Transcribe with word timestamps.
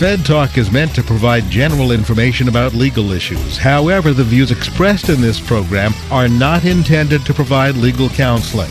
Fed 0.00 0.24
Talk 0.24 0.56
is 0.56 0.70
meant 0.70 0.94
to 0.94 1.02
provide 1.02 1.50
general 1.50 1.92
information 1.92 2.48
about 2.48 2.72
legal 2.72 3.12
issues. 3.12 3.58
However, 3.58 4.14
the 4.14 4.24
views 4.24 4.50
expressed 4.50 5.10
in 5.10 5.20
this 5.20 5.38
program 5.38 5.92
are 6.10 6.26
not 6.26 6.64
intended 6.64 7.26
to 7.26 7.34
provide 7.34 7.76
legal 7.76 8.08
counseling. 8.08 8.70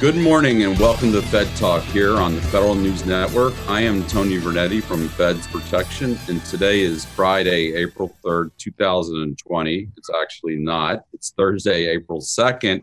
Good 0.00 0.16
morning 0.16 0.62
and 0.62 0.78
welcome 0.78 1.12
to 1.12 1.20
Fed 1.20 1.46
Talk 1.58 1.82
here 1.82 2.16
on 2.16 2.34
the 2.34 2.40
Federal 2.40 2.74
News 2.74 3.04
Network. 3.04 3.52
I 3.68 3.82
am 3.82 4.06
Tony 4.06 4.38
Vernetti 4.38 4.82
from 4.82 5.06
Feds 5.10 5.46
Protection, 5.46 6.18
and 6.26 6.42
today 6.46 6.80
is 6.80 7.04
Friday, 7.04 7.74
April 7.74 8.16
3rd, 8.24 8.50
2020. 8.56 9.88
It's 9.98 10.08
actually 10.22 10.56
not, 10.56 11.04
it's 11.12 11.32
Thursday, 11.36 11.84
April 11.88 12.18
2nd, 12.18 12.82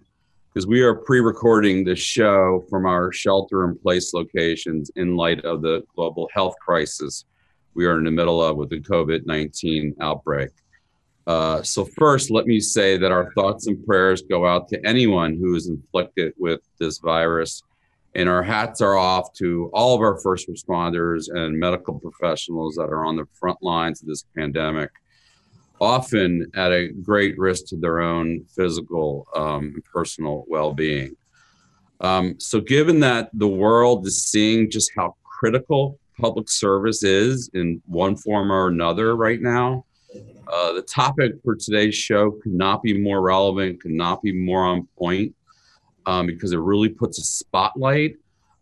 because 0.53 0.67
we 0.67 0.83
are 0.83 0.93
pre 0.93 1.19
recording 1.19 1.83
the 1.83 1.95
show 1.95 2.63
from 2.69 2.85
our 2.85 3.11
shelter 3.11 3.65
in 3.65 3.75
place 3.79 4.13
locations 4.13 4.91
in 4.95 5.15
light 5.15 5.43
of 5.43 5.63
the 5.63 5.83
global 5.95 6.29
health 6.31 6.53
crisis 6.63 7.25
we 7.73 7.87
are 7.87 7.97
in 7.97 8.03
the 8.03 8.11
middle 8.11 8.43
of 8.43 8.57
with 8.57 8.69
the 8.69 8.79
COVID 8.79 9.25
19 9.25 9.95
outbreak. 10.01 10.51
Uh, 11.27 11.61
so, 11.61 11.83
first, 11.97 12.31
let 12.31 12.45
me 12.45 12.57
say 12.57 12.97
that 12.97 13.11
our 13.11 13.33
thoughts 13.33 13.67
and 13.67 13.85
prayers 13.85 14.21
go 14.21 14.47
out 14.47 14.69
to 14.69 14.79
anyone 14.87 15.35
who 15.35 15.55
is 15.55 15.67
inflicted 15.67 16.33
with 16.37 16.61
this 16.79 16.99
virus. 16.99 17.61
And 18.15 18.29
our 18.29 18.41
hats 18.41 18.79
are 18.79 18.97
off 18.97 19.33
to 19.33 19.69
all 19.73 19.93
of 19.93 20.01
our 20.01 20.17
first 20.21 20.49
responders 20.49 21.25
and 21.29 21.59
medical 21.59 21.99
professionals 21.99 22.75
that 22.75 22.85
are 22.85 23.05
on 23.05 23.17
the 23.17 23.25
front 23.39 23.61
lines 23.61 24.01
of 24.01 24.07
this 24.07 24.23
pandemic, 24.35 24.89
often 25.81 26.49
at 26.55 26.71
a 26.71 26.87
great 26.87 27.37
risk 27.37 27.65
to 27.67 27.75
their 27.75 27.99
own 27.99 28.45
physical 28.55 29.27
um, 29.35 29.73
and 29.75 29.83
personal 29.83 30.45
well 30.47 30.73
being. 30.73 31.13
Um, 31.99 32.39
so, 32.39 32.61
given 32.61 33.01
that 33.01 33.31
the 33.33 33.49
world 33.49 34.07
is 34.07 34.23
seeing 34.23 34.71
just 34.71 34.91
how 34.95 35.15
critical 35.23 35.99
public 36.17 36.49
service 36.49 37.03
is 37.03 37.49
in 37.53 37.81
one 37.85 38.15
form 38.15 38.49
or 38.49 38.69
another 38.69 39.15
right 39.15 39.41
now, 39.41 39.83
uh, 40.51 40.73
the 40.73 40.81
topic 40.81 41.33
for 41.43 41.55
today's 41.55 41.95
show 41.95 42.31
could 42.31 42.53
not 42.53 42.81
be 42.81 42.97
more 42.97 43.21
relevant, 43.21 43.81
could 43.81 43.91
not 43.91 44.21
be 44.21 44.31
more 44.31 44.63
on 44.63 44.87
point, 44.97 45.35
um, 46.05 46.25
because 46.27 46.51
it 46.53 46.59
really 46.59 46.89
puts 46.89 47.19
a 47.19 47.23
spotlight 47.23 48.15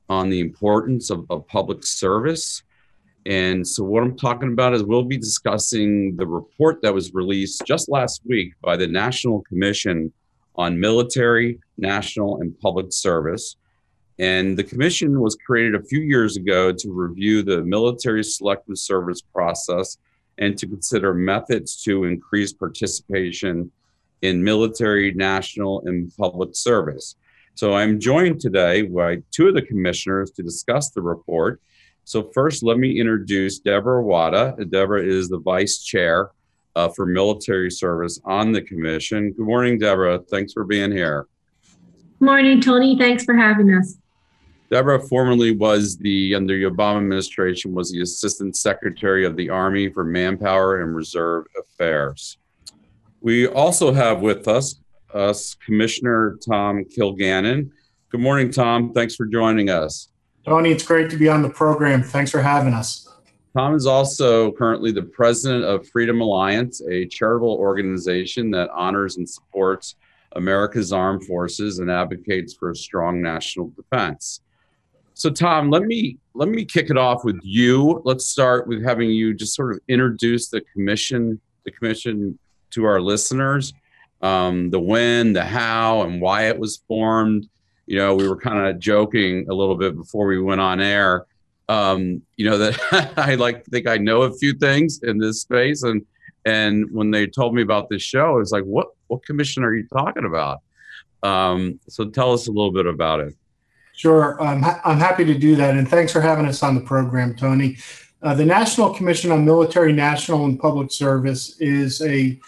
on 0.10 0.30
the 0.30 0.40
importance 0.40 1.10
of, 1.10 1.26
of, 1.30 1.48
public 1.48 1.84
service. 1.84 2.64
And 3.26 3.68
so, 3.68 3.84
what 3.84 4.04
I'm 4.04 4.18
talking 4.18 4.52
about 4.52 4.74
is 4.74 4.84
we'll 4.84 5.04
be 5.04 5.18
discussing 5.18 6.16
the 6.16 6.28
report 6.28 6.82
that 6.84 6.94
was 6.94 7.14
released 7.14 7.64
just 7.66 7.90
last 7.90 8.22
week 8.26 8.54
by 8.62 8.78
the 8.78 8.88
National 8.88 9.42
Commission 9.42 10.12
on 10.56 10.80
Military, 10.80 11.60
National, 11.78 12.40
and 12.42 12.58
Public 12.60 12.94
Service. 12.94 13.58
And 14.18 14.58
the 14.58 14.64
commission 14.64 15.20
was 15.20 15.36
created 15.46 15.76
a 15.76 15.84
few 15.84 16.00
years 16.00 16.38
ago 16.38 16.72
to 16.72 16.92
review 16.92 17.44
the 17.44 17.64
military 17.64 18.24
selective 18.24 18.78
service 18.78 19.22
process 19.22 19.98
and 20.38 20.58
to 20.58 20.68
consider 20.68 21.14
methods 21.14 21.82
to 21.84 22.04
increase 22.06 22.54
participation 22.54 23.72
in 24.22 24.44
military, 24.44 25.14
national, 25.14 25.82
and 25.86 26.12
public 26.18 26.56
service. 26.56 27.16
So 27.54 27.74
I'm 27.74 28.00
joined 28.00 28.42
today 28.42 28.82
by 28.82 29.22
two 29.32 29.48
of 29.48 29.54
the 29.54 29.62
commissioners 29.62 30.32
to 30.32 30.44
discuss 30.44 30.90
the 30.90 31.02
report. 31.02 31.62
So 32.04 32.30
first, 32.34 32.64
let 32.64 32.78
me 32.78 33.00
introduce 33.00 33.60
Deborah 33.60 34.04
Wada. 34.04 34.56
Deborah 34.70 35.04
is 35.04 35.30
the 35.30 35.40
vice 35.40 35.84
chair 35.84 36.32
uh, 36.76 36.90
for 36.90 37.06
military 37.06 37.72
service 37.72 38.20
on 38.26 38.52
the 38.52 38.62
commission. 38.62 39.32
Good 39.32 39.46
morning, 39.46 39.80
Deborah. 39.80 40.20
Thanks 40.30 40.54
for 40.54 40.66
being 40.66 40.92
here. 40.92 41.28
Morning, 42.20 42.60
Tony. 42.60 42.98
Thanks 42.98 43.24
for 43.24 43.36
having 43.36 43.74
us. 43.74 43.98
Deborah 44.72 45.00
formerly 45.00 45.56
was 45.56 45.98
the, 45.98 46.34
under 46.34 46.58
the 46.58 46.64
Obama 46.64 46.98
administration, 46.98 47.74
was 47.74 47.92
the 47.92 48.02
Assistant 48.02 48.58
Secretary 48.58 49.26
of 49.26 49.36
the 49.36 49.50
Army 49.50 49.90
for 49.90 50.04
Manpower 50.04 50.82
and 50.82 50.96
Reserve 50.96 51.46
Affairs. 51.60 52.38
We 53.22 53.48
also 53.48 53.94
have 53.94 54.22
with 54.22 54.48
us, 54.48 54.80
us 55.14 55.56
Commissioner 55.56 56.38
Tom 56.48 56.84
Kilgannon. 56.86 57.70
Good 58.10 58.22
morning, 58.22 58.52
Tom. 58.52 58.92
Thanks 58.94 59.16
for 59.16 59.26
joining 59.26 59.70
us. 59.70 60.10
Tony, 60.46 60.72
it's 60.72 60.86
great 60.86 61.10
to 61.12 61.18
be 61.18 61.30
on 61.30 61.42
the 61.42 61.50
program. 61.50 62.04
Thanks 62.04 62.32
for 62.32 62.42
having 62.42 62.74
us. 62.74 63.08
Tom 63.56 63.74
is 63.74 63.86
also 63.86 64.52
currently 64.52 64.92
the 64.92 65.04
president 65.04 65.64
of 65.64 65.88
Freedom 65.88 66.22
Alliance, 66.22 66.82
a 66.90 67.06
charitable 67.06 67.54
organization 67.54 68.52
that 68.52 68.70
honors 68.72 69.18
and 69.18 69.30
supports 69.30 69.96
America's 70.34 70.92
armed 70.92 71.26
forces 71.26 71.80
and 71.80 71.90
advocates 71.90 72.54
for 72.54 72.72
a 72.72 72.76
strong 72.76 73.22
national 73.22 73.70
defense. 73.70 74.42
So 75.16 75.30
Tom, 75.30 75.70
let 75.70 75.84
me 75.84 76.18
let 76.34 76.50
me 76.50 76.66
kick 76.66 76.90
it 76.90 76.98
off 76.98 77.24
with 77.24 77.40
you. 77.42 78.02
Let's 78.04 78.26
start 78.26 78.68
with 78.68 78.84
having 78.84 79.10
you 79.10 79.34
just 79.34 79.56
sort 79.56 79.74
of 79.74 79.80
introduce 79.88 80.50
the 80.50 80.60
commission, 80.74 81.40
the 81.64 81.72
commission 81.72 82.38
to 82.72 82.84
our 82.84 83.00
listeners, 83.00 83.74
um, 84.22 84.70
the 84.72 84.80
when, 84.80 85.32
the 85.32 85.46
how, 85.46 86.02
and 86.02 86.20
why 86.20 86.50
it 86.50 86.60
was 86.60 86.84
formed. 86.90 87.48
You 87.88 87.98
know, 87.98 88.14
we 88.14 88.28
were 88.28 88.36
kind 88.36 88.68
of 88.68 88.78
joking 88.78 89.48
a 89.50 89.54
little 89.54 89.78
bit 89.78 89.96
before 89.96 90.28
we 90.28 90.42
went 90.42 90.60
on 90.60 90.82
air. 90.82 91.26
Um, 91.70 92.22
you 92.36 92.50
know 92.50 92.58
that 92.58 93.14
I 93.18 93.36
like 93.36 93.66
think 93.68 93.88
I 93.88 93.96
know 93.96 94.24
a 94.24 94.34
few 94.34 94.52
things 94.52 95.00
in 95.02 95.18
this 95.18 95.40
space, 95.40 95.84
and 95.84 96.06
and 96.44 96.92
when 96.92 97.10
they 97.10 97.26
told 97.26 97.56
me 97.56 97.62
about 97.62 97.88
this 97.88 98.02
show, 98.02 98.26
I 98.26 98.38
was 98.38 98.52
like, 98.52 98.66
"What 98.66 98.88
what 99.08 99.26
commission 99.26 99.64
are 99.64 99.74
you 99.74 99.88
talking 99.88 100.26
about?" 100.26 100.60
Um, 101.24 101.80
so 101.88 102.04
tell 102.04 102.34
us 102.34 102.48
a 102.48 102.52
little 102.52 102.74
bit 102.74 102.86
about 102.86 103.22
it. 103.22 103.34
Sure, 103.96 104.42
I'm, 104.42 104.62
ha- 104.62 104.82
I'm 104.84 104.98
happy 104.98 105.24
to 105.24 105.38
do 105.38 105.56
that. 105.56 105.78
And 105.78 105.88
thanks 105.88 106.12
for 106.12 106.20
having 106.20 106.46
us 106.46 106.62
on 106.64 106.76
the 106.76 106.82
program, 106.82 107.34
Tony. 107.34 107.78
Uh, 108.22 108.34
the 108.34 108.46
National 108.46 108.94
Commission 108.94 109.32
on 109.32 109.46
Military, 109.46 109.94
National, 109.94 110.46
and 110.46 110.60
Public 110.60 110.92
Service 110.92 111.60
is 111.62 112.02
a 112.02 112.40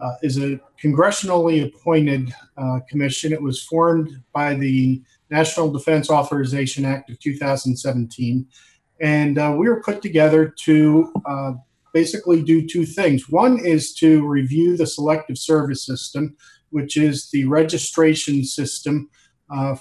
uh, 0.00 0.14
is 0.22 0.38
a 0.38 0.60
congressionally 0.82 1.64
appointed 1.66 2.32
uh, 2.56 2.80
commission. 2.88 3.32
It 3.32 3.40
was 3.40 3.62
formed 3.62 4.22
by 4.32 4.54
the 4.54 5.02
National 5.30 5.70
Defense 5.70 6.10
Authorization 6.10 6.84
Act 6.84 7.10
of 7.10 7.18
2017, 7.20 8.46
and 9.00 9.38
uh, 9.38 9.54
we 9.56 9.68
were 9.68 9.82
put 9.82 10.02
together 10.02 10.52
to 10.64 11.12
uh, 11.26 11.52
basically 11.92 12.42
do 12.42 12.66
two 12.66 12.84
things. 12.84 13.28
One 13.28 13.58
is 13.58 13.94
to 13.94 14.26
review 14.26 14.76
the 14.76 14.86
selective 14.86 15.38
service 15.38 15.84
system, 15.84 16.36
which 16.70 16.96
is 16.96 17.30
the 17.30 17.44
registration 17.44 18.44
system 18.44 19.08
uh, 19.54 19.76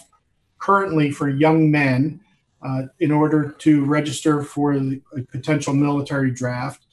currently 0.64 1.12
for 1.12 1.30
young 1.30 1.70
men 1.70 2.22
uh, 2.66 2.84
in 3.02 3.12
order 3.12 3.52
to 3.60 3.84
register 3.84 4.42
for 4.42 4.74
a 4.74 5.02
potential 5.30 5.74
military 5.74 6.32
draft 6.32 6.86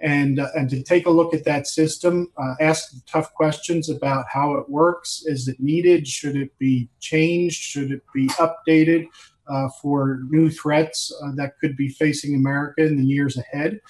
and, 0.00 0.40
uh, 0.40 0.46
and 0.54 0.70
to 0.70 0.82
take 0.82 1.06
a 1.06 1.10
look 1.10 1.34
at 1.34 1.44
that 1.44 1.66
system, 1.66 2.32
uh, 2.38 2.54
ask 2.60 2.94
tough 3.06 3.34
questions 3.34 3.90
about 3.90 4.24
how 4.32 4.54
it 4.54 4.68
works. 4.70 5.24
Is 5.26 5.48
it 5.48 5.60
needed? 5.60 6.08
Should 6.08 6.36
it 6.36 6.56
be 6.58 6.88
changed? 7.00 7.60
Should 7.60 7.90
it 7.90 8.02
be 8.14 8.28
updated 8.28 9.06
uh, 9.46 9.68
for 9.82 10.20
new 10.30 10.48
threats 10.50 11.12
uh, 11.22 11.32
that 11.34 11.58
could 11.60 11.76
be 11.76 11.88
facing 11.88 12.34
America 12.34 12.86
in 12.86 12.96
the 12.96 13.04
years 13.04 13.36
ahead? 13.36 13.80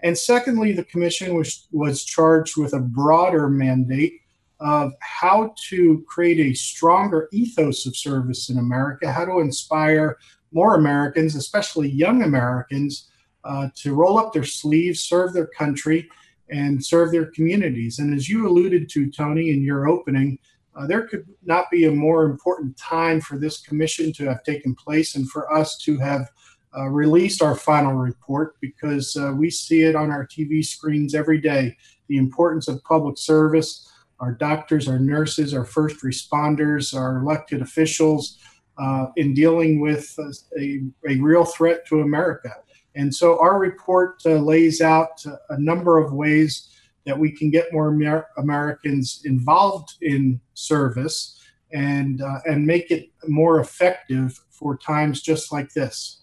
And 0.00 0.16
secondly, 0.16 0.72
the 0.72 0.84
commission 0.84 1.34
was, 1.34 1.68
was 1.72 2.04
charged 2.04 2.56
with 2.56 2.72
a 2.72 2.80
broader 2.80 3.50
mandate 3.50 4.20
of 4.60 4.92
how 5.00 5.54
to 5.68 6.04
create 6.08 6.40
a 6.40 6.54
stronger 6.54 7.28
ethos 7.32 7.86
of 7.86 7.96
service 7.96 8.48
in 8.48 8.58
America, 8.58 9.12
how 9.12 9.24
to 9.24 9.40
inspire 9.40 10.16
more 10.52 10.76
Americans, 10.76 11.34
especially 11.34 11.90
young 11.90 12.22
Americans, 12.22 13.10
uh, 13.44 13.68
to 13.76 13.94
roll 13.94 14.18
up 14.18 14.32
their 14.32 14.44
sleeves, 14.44 15.02
serve 15.02 15.32
their 15.32 15.46
country, 15.46 16.08
and 16.50 16.84
serve 16.84 17.12
their 17.12 17.26
communities. 17.26 17.98
And 17.98 18.14
as 18.14 18.28
you 18.28 18.48
alluded 18.48 18.88
to, 18.90 19.10
Tony, 19.10 19.50
in 19.50 19.62
your 19.62 19.88
opening, 19.88 20.38
uh, 20.76 20.86
there 20.86 21.06
could 21.06 21.26
not 21.44 21.70
be 21.70 21.84
a 21.84 21.90
more 21.90 22.24
important 22.24 22.76
time 22.76 23.20
for 23.20 23.38
this 23.38 23.60
commission 23.60 24.12
to 24.12 24.26
have 24.26 24.42
taken 24.44 24.74
place 24.74 25.16
and 25.16 25.28
for 25.30 25.52
us 25.52 25.78
to 25.78 25.98
have 25.98 26.28
uh, 26.76 26.86
released 26.88 27.42
our 27.42 27.54
final 27.54 27.94
report 27.94 28.56
because 28.60 29.16
uh, 29.16 29.32
we 29.34 29.48
see 29.48 29.82
it 29.82 29.96
on 29.96 30.10
our 30.10 30.26
TV 30.26 30.64
screens 30.64 31.14
every 31.14 31.40
day 31.40 31.74
the 32.08 32.18
importance 32.18 32.68
of 32.68 32.82
public 32.84 33.16
service. 33.16 33.90
Our 34.20 34.32
doctors, 34.32 34.88
our 34.88 34.98
nurses, 34.98 35.52
our 35.54 35.64
first 35.64 36.02
responders, 36.02 36.94
our 36.96 37.18
elected 37.18 37.62
officials 37.62 38.38
uh, 38.78 39.06
in 39.16 39.34
dealing 39.34 39.80
with 39.80 40.16
a, 40.58 40.82
a, 41.08 41.16
real 41.16 41.44
threat 41.44 41.86
to 41.86 42.00
America. 42.00 42.50
And 42.94 43.14
so 43.14 43.38
our 43.40 43.58
report 43.58 44.20
uh, 44.24 44.34
lays 44.34 44.80
out 44.80 45.22
a 45.50 45.60
number 45.60 45.98
of 45.98 46.12
ways 46.12 46.70
that 47.04 47.18
we 47.18 47.30
can 47.30 47.50
get 47.50 47.72
more 47.72 47.92
Amer- 47.92 48.26
Americans 48.36 49.22
involved 49.24 49.94
in 50.02 50.40
service 50.54 51.40
and 51.72 52.22
uh, 52.22 52.40
and 52.46 52.66
make 52.66 52.90
it 52.90 53.10
more 53.26 53.60
effective 53.60 54.38
for 54.50 54.76
times 54.76 55.22
just 55.22 55.52
like 55.52 55.72
this. 55.72 56.22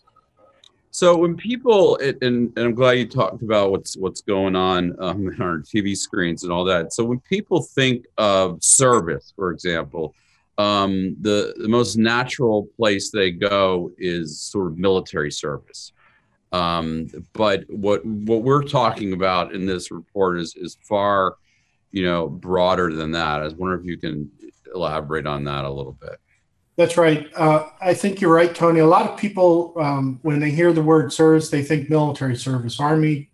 So 0.94 1.18
when 1.18 1.36
people 1.36 1.98
and, 1.98 2.22
and 2.22 2.56
I'm 2.56 2.76
glad 2.76 3.00
you 3.00 3.08
talked 3.08 3.42
about 3.42 3.72
what's 3.72 3.98
what's 3.98 4.22
going 4.22 4.56
on 4.56 4.96
um, 5.00 5.26
on 5.28 5.42
our 5.42 5.58
TV 5.58 5.98
screens 5.98 6.44
and 6.44 6.54
all 6.54 6.64
that. 6.66 6.94
So 6.94 7.04
when 7.04 7.20
people 7.22 7.64
think 7.64 8.06
of 8.20 8.64
service, 8.64 9.34
for 9.36 9.50
example, 9.50 10.14
um, 10.60 11.16
the 11.20 11.56
the 11.58 11.68
most 11.68 11.96
natural 11.96 12.68
place 12.78 13.10
they 13.10 13.32
go 13.32 13.92
is 13.98 14.40
sort 14.40 14.68
of 14.68 14.78
military 14.78 15.32
service. 15.32 15.94
Um, 16.52 17.08
but 17.34 17.64
what 17.70 18.06
what 18.06 18.44
we're 18.44 18.62
talking 18.62 19.14
about 19.14 19.56
in 19.56 19.66
this 19.66 19.90
report 19.90 20.40
is 20.40 20.54
is 20.56 20.78
far, 20.84 21.38
you 21.92 22.06
know, 22.06 22.28
broader 22.28 22.94
than 22.94 23.10
that. 23.14 23.42
I 23.42 23.46
was 23.46 23.56
wondering 23.56 23.82
if 23.82 23.88
you 23.88 23.98
can 23.98 24.30
elaborate 24.76 25.26
on 25.26 25.44
that 25.46 25.66
a 25.66 25.72
little 25.72 25.98
bit. 26.00 26.20
That's 26.76 26.98
right. 26.98 27.30
Uh, 27.36 27.70
I 27.82 27.94
think 27.94 28.20
you're 28.20 28.34
right, 28.34 28.54
Tony. 28.54 28.80
A 28.80 28.86
lot 28.86 29.08
of 29.08 29.18
people, 29.18 29.74
um, 29.78 30.20
when 30.24 30.40
they 30.40 30.50
hear 30.50 30.74
the 30.74 30.82
word 30.82 31.14
service, 31.14 31.50
they 31.50 31.62
think 31.62 31.90
military 31.90 32.36
service, 32.36 32.80
Army, 32.80 33.30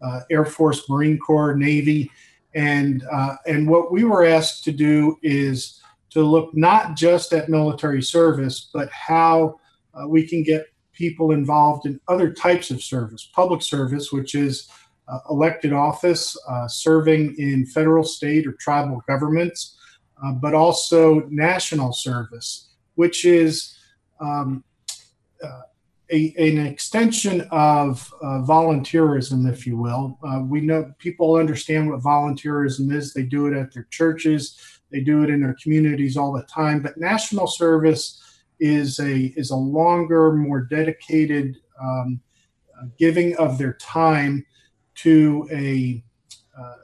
uh, 0.00 0.20
Air 0.30 0.44
Force, 0.44 0.88
Marine 0.88 1.18
Corps, 1.18 1.56
Navy, 1.56 2.10
and 2.54 3.02
uh, 3.10 3.34
and 3.46 3.68
what 3.68 3.90
we 3.90 4.04
were 4.04 4.24
asked 4.24 4.62
to 4.64 4.72
do 4.72 5.18
is 5.22 5.82
to 6.10 6.22
look 6.22 6.54
not 6.54 6.94
just 6.94 7.32
at 7.32 7.48
military 7.48 8.00
service, 8.00 8.70
but 8.72 8.88
how 8.90 9.58
uh, 9.94 10.06
we 10.06 10.24
can 10.24 10.44
get 10.44 10.66
people 10.92 11.32
involved 11.32 11.86
in 11.86 12.00
other 12.06 12.32
types 12.32 12.70
of 12.70 12.80
service, 12.80 13.28
public 13.34 13.60
service, 13.60 14.12
which 14.12 14.36
is 14.36 14.68
uh, 15.08 15.18
elected 15.30 15.72
office, 15.72 16.36
uh, 16.48 16.68
serving 16.68 17.34
in 17.38 17.66
federal, 17.66 18.04
state, 18.04 18.46
or 18.46 18.52
tribal 18.52 19.02
governments, 19.08 19.76
but 20.40 20.54
also 20.54 21.26
national 21.28 21.92
service 21.92 22.68
which 22.94 23.24
is 23.24 23.76
um, 24.20 24.64
uh, 25.42 25.62
a, 26.10 26.34
an 26.38 26.66
extension 26.66 27.42
of 27.50 28.12
uh, 28.22 28.42
volunteerism, 28.42 29.50
if 29.50 29.66
you 29.66 29.76
will. 29.76 30.18
Uh, 30.22 30.40
we 30.40 30.60
know 30.60 30.92
people 30.98 31.36
understand 31.36 31.90
what 31.90 32.00
volunteerism 32.00 32.92
is. 32.92 33.12
They 33.12 33.22
do 33.22 33.46
it 33.46 33.56
at 33.56 33.72
their 33.72 33.86
churches, 33.90 34.58
they 34.90 35.00
do 35.00 35.24
it 35.24 35.30
in 35.30 35.40
their 35.40 35.56
communities 35.60 36.16
all 36.16 36.32
the 36.32 36.44
time. 36.44 36.80
But 36.80 36.98
national 36.98 37.46
service 37.46 38.20
is 38.60 39.00
a 39.00 39.32
is 39.36 39.50
a 39.50 39.56
longer, 39.56 40.32
more 40.32 40.60
dedicated 40.60 41.56
um, 41.82 42.20
giving 42.98 43.36
of 43.36 43.58
their 43.58 43.72
time 43.74 44.46
to 44.96 45.48
a 45.50 46.04
uh, 46.56 46.74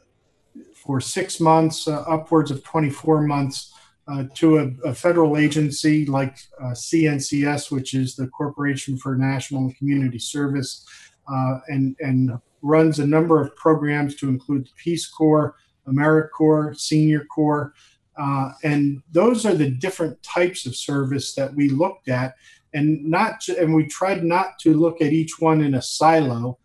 for 0.75 1.01
six 1.01 1.39
months, 1.39 1.87
uh, 1.87 2.01
upwards 2.09 2.51
of 2.51 2.65
24 2.65 3.23
months 3.23 3.73
uh, 4.11 4.25
to 4.35 4.59
a, 4.59 4.89
a, 4.89 4.95
federal 4.95 5.37
agency 5.37 6.05
like 6.07 6.37
uh, 6.61 6.73
CNCS, 6.73 7.71
which 7.71 7.95
is 7.95 8.17
the 8.17 8.27
Corporation 8.29 8.97
for 8.97 9.15
National 9.15 9.63
and 9.63 9.77
Community 9.77 10.19
Service, 10.19 10.87
uh, 11.31 11.59
and, 11.69 11.95
and 12.01 12.33
runs 12.63 12.99
a 12.99 13.07
number 13.07 13.41
of 13.41 13.55
programs 13.57 14.17
to 14.17 14.29
include 14.29 14.65
the 14.65 14.71
Peace 14.77 15.07
Corps, 15.07 15.55
AmeriCorps, 15.87 16.81
Senior 16.81 17.25
Corps. 17.27 17.73
Uh, 18.19 18.53
and 18.65 19.03
those 19.13 19.47
are 19.47 19.55
the 19.55 19.71
different 19.71 20.21
types 20.23 20.67
of 20.67 20.75
service 20.75 21.35
that 21.35 21.55
we 21.55 21.69
looked 21.69 22.09
at, 22.09 22.35
and 22.75 23.05
not 23.05 23.47
and 23.49 23.75
we 23.75 23.87
tried 23.87 24.25
not 24.25 24.59
to 24.61 24.75
look 24.75 25.01
at 25.01 25.13
each 25.13 25.39
one 25.39 25.61
in 25.61 25.75
a 25.75 25.83
silo, 25.83 26.59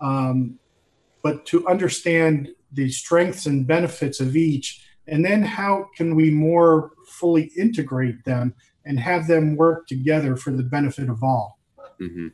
um, 0.00 0.58
but 1.22 1.44
to 1.46 1.66
understand 1.68 2.50
the 2.72 2.88
strengths 2.90 3.46
and 3.46 3.66
benefits 3.66 4.20
of 4.20 4.36
each 4.36 4.82
and 5.06 5.24
then 5.24 5.42
how 5.42 5.88
can 5.96 6.14
we 6.14 6.30
more 6.30 6.92
fully 7.06 7.50
integrate 7.56 8.24
them 8.24 8.54
and 8.84 8.98
have 8.98 9.26
them 9.26 9.56
work 9.56 9.86
together 9.86 10.36
for 10.36 10.50
the 10.52 10.62
benefit 10.62 11.08
of 11.08 11.22
all? 11.22 11.58
Mm-hmm. 12.00 12.28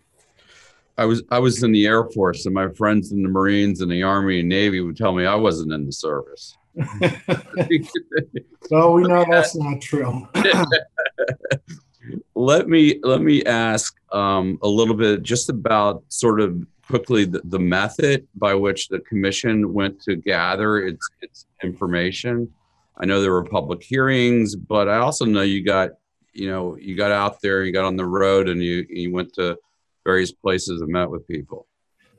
i 0.97 1.05
was 1.05 1.23
i 1.31 1.39
was 1.39 1.63
in 1.63 1.73
the 1.73 1.85
air 1.85 2.05
force 2.05 2.47
and 2.47 2.55
my 2.55 2.69
friends 2.71 3.13
in 3.13 3.23
the 3.23 3.29
marines 3.29 3.83
and 3.83 3.91
the 3.91 4.03
army 4.03 4.41
and 4.41 4.49
navy 4.49 4.81
would 4.81 4.97
tell 4.97 5.13
me 5.13 5.27
i 5.27 5.35
wasn't 5.35 5.73
in 5.73 5.85
the 5.85 5.93
service. 5.93 6.57
So 8.69 8.93
we 8.93 9.03
know 9.05 9.25
that's 9.29 9.57
not 9.57 9.81
true. 9.81 10.29
Let 12.35 12.69
me 12.69 13.01
let 13.03 13.21
me 13.21 13.45
ask 13.45 13.95
um, 14.13 14.59
a 14.63 14.69
little 14.69 14.95
bit 14.95 15.23
just 15.23 15.51
about 15.51 16.05
sort 16.09 16.41
of 16.41 16.65
quickly 16.89 17.25
the, 17.25 17.41
the, 17.45 17.59
method 17.59 18.27
by 18.35 18.55
which 18.55 18.89
the 18.89 19.01
commission 19.01 19.73
went 19.73 20.01
to 20.01 20.17
gather 20.17 20.79
its, 20.87 21.07
its 21.21 21.47
information 21.63 22.51
I 23.01 23.07
know 23.07 23.23
there 23.23 23.33
were 23.33 23.45
public 23.45 23.83
hearings, 23.83 24.57
but 24.57 24.89
I 24.89 24.97
also 24.97 25.25
know 25.25 25.43
you 25.43 25.65
got, 25.65 25.91
you 26.33 26.51
know, 26.51 26.77
you 26.77 26.97
got 26.97 27.13
out 27.13 27.41
there, 27.41 27.65
you 27.65 27.73
got 27.73 27.85
on 27.85 27.97
the 27.97 28.05
road, 28.05 28.49
and 28.49 28.63
you 28.63 28.85
you 28.89 29.13
went 29.13 29.33
to 29.35 29.57
various 30.05 30.33
places 30.33 30.81
and 30.81 30.91
met 30.91 31.09
with 31.09 31.27
people. 31.29 31.67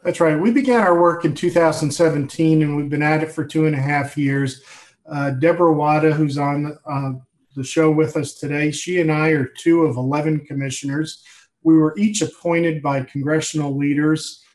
That's 0.04 0.22
right. 0.22 0.40
We 0.40 0.52
began 0.52 0.80
our 0.80 1.00
work 1.00 1.26
in 1.26 1.36
2017, 1.36 2.62
and 2.62 2.78
we've 2.78 2.90
been 2.90 3.04
at 3.04 3.24
it 3.24 3.32
for 3.32 3.44
two 3.44 3.66
and 3.66 3.76
a 3.76 3.82
half 3.82 4.18
years. 4.18 4.64
Uh, 5.06 5.32
Deborah 5.32 5.74
Wada, 5.74 6.14
who's 6.14 6.38
on 6.38 6.78
uh, 6.86 7.12
the 7.56 7.64
show 7.64 7.92
with 7.92 8.16
us 8.16 8.36
today, 8.36 8.72
she 8.72 9.02
and 9.02 9.12
I 9.12 9.30
are 9.30 9.46
two 9.46 9.84
of 9.84 9.98
11 9.98 10.46
commissioners. 10.46 11.24
We 11.64 11.76
were 11.76 11.98
each 11.98 12.22
appointed 12.22 12.82
by 12.82 13.04
congressional 13.04 13.76
leaders 13.76 14.46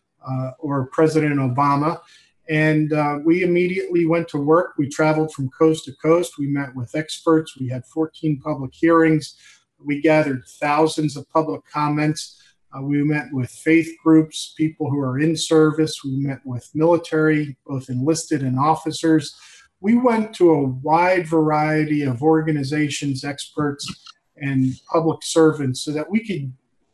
or 0.59 0.87
President 0.93 1.37
Obama 1.37 2.01
and 2.49 2.93
uh, 2.93 3.19
we 3.25 3.43
immediately 3.43 4.07
went 4.07 4.29
to 4.29 4.39
work. 4.39 4.75
We 4.77 4.89
traveled 4.89 5.33
from 5.33 5.49
coast 5.51 5.87
to 5.87 5.93
coast. 5.97 6.39
We 6.39 6.47
met 6.47 6.75
with 6.75 6.95
experts. 6.95 7.59
We 7.59 7.69
had 7.69 7.87
14 7.87 8.41
public 8.41 8.73
hearings. 8.75 9.37
We 9.83 10.01
gathered 10.01 10.45
thousands 10.61 11.17
of 11.17 11.29
public 11.31 11.63
comments. 11.71 12.41
Uh, 12.77 12.83
we 12.83 13.03
met 13.03 13.29
with 13.33 13.51
faith 13.51 13.91
groups, 14.03 14.55
people 14.59 14.91
who 14.91 14.99
are 15.01 15.19
in 15.19 15.37
service. 15.37 16.03
We 16.05 16.17
met 16.17 16.41
with 16.45 16.69
military, 16.75 17.57
both 17.67 17.89
enlisted 17.89 18.43
and 18.43 18.59
officers. 18.59 19.35
We 19.81 19.97
went 19.97 20.35
to 20.37 20.51
a 20.51 20.65
wide 20.65 21.27
variety 21.27 22.03
of 22.03 22.23
organizations, 22.23 23.25
experts, 23.25 23.87
and 24.37 24.73
public 24.91 25.23
servants 25.23 25.83
so 25.83 25.93
that 25.93 26.11
we 26.11 26.27
could, 26.27 26.53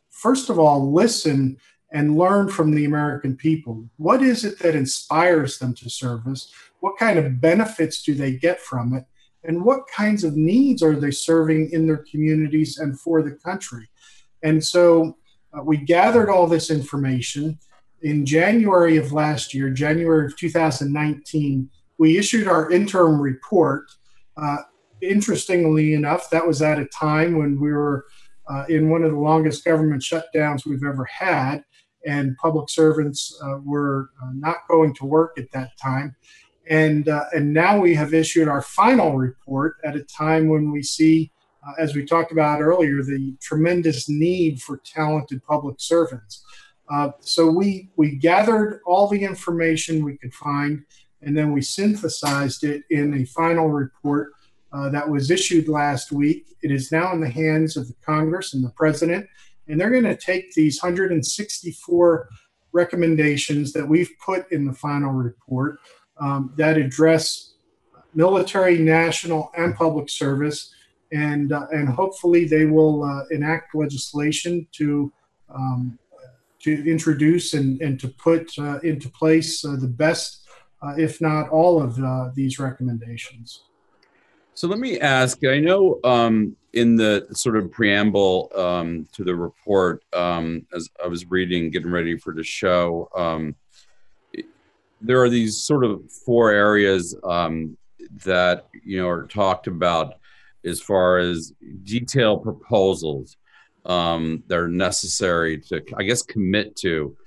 first 0.09 0.49
of 0.49 0.59
all, 0.59 0.93
listen 0.93 1.57
and 1.91 2.17
learn 2.17 2.47
from 2.47 2.71
the 2.71 2.85
American 2.85 3.35
people. 3.35 3.85
What 3.97 4.21
is 4.21 4.45
it 4.45 4.59
that 4.59 4.75
inspires 4.75 5.59
them 5.59 5.73
to 5.75 5.89
service? 5.89 6.51
What 6.79 6.97
kind 6.97 7.19
of 7.19 7.41
benefits 7.41 8.01
do 8.01 8.13
they 8.13 8.33
get 8.33 8.59
from 8.61 8.93
it? 8.93 9.05
And 9.43 9.63
what 9.63 9.87
kinds 9.87 10.23
of 10.23 10.37
needs 10.37 10.83
are 10.83 10.95
they 10.95 11.11
serving 11.11 11.71
in 11.71 11.87
their 11.87 12.05
communities 12.09 12.77
and 12.77 12.99
for 12.99 13.21
the 13.21 13.31
country? 13.31 13.89
And 14.43 14.63
so 14.63 15.17
uh, 15.53 15.63
we 15.63 15.77
gathered 15.77 16.29
all 16.29 16.47
this 16.47 16.69
information. 16.69 17.59
In 18.03 18.25
January 18.25 18.97
of 18.97 19.11
last 19.11 19.53
year, 19.53 19.69
January 19.69 20.27
of 20.27 20.37
2019, 20.37 21.69
we 21.97 22.17
issued 22.17 22.47
our 22.47 22.71
interim 22.71 23.19
report. 23.19 23.91
Uh, 24.37 24.57
interestingly 25.01 25.93
enough, 25.93 26.29
that 26.29 26.47
was 26.47 26.61
at 26.61 26.79
a 26.79 26.85
time 26.85 27.37
when 27.37 27.59
we 27.59 27.71
were 27.71 28.05
uh, 28.49 28.65
in 28.69 28.89
one 28.89 29.03
of 29.03 29.11
the 29.11 29.17
longest 29.17 29.65
government 29.65 30.01
shutdowns 30.01 30.65
we've 30.65 30.83
ever 30.83 31.05
had 31.05 31.63
and 32.05 32.37
public 32.37 32.69
servants 32.69 33.39
uh, 33.43 33.57
were 33.63 34.09
uh, 34.23 34.31
not 34.33 34.57
going 34.69 34.93
to 34.95 35.05
work 35.05 35.37
at 35.37 35.51
that 35.51 35.77
time. 35.77 36.15
And, 36.69 37.09
uh, 37.09 37.25
and 37.33 37.53
now 37.53 37.79
we 37.79 37.93
have 37.95 38.13
issued 38.13 38.47
our 38.47 38.61
final 38.61 39.17
report 39.17 39.77
at 39.83 39.95
a 39.95 40.03
time 40.03 40.47
when 40.47 40.71
we 40.71 40.83
see, 40.83 41.31
uh, 41.67 41.73
as 41.79 41.95
we 41.95 42.05
talked 42.05 42.31
about 42.31 42.61
earlier, 42.61 43.03
the 43.03 43.35
tremendous 43.41 44.07
need 44.07 44.61
for 44.61 44.77
talented 44.85 45.43
public 45.43 45.75
servants. 45.79 46.43
So 47.21 47.49
we, 47.49 47.89
we 47.95 48.17
gathered 48.17 48.81
all 48.85 49.07
the 49.07 49.23
information 49.23 50.03
we 50.03 50.17
could 50.17 50.33
find, 50.33 50.83
and 51.21 51.37
then 51.37 51.53
we 51.53 51.61
synthesized 51.61 52.65
it 52.65 52.83
in 52.89 53.13
a 53.13 53.25
final 53.25 53.69
report 53.69 54.33
uh, 54.73 54.89
that 54.89 55.09
was 55.09 55.31
issued 55.31 55.67
last 55.67 56.11
week. 56.11 56.47
It 56.61 56.71
is 56.71 56.91
now 56.91 57.11
in 57.13 57.21
the 57.21 57.29
hands 57.29 57.77
of 57.77 57.87
the 57.87 57.95
Congress 58.05 58.53
and 58.53 58.63
the 58.63 58.71
President 58.71 59.27
and 59.67 59.79
they're 59.79 59.89
going 59.89 60.03
to 60.03 60.15
take 60.15 60.53
these 60.53 60.81
164 60.81 62.29
recommendations 62.73 63.73
that 63.73 63.87
we've 63.87 64.11
put 64.23 64.51
in 64.51 64.65
the 64.65 64.73
final 64.73 65.11
report 65.11 65.79
um, 66.19 66.53
that 66.57 66.77
address 66.77 67.53
military, 68.13 68.77
national, 68.77 69.51
and 69.57 69.75
public 69.75 70.09
service. 70.09 70.73
And, 71.11 71.51
uh, 71.51 71.67
and 71.71 71.89
hopefully 71.89 72.45
they 72.45 72.65
will 72.65 73.03
uh, 73.03 73.23
enact 73.31 73.75
legislation 73.75 74.67
to, 74.73 75.11
um, 75.53 75.99
to 76.59 76.89
introduce 76.89 77.53
and, 77.53 77.81
and 77.81 77.99
to 77.99 78.07
put 78.07 78.51
uh, 78.57 78.79
into 78.79 79.09
place 79.09 79.65
uh, 79.65 79.75
the 79.75 79.87
best, 79.87 80.47
uh, 80.81 80.93
if 80.97 81.19
not 81.19 81.49
all, 81.49 81.81
of 81.81 81.99
uh, 81.99 82.29
these 82.33 82.59
recommendations. 82.59 83.63
So 84.53 84.67
let 84.67 84.79
me 84.79 84.99
ask 84.99 85.43
I 85.45 85.59
know 85.59 85.99
um, 86.03 86.55
in 86.73 86.95
the 86.95 87.27
sort 87.33 87.57
of 87.57 87.71
preamble 87.71 88.49
um, 88.55 89.07
to 89.13 89.23
the 89.23 89.35
report, 89.35 90.03
um, 90.13 90.65
as 90.73 90.89
I 91.03 91.07
was 91.07 91.29
reading, 91.29 91.69
getting 91.69 91.91
ready 91.91 92.17
for 92.17 92.33
the 92.33 92.43
show, 92.43 93.09
um, 93.15 93.55
there 95.01 95.21
are 95.21 95.29
these 95.29 95.57
sort 95.57 95.83
of 95.83 96.09
four 96.11 96.51
areas 96.51 97.15
um, 97.23 97.77
that 98.23 98.67
you 98.83 99.01
know 99.01 99.09
are 99.09 99.27
talked 99.27 99.67
about 99.67 100.15
as 100.63 100.79
far 100.79 101.17
as 101.17 101.53
detailed 101.83 102.43
proposals 102.43 103.37
um, 103.85 104.43
that 104.47 104.57
are 104.57 104.67
necessary 104.67 105.57
to, 105.57 105.83
I 105.97 106.03
guess, 106.03 106.21
commit 106.21 106.75
to 106.77 107.17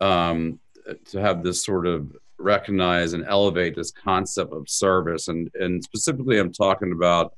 um, 0.00 0.58
to 1.06 1.20
have 1.20 1.42
this 1.42 1.64
sort 1.64 1.86
of 1.86 2.16
recognize 2.38 3.12
and 3.12 3.24
elevate 3.26 3.76
this 3.76 3.90
concept 3.90 4.52
of 4.52 4.68
service, 4.68 5.28
and 5.28 5.50
and 5.54 5.84
specifically, 5.84 6.38
I'm 6.38 6.52
talking 6.52 6.92
about 6.92 7.34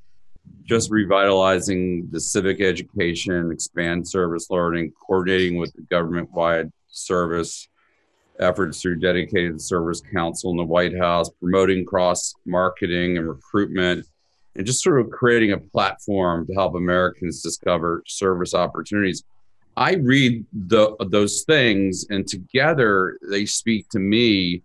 just 0.64 0.90
revitalizing 0.90 2.08
the 2.10 2.20
civic 2.20 2.60
education, 2.60 3.50
expand 3.50 4.06
service 4.06 4.48
learning, 4.50 4.92
coordinating 4.92 5.56
with 5.58 5.72
the 5.74 5.82
government-wide 5.82 6.70
service 6.88 7.68
efforts 8.38 8.80
through 8.80 8.98
dedicated 8.98 9.60
service 9.60 10.00
council 10.00 10.50
in 10.52 10.56
the 10.56 10.64
White 10.64 10.96
House, 10.96 11.28
promoting 11.40 11.84
cross 11.84 12.34
marketing 12.46 13.18
and 13.18 13.28
recruitment, 13.28 14.06
and 14.56 14.66
just 14.66 14.82
sort 14.82 15.00
of 15.00 15.10
creating 15.10 15.52
a 15.52 15.58
platform 15.58 16.46
to 16.46 16.54
help 16.54 16.74
Americans 16.74 17.42
discover 17.42 18.02
service 18.06 18.54
opportunities. 18.54 19.24
I 19.76 19.94
read 19.94 20.44
the, 20.52 20.96
those 21.08 21.42
things, 21.42 22.06
and 22.10 22.26
together 22.26 23.18
they 23.28 23.46
speak 23.46 23.88
to 23.90 23.98
me 23.98 24.62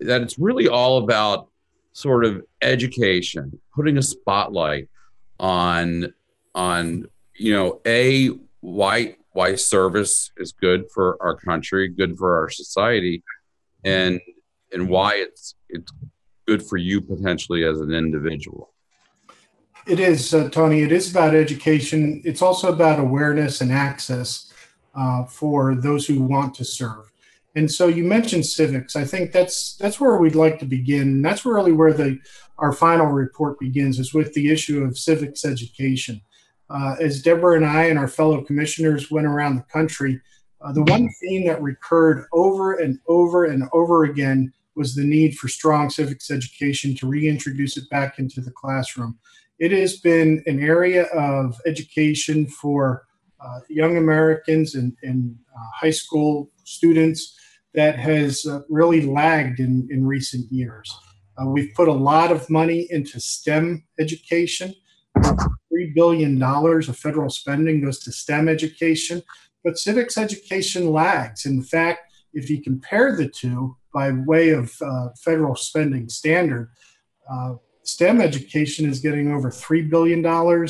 that 0.00 0.22
it's 0.22 0.38
really 0.38 0.68
all 0.68 0.98
about 0.98 1.48
sort 1.92 2.24
of 2.24 2.42
education, 2.60 3.58
putting 3.74 3.98
a 3.98 4.02
spotlight 4.02 4.88
on 5.38 6.14
on 6.54 7.06
you 7.36 7.52
know 7.52 7.80
a 7.86 8.30
why 8.60 9.16
why 9.32 9.56
service 9.56 10.30
is 10.36 10.52
good 10.52 10.90
for 10.92 11.20
our 11.20 11.36
country, 11.36 11.88
good 11.88 12.16
for 12.16 12.38
our 12.38 12.48
society, 12.48 13.22
and 13.84 14.20
and 14.72 14.88
why 14.88 15.14
it's 15.14 15.54
it's 15.68 15.92
good 16.46 16.62
for 16.64 16.76
you 16.76 17.00
potentially 17.00 17.64
as 17.64 17.80
an 17.80 17.92
individual. 17.92 18.70
It 19.86 20.00
is, 20.00 20.32
uh, 20.32 20.48
Tony. 20.48 20.82
It 20.82 20.92
is 20.92 21.10
about 21.10 21.34
education. 21.34 22.22
It's 22.24 22.40
also 22.40 22.72
about 22.72 22.98
awareness 22.98 23.60
and 23.60 23.70
access 23.70 24.52
uh, 24.94 25.24
for 25.24 25.74
those 25.74 26.06
who 26.06 26.22
want 26.22 26.54
to 26.54 26.64
serve. 26.64 27.10
And 27.56 27.70
so 27.70 27.86
you 27.88 28.02
mentioned 28.02 28.46
civics. 28.46 28.96
I 28.96 29.04
think 29.04 29.30
that's 29.30 29.76
that's 29.76 30.00
where 30.00 30.16
we'd 30.16 30.34
like 30.34 30.58
to 30.60 30.64
begin. 30.64 31.22
That's 31.22 31.44
really 31.44 31.72
where 31.72 31.92
the 31.92 32.18
our 32.58 32.72
final 32.72 33.06
report 33.06 33.58
begins 33.58 33.98
is 33.98 34.14
with 34.14 34.32
the 34.34 34.50
issue 34.50 34.82
of 34.82 34.98
civics 34.98 35.44
education. 35.44 36.20
Uh, 36.70 36.96
as 37.00 37.22
Deborah 37.22 37.56
and 37.56 37.66
I 37.66 37.84
and 37.84 37.98
our 37.98 38.08
fellow 38.08 38.42
commissioners 38.42 39.10
went 39.10 39.26
around 39.26 39.56
the 39.56 39.62
country, 39.72 40.20
uh, 40.60 40.72
the 40.72 40.82
one 40.82 41.08
theme 41.20 41.46
that 41.46 41.62
recurred 41.62 42.26
over 42.32 42.74
and 42.74 42.98
over 43.06 43.44
and 43.44 43.64
over 43.72 44.04
again 44.04 44.52
was 44.74 44.94
the 44.94 45.04
need 45.04 45.36
for 45.36 45.48
strong 45.48 45.90
civics 45.90 46.30
education 46.30 46.96
to 46.96 47.06
reintroduce 47.06 47.76
it 47.76 47.88
back 47.90 48.18
into 48.18 48.40
the 48.40 48.50
classroom. 48.50 49.18
It 49.58 49.72
has 49.72 49.98
been 49.98 50.42
an 50.46 50.60
area 50.60 51.04
of 51.04 51.60
education 51.66 52.46
for 52.46 53.06
uh, 53.40 53.60
young 53.68 53.96
Americans 53.96 54.74
and, 54.74 54.96
and 55.02 55.36
uh, 55.54 55.66
high 55.74 55.90
school 55.90 56.50
students 56.64 57.38
that 57.74 57.98
has 57.98 58.46
uh, 58.46 58.60
really 58.68 59.02
lagged 59.02 59.60
in, 59.60 59.86
in 59.90 60.06
recent 60.06 60.50
years. 60.50 60.92
Uh, 61.40 61.46
we've 61.46 61.74
put 61.74 61.88
a 61.88 61.92
lot 61.92 62.30
of 62.30 62.48
money 62.48 62.86
into 62.90 63.20
STEM 63.20 63.84
education. 63.98 64.74
$3 65.16 65.94
billion 65.94 66.42
of 66.42 66.96
federal 66.96 67.30
spending 67.30 67.82
goes 67.82 67.98
to 68.00 68.12
STEM 68.12 68.48
education, 68.48 69.22
but 69.62 69.78
civics 69.78 70.16
education 70.18 70.90
lags. 70.90 71.46
In 71.46 71.62
fact, 71.62 72.12
if 72.32 72.50
you 72.50 72.62
compare 72.62 73.16
the 73.16 73.28
two 73.28 73.76
by 73.92 74.10
way 74.10 74.50
of 74.50 74.72
uh, 74.84 75.08
federal 75.24 75.54
spending 75.56 76.08
standard, 76.08 76.70
uh, 77.30 77.54
STEM 77.82 78.20
education 78.20 78.88
is 78.88 79.00
getting 79.00 79.32
over 79.32 79.50
$3 79.50 79.88
billion. 79.88 80.24
Uh, 80.24 80.66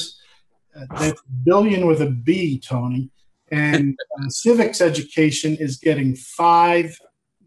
that's 0.98 1.22
billion 1.44 1.86
with 1.86 2.02
a 2.02 2.10
B, 2.10 2.58
Tony. 2.58 3.10
And 3.50 3.96
uh, 4.18 4.28
civics 4.28 4.80
education 4.80 5.56
is 5.56 5.76
getting 5.76 6.14
$5 6.14 6.94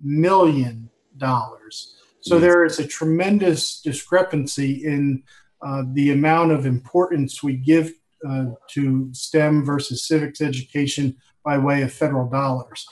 million. 0.01 0.89
So 2.21 2.39
there 2.39 2.65
is 2.65 2.79
a 2.79 2.87
tremendous 2.87 3.81
discrepancy 3.81 4.85
in 4.85 5.23
uh, 5.61 5.83
the 5.93 6.11
amount 6.11 6.51
of 6.51 6.65
importance 6.65 7.41
we 7.41 7.55
give 7.55 7.93
uh, 8.27 8.45
to 8.71 9.09
STEM 9.13 9.63
versus 9.63 10.07
civics 10.07 10.41
education 10.41 11.15
by 11.43 11.57
way 11.57 11.83
of 11.83 11.93
federal 11.93 12.29
dollars. 12.29 12.85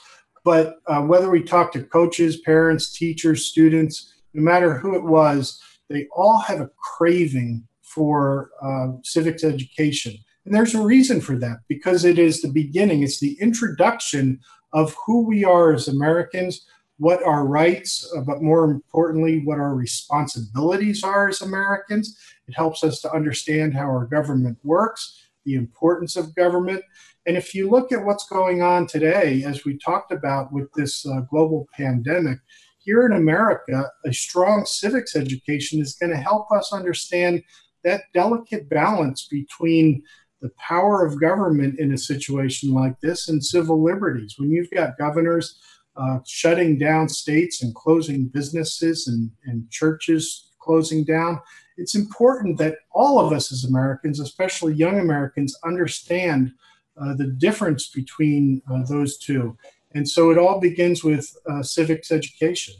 But 0.44 0.76
uh, 0.86 1.02
whether 1.02 1.28
we 1.28 1.42
talk 1.42 1.72
to 1.72 1.82
coaches, 1.82 2.40
parents, 2.40 2.92
teachers, 2.92 3.46
students, 3.46 4.14
no 4.32 4.42
matter 4.42 4.74
who 4.78 4.94
it 4.94 5.02
was, 5.02 5.60
they 5.88 6.06
all 6.14 6.38
have 6.38 6.60
a 6.60 6.70
craving 6.78 7.66
for 7.82 8.50
uh, 8.62 8.98
civics 9.02 9.42
education. 9.42 10.16
And 10.44 10.54
there's 10.54 10.74
a 10.74 10.82
reason 10.82 11.20
for 11.20 11.36
that 11.38 11.58
because 11.68 12.04
it 12.04 12.18
is 12.18 12.40
the 12.40 12.52
beginning, 12.52 13.02
it's 13.02 13.18
the 13.18 13.36
introduction 13.40 14.38
of 14.72 14.94
who 15.04 15.26
we 15.26 15.44
are 15.44 15.72
as 15.72 15.88
Americans, 15.88 16.66
what 16.98 17.22
our 17.22 17.46
rights, 17.46 18.10
uh, 18.16 18.20
but 18.20 18.42
more 18.42 18.64
importantly, 18.64 19.42
what 19.44 19.58
our 19.58 19.74
responsibilities 19.74 21.04
are 21.04 21.28
as 21.28 21.42
Americans. 21.42 22.18
It 22.48 22.54
helps 22.54 22.82
us 22.82 23.00
to 23.02 23.12
understand 23.12 23.74
how 23.74 23.84
our 23.84 24.06
government 24.06 24.58
works, 24.64 25.28
the 25.44 25.54
importance 25.54 26.16
of 26.16 26.34
government. 26.34 26.82
And 27.26 27.36
if 27.36 27.54
you 27.54 27.68
look 27.68 27.92
at 27.92 28.04
what's 28.04 28.28
going 28.28 28.62
on 28.62 28.86
today, 28.86 29.42
as 29.44 29.64
we 29.64 29.78
talked 29.78 30.12
about 30.12 30.52
with 30.52 30.72
this 30.74 31.04
uh, 31.06 31.20
global 31.28 31.68
pandemic, 31.76 32.38
here 32.78 33.04
in 33.04 33.12
America, 33.12 33.90
a 34.04 34.12
strong 34.12 34.64
civics 34.64 35.16
education 35.16 35.80
is 35.80 35.96
going 35.96 36.12
to 36.12 36.16
help 36.16 36.50
us 36.52 36.72
understand 36.72 37.42
that 37.82 38.02
delicate 38.14 38.68
balance 38.68 39.26
between 39.28 40.02
the 40.40 40.50
power 40.56 41.04
of 41.04 41.20
government 41.20 41.80
in 41.80 41.92
a 41.92 41.98
situation 41.98 42.72
like 42.72 42.98
this 43.00 43.28
and 43.28 43.44
civil 43.44 43.82
liberties. 43.82 44.36
When 44.38 44.50
you've 44.50 44.70
got 44.70 44.98
governors 44.98 45.58
uh, 45.96 46.18
shutting 46.26 46.78
down 46.78 47.08
states 47.08 47.62
and 47.62 47.74
closing 47.74 48.26
businesses 48.28 49.08
and, 49.08 49.30
and 49.44 49.70
churches 49.70 50.50
closing 50.58 51.04
down. 51.04 51.40
It's 51.76 51.94
important 51.94 52.58
that 52.58 52.78
all 52.92 53.18
of 53.18 53.32
us 53.32 53.52
as 53.52 53.64
Americans, 53.64 54.20
especially 54.20 54.74
young 54.74 54.98
Americans, 54.98 55.56
understand 55.64 56.52
uh, 57.00 57.14
the 57.14 57.26
difference 57.26 57.88
between 57.88 58.62
uh, 58.72 58.82
those 58.88 59.18
two. 59.18 59.56
And 59.94 60.08
so 60.08 60.30
it 60.30 60.38
all 60.38 60.60
begins 60.60 61.04
with 61.04 61.36
uh, 61.48 61.62
civics 61.62 62.10
education. 62.10 62.74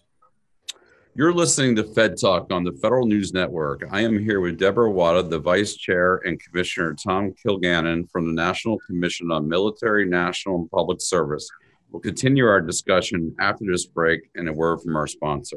You're 1.15 1.33
listening 1.33 1.77
to 1.77 1.85
Fed 1.85 2.21
Talk 2.21 2.53
on 2.53 2.63
the 2.63 2.73
Federal 2.73 3.07
News 3.07 3.33
Network. 3.33 3.85
I 3.91 4.03
am 4.03 4.19
here 4.19 4.41
with 4.41 4.59
Deborah 4.59 4.91
Wada, 4.91 5.23
the 5.23 5.39
Vice 5.39 5.75
Chair, 5.75 6.17
and 6.27 6.39
Commissioner 6.39 6.93
Tom 6.93 7.33
Kilgannon 7.33 8.11
from 8.11 8.27
the 8.27 8.35
National 8.35 8.79
Commission 8.81 9.31
on 9.31 9.49
Military, 9.49 10.05
National, 10.05 10.57
and 10.57 10.71
Public 10.71 11.01
Service. 11.01 11.49
We'll 11.97 12.03
continue 12.03 12.45
our 12.45 12.61
discussion 12.61 13.35
after 13.41 13.65
this 13.67 13.87
break 13.87 14.29
and 14.35 14.51
a 14.51 14.53
word 14.53 14.83
from 14.83 14.97
our 14.97 15.07
sponsor. 15.07 15.57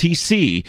ltcfeds.com. 0.00 0.66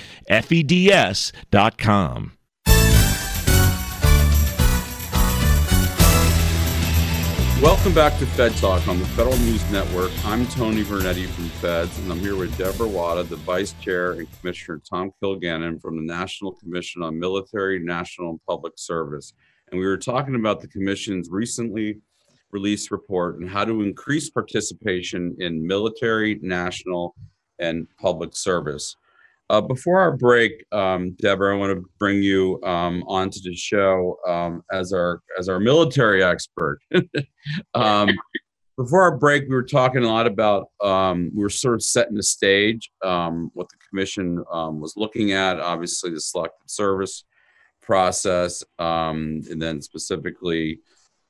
Welcome 7.61 7.93
back 7.93 8.17
to 8.17 8.25
Fed 8.25 8.55
Talk 8.57 8.88
on 8.88 8.97
the 8.97 9.05
Federal 9.09 9.38
News 9.38 9.69
Network. 9.69 10.11
I'm 10.25 10.47
Tony 10.47 10.83
Vernetti 10.83 11.27
from 11.27 11.47
Feds, 11.50 11.95
and 12.00 12.11
I'm 12.11 12.17
here 12.17 12.35
with 12.35 12.57
Deborah 12.57 12.88
Wada, 12.88 13.21
the 13.21 13.35
Vice 13.35 13.73
Chair, 13.73 14.13
and 14.13 14.27
Commissioner 14.39 14.81
Tom 14.89 15.11
Kilgannon 15.21 15.79
from 15.79 15.95
the 15.95 16.01
National 16.01 16.53
Commission 16.53 17.03
on 17.03 17.19
Military, 17.19 17.77
National, 17.77 18.31
and 18.31 18.39
Public 18.47 18.73
Service. 18.77 19.33
And 19.71 19.79
we 19.79 19.85
were 19.85 19.97
talking 19.97 20.33
about 20.33 20.59
the 20.59 20.69
Commission's 20.69 21.29
recently 21.29 22.00
released 22.50 22.89
report 22.89 23.39
and 23.39 23.47
how 23.47 23.63
to 23.63 23.83
increase 23.83 24.31
participation 24.31 25.35
in 25.38 25.65
military, 25.65 26.39
national, 26.41 27.13
and 27.59 27.88
public 28.00 28.35
service. 28.35 28.95
Uh, 29.51 29.60
before 29.60 30.00
our 30.00 30.15
break, 30.15 30.63
um, 30.72 31.12
Deborah, 31.20 31.53
I 31.53 31.60
want 31.60 31.77
to 31.77 31.84
bring 32.00 32.24
you 32.24 32.58
um, 32.63 33.03
onto 33.05 33.41
the 33.41 33.53
show 33.53 34.17
um, 34.25 34.63
as 34.72 34.93
our 34.93 35.22
as 35.38 35.50
our 35.50 35.60
military 35.60 36.24
expert. 36.24 36.79
Um, 37.74 38.10
before 38.77 39.01
our 39.01 39.17
break, 39.17 39.46
we 39.50 39.55
were 39.55 39.63
talking 39.63 40.03
a 40.03 40.08
lot 40.08 40.27
about 40.27 40.67
um, 40.79 41.31
we 41.36 41.41
were 41.41 41.50
sort 41.50 41.74
of 41.74 41.81
setting 41.81 42.13
the 42.13 42.22
stage, 42.22 42.91
um, 43.03 43.50
what 43.55 43.67
the 43.70 43.77
commission 43.89 44.38
was 44.46 44.93
looking 44.96 45.31
at. 45.31 45.60
Obviously, 45.60 46.12
the 46.12 46.22
selective 46.22 46.70
service 46.70 47.24
process, 47.81 48.63
and 48.77 49.60
then 49.60 49.81
specifically 49.81 50.81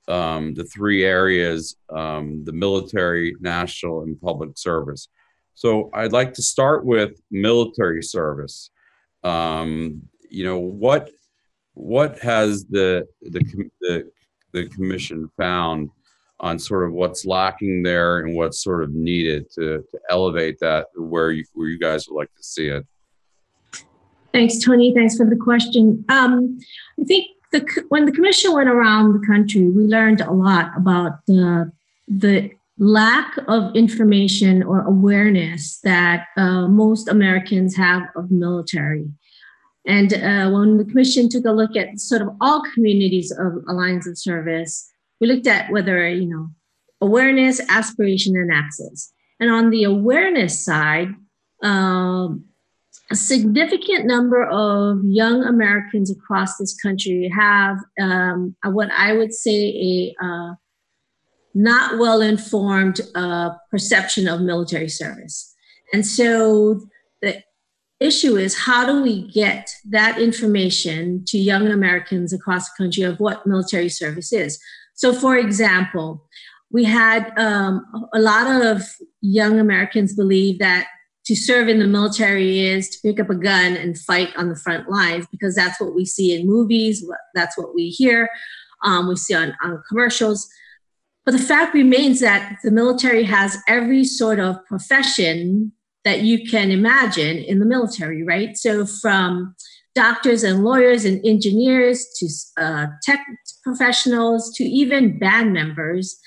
the 0.06 0.70
three 0.70 1.06
areas: 1.06 1.78
the 1.90 2.52
military, 2.54 3.36
national, 3.40 4.02
and 4.02 4.20
public 4.20 4.58
service. 4.58 5.08
So 5.62 5.92
I'd 5.94 6.12
like 6.12 6.34
to 6.34 6.42
start 6.42 6.86
with 6.86 7.22
military 7.30 8.02
service. 8.02 8.72
Um, 9.24 10.02
you 10.28 10.44
know 10.44 10.58
what 10.58 11.12
what 11.76 12.18
has 12.18 12.66
the 12.66 13.06
the 13.22 13.70
the, 13.80 14.12
the 14.54 14.70
commission 14.70 15.30
found 15.38 15.92
on 16.40 16.58
sort 16.58 16.88
of 16.88 16.94
what's 16.94 17.28
lacking 17.28 17.84
there 17.84 18.22
and 18.22 18.36
what's 18.36 18.64
sort 18.64 18.84
of 18.84 18.92
needed 18.96 19.52
to, 19.52 19.86
to 19.92 20.00
elevate 20.10 20.58
that 20.62 20.88
where 20.96 21.30
you 21.30 21.46
where 21.54 21.68
you 21.68 21.78
guys 21.78 22.08
would 22.08 22.18
like 22.18 22.34
to 22.36 22.44
see 22.44 22.66
it. 22.66 22.84
Thanks, 24.34 24.58
Tony. 24.58 24.96
Thanks 24.96 25.16
for 25.16 25.28
the 25.28 25.36
question. 25.36 26.04
Um, 26.10 26.58
I 27.00 27.04
think 27.04 27.28
the 27.52 27.84
when 27.90 28.06
the 28.06 28.12
commission 28.12 28.52
went 28.52 28.68
around 28.68 29.14
the 29.14 29.28
country, 29.28 29.70
we 29.70 29.84
learned 29.84 30.22
a 30.22 30.32
lot 30.32 30.72
about 30.76 31.24
the 31.28 31.72
the 32.08 32.50
lack 32.78 33.38
of 33.48 33.76
information 33.76 34.64
or 34.64 34.82
awareness 34.82 35.80
that 35.84 36.28
uh, 36.38 36.68
most 36.68 37.08
Americans 37.08 37.76
have 37.76 38.04
of 38.16 38.32
military. 38.32 39.06
And 39.86 40.14
uh, 40.14 40.50
when 40.52 40.78
the 40.78 40.86
commission 40.86 41.30
took 41.30 41.46
a 41.46 41.52
look 41.52 41.76
at 41.76 42.00
sort 42.00 42.22
of 42.22 42.30
all 42.40 42.62
communities 42.74 43.32
of 43.32 43.64
alliance 43.68 44.08
of 44.08 44.18
service, 44.18 44.90
we 45.20 45.28
looked 45.28 45.48
at 45.48 45.72
whether, 45.72 46.08
you 46.10 46.28
know, 46.28 46.50
awareness, 47.02 47.60
aspiration, 47.70 48.36
and 48.36 48.52
access. 48.54 49.12
And 49.40 49.50
on 49.50 49.72
the 49.72 49.84
awareness 49.84 50.64
side, 50.64 51.10
um, 51.64 52.46
a 53.12 53.16
significant 53.16 54.06
number 54.06 54.46
of 54.46 55.00
young 55.04 55.44
Americans 55.44 56.12
across 56.12 56.58
this 56.58 56.80
country 56.80 57.30
have 57.36 57.78
um, 58.00 58.56
what 58.64 58.90
I 58.92 59.14
would 59.14 59.34
say 59.34 60.14
a 60.22 60.24
uh, 60.24 60.54
not 61.54 62.00
well 62.00 62.22
informed 62.22 63.02
uh, 63.16 63.52
perception 63.70 64.28
of 64.28 64.42
military 64.42 64.90
service. 64.90 65.54
And 65.94 66.06
so 66.06 66.82
the 67.22 67.44
issue 68.00 68.38
is 68.38 68.58
how 68.58 68.86
do 68.86 69.02
we 69.02 69.30
get 69.32 69.70
that 69.90 70.20
information 70.20 71.24
to 71.28 71.38
young 71.38 71.68
Americans 71.68 72.34
across 72.34 72.70
the 72.70 72.84
country 72.84 73.04
of 73.04 73.20
what 73.20 73.46
military 73.46 73.90
service 73.90 74.34
is? 74.34 74.60
So, 74.96 75.14
for 75.14 75.38
example, 75.38 76.28
we 76.72 76.84
had 76.84 77.32
um, 77.38 77.86
a 78.14 78.20
lot 78.20 78.66
of 78.66 78.84
young 79.22 79.60
Americans 79.60 80.16
believe 80.16 80.60
that 80.60 80.88
to 81.26 81.36
serve 81.36 81.68
in 81.68 81.80
the 81.80 81.88
military 81.88 82.62
is 82.62 82.90
to 82.90 83.00
pick 83.02 83.20
up 83.20 83.30
a 83.30 83.36
gun 83.36 83.76
and 83.76 83.98
fight 83.98 84.30
on 84.36 84.50
the 84.50 84.56
front 84.56 84.90
lines 84.90 85.28
because 85.32 85.56
that's 85.56 85.80
what 85.80 85.94
we 85.94 86.06
see 86.06 86.34
in 86.34 86.48
movies, 86.48 87.06
that's 87.36 87.58
what 87.58 87.76
we 87.76 87.90
hear, 87.90 88.30
um, 88.84 89.08
we 89.08 89.16
see 89.16 89.36
on, 89.36 89.54
on 89.64 89.82
commercials. 89.88 90.50
But 91.26 91.34
the 91.34 91.40
fact 91.40 91.74
remains 91.74 92.20
that 92.22 92.58
the 92.64 92.72
military 92.72 93.24
has 93.24 93.58
every 93.68 94.04
sort 94.04 94.40
of 94.40 94.58
profession 94.66 95.72
that 96.04 96.22
you 96.22 96.48
can 96.50 96.72
imagine 96.72 97.38
in 97.38 97.60
the 97.60 97.66
military, 97.66 98.24
right? 98.24 98.58
So 98.58 98.86
from 98.86 99.56
doctors 99.94 100.44
and 100.44 100.64
lawyers 100.64 101.06
and 101.06 101.24
engineers 101.26 102.08
to 102.18 102.64
uh, 102.64 102.88
tech 103.04 103.20
professionals 103.64 104.52
to 104.56 104.64
even 104.64 105.20
band 105.20 105.54
members 105.54 106.18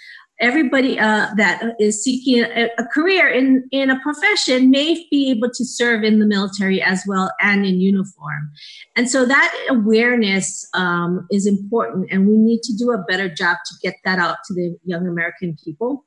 everybody 0.40 0.98
uh, 0.98 1.28
that 1.36 1.62
is 1.78 2.02
seeking 2.02 2.42
a, 2.42 2.68
a, 2.78 2.84
career 2.92 3.28
in, 3.28 3.66
in 3.70 3.90
a 3.90 4.00
profession 4.00 4.70
may 4.70 5.06
be 5.10 5.30
able 5.30 5.48
to 5.48 5.64
serve 5.64 6.02
in 6.02 6.18
the 6.18 6.26
military 6.26 6.82
as 6.82 7.04
well 7.06 7.30
and 7.40 7.64
in 7.64 7.80
uniform. 7.80 8.50
And 8.96 9.08
so 9.08 9.24
that 9.26 9.66
awareness 9.68 10.68
um, 10.74 11.26
is 11.30 11.46
important, 11.46 12.08
and 12.10 12.26
we 12.26 12.36
need 12.36 12.62
to 12.62 12.76
do 12.76 12.92
a 12.92 12.98
better 13.04 13.28
job 13.28 13.58
to 13.66 13.74
get 13.82 13.96
that 14.04 14.18
out 14.18 14.38
to 14.46 14.54
the 14.54 14.76
young 14.84 15.06
American 15.06 15.56
people. 15.64 16.04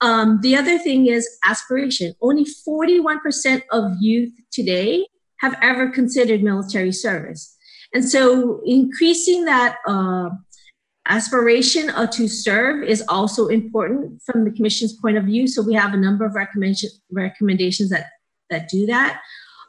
Um, 0.00 0.40
the 0.42 0.56
other 0.56 0.78
thing 0.78 1.06
is 1.06 1.28
aspiration. 1.44 2.14
Only 2.20 2.44
41% 2.44 3.62
of 3.70 3.92
youth 4.00 4.32
today 4.50 5.06
have 5.40 5.56
ever 5.62 5.88
considered 5.88 6.42
military 6.42 6.92
service. 6.92 7.54
And 7.94 8.08
so 8.08 8.60
increasing 8.66 9.44
that 9.46 9.76
uh, 9.86 10.30
Aspiration 11.08 11.90
to 12.12 12.28
serve 12.28 12.84
is 12.84 13.02
also 13.08 13.46
important 13.46 14.20
from 14.22 14.44
the 14.44 14.50
Commission's 14.50 14.92
point 14.92 15.16
of 15.16 15.24
view. 15.24 15.46
So 15.46 15.62
we 15.62 15.74
have 15.74 15.94
a 15.94 15.96
number 15.96 16.26
of 16.26 16.34
recommendation, 16.34 16.90
recommendations 17.10 17.88
that, 17.90 18.06
that 18.50 18.68
do 18.68 18.84
that. 18.86 19.20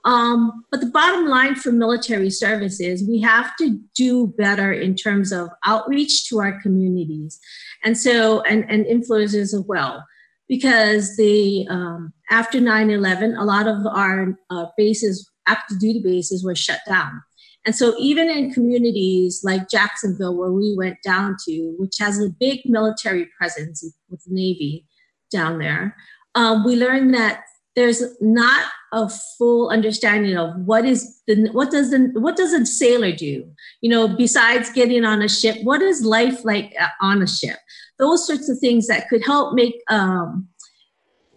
Um, 0.06 0.66
but 0.72 0.80
the 0.80 0.88
bottom 0.88 1.28
line 1.28 1.56
for 1.56 1.72
military 1.72 2.30
service 2.30 2.80
is 2.80 3.08
we 3.08 3.22
have 3.22 3.56
to 3.58 3.80
do 3.96 4.28
better 4.38 4.72
in 4.72 4.96
terms 4.96 5.32
of 5.32 5.50
outreach 5.66 6.28
to 6.30 6.40
our 6.40 6.60
communities. 6.62 7.40
And 7.84 7.98
so, 7.98 8.42
and, 8.42 8.70
and 8.70 8.86
influencers 8.86 9.54
as 9.54 9.64
well. 9.68 10.04
Because 10.48 11.16
the 11.16 11.68
um, 11.70 12.12
after 12.32 12.60
9-11, 12.60 13.40
a 13.40 13.44
lot 13.44 13.68
of 13.68 13.86
our 13.86 14.36
uh, 14.50 14.66
bases, 14.78 15.30
active 15.48 15.80
duty 15.80 16.02
bases 16.04 16.44
were 16.44 16.56
shut 16.56 16.80
down. 16.88 17.22
And 17.66 17.76
so, 17.76 17.94
even 18.00 18.30
in 18.30 18.54
communities 18.54 19.42
like 19.44 19.70
Jacksonville, 19.70 20.36
where 20.38 20.52
we 20.52 20.76
went 20.78 20.98
down 21.04 21.36
to, 21.46 21.76
which 21.78 21.98
has 22.00 22.20
a 22.20 22.30
big 22.30 22.62
military 22.66 23.28
presence 23.38 23.84
with 24.10 24.24
the 24.24 24.34
Navy 24.34 24.86
down 25.32 25.60
there, 25.60 25.96
um, 26.36 26.64
we 26.64 26.76
learned 26.76 27.14
that 27.14 27.44
there's 27.76 28.04
not 28.22 28.66
a 28.92 29.10
full 29.38 29.70
understanding 29.70 30.38
of 30.38 30.56
what 30.66 30.86
is 30.86 31.22
the 31.28 31.50
what 31.52 31.70
does 31.70 31.92
the 31.92 32.12
what 32.16 32.36
does 32.36 32.54
a 32.54 32.66
sailor 32.66 33.12
do? 33.12 33.50
You 33.82 33.90
know 33.90 34.08
besides 34.08 34.72
getting 34.72 35.06
on 35.06 35.22
a 35.22 35.30
ship 35.30 35.58
what 35.64 35.82
is 35.82 36.04
life 36.04 36.44
like 36.44 36.74
uh, 36.80 36.88
on 37.02 37.22
a 37.22 37.28
ship? 37.28 37.58
Those 38.00 38.26
sorts 38.26 38.50
of 38.50 38.58
things 38.60 38.88
that 38.88 39.10
could 39.10 39.24
help 39.26 39.54
make 39.54 39.76
um, 39.90 40.48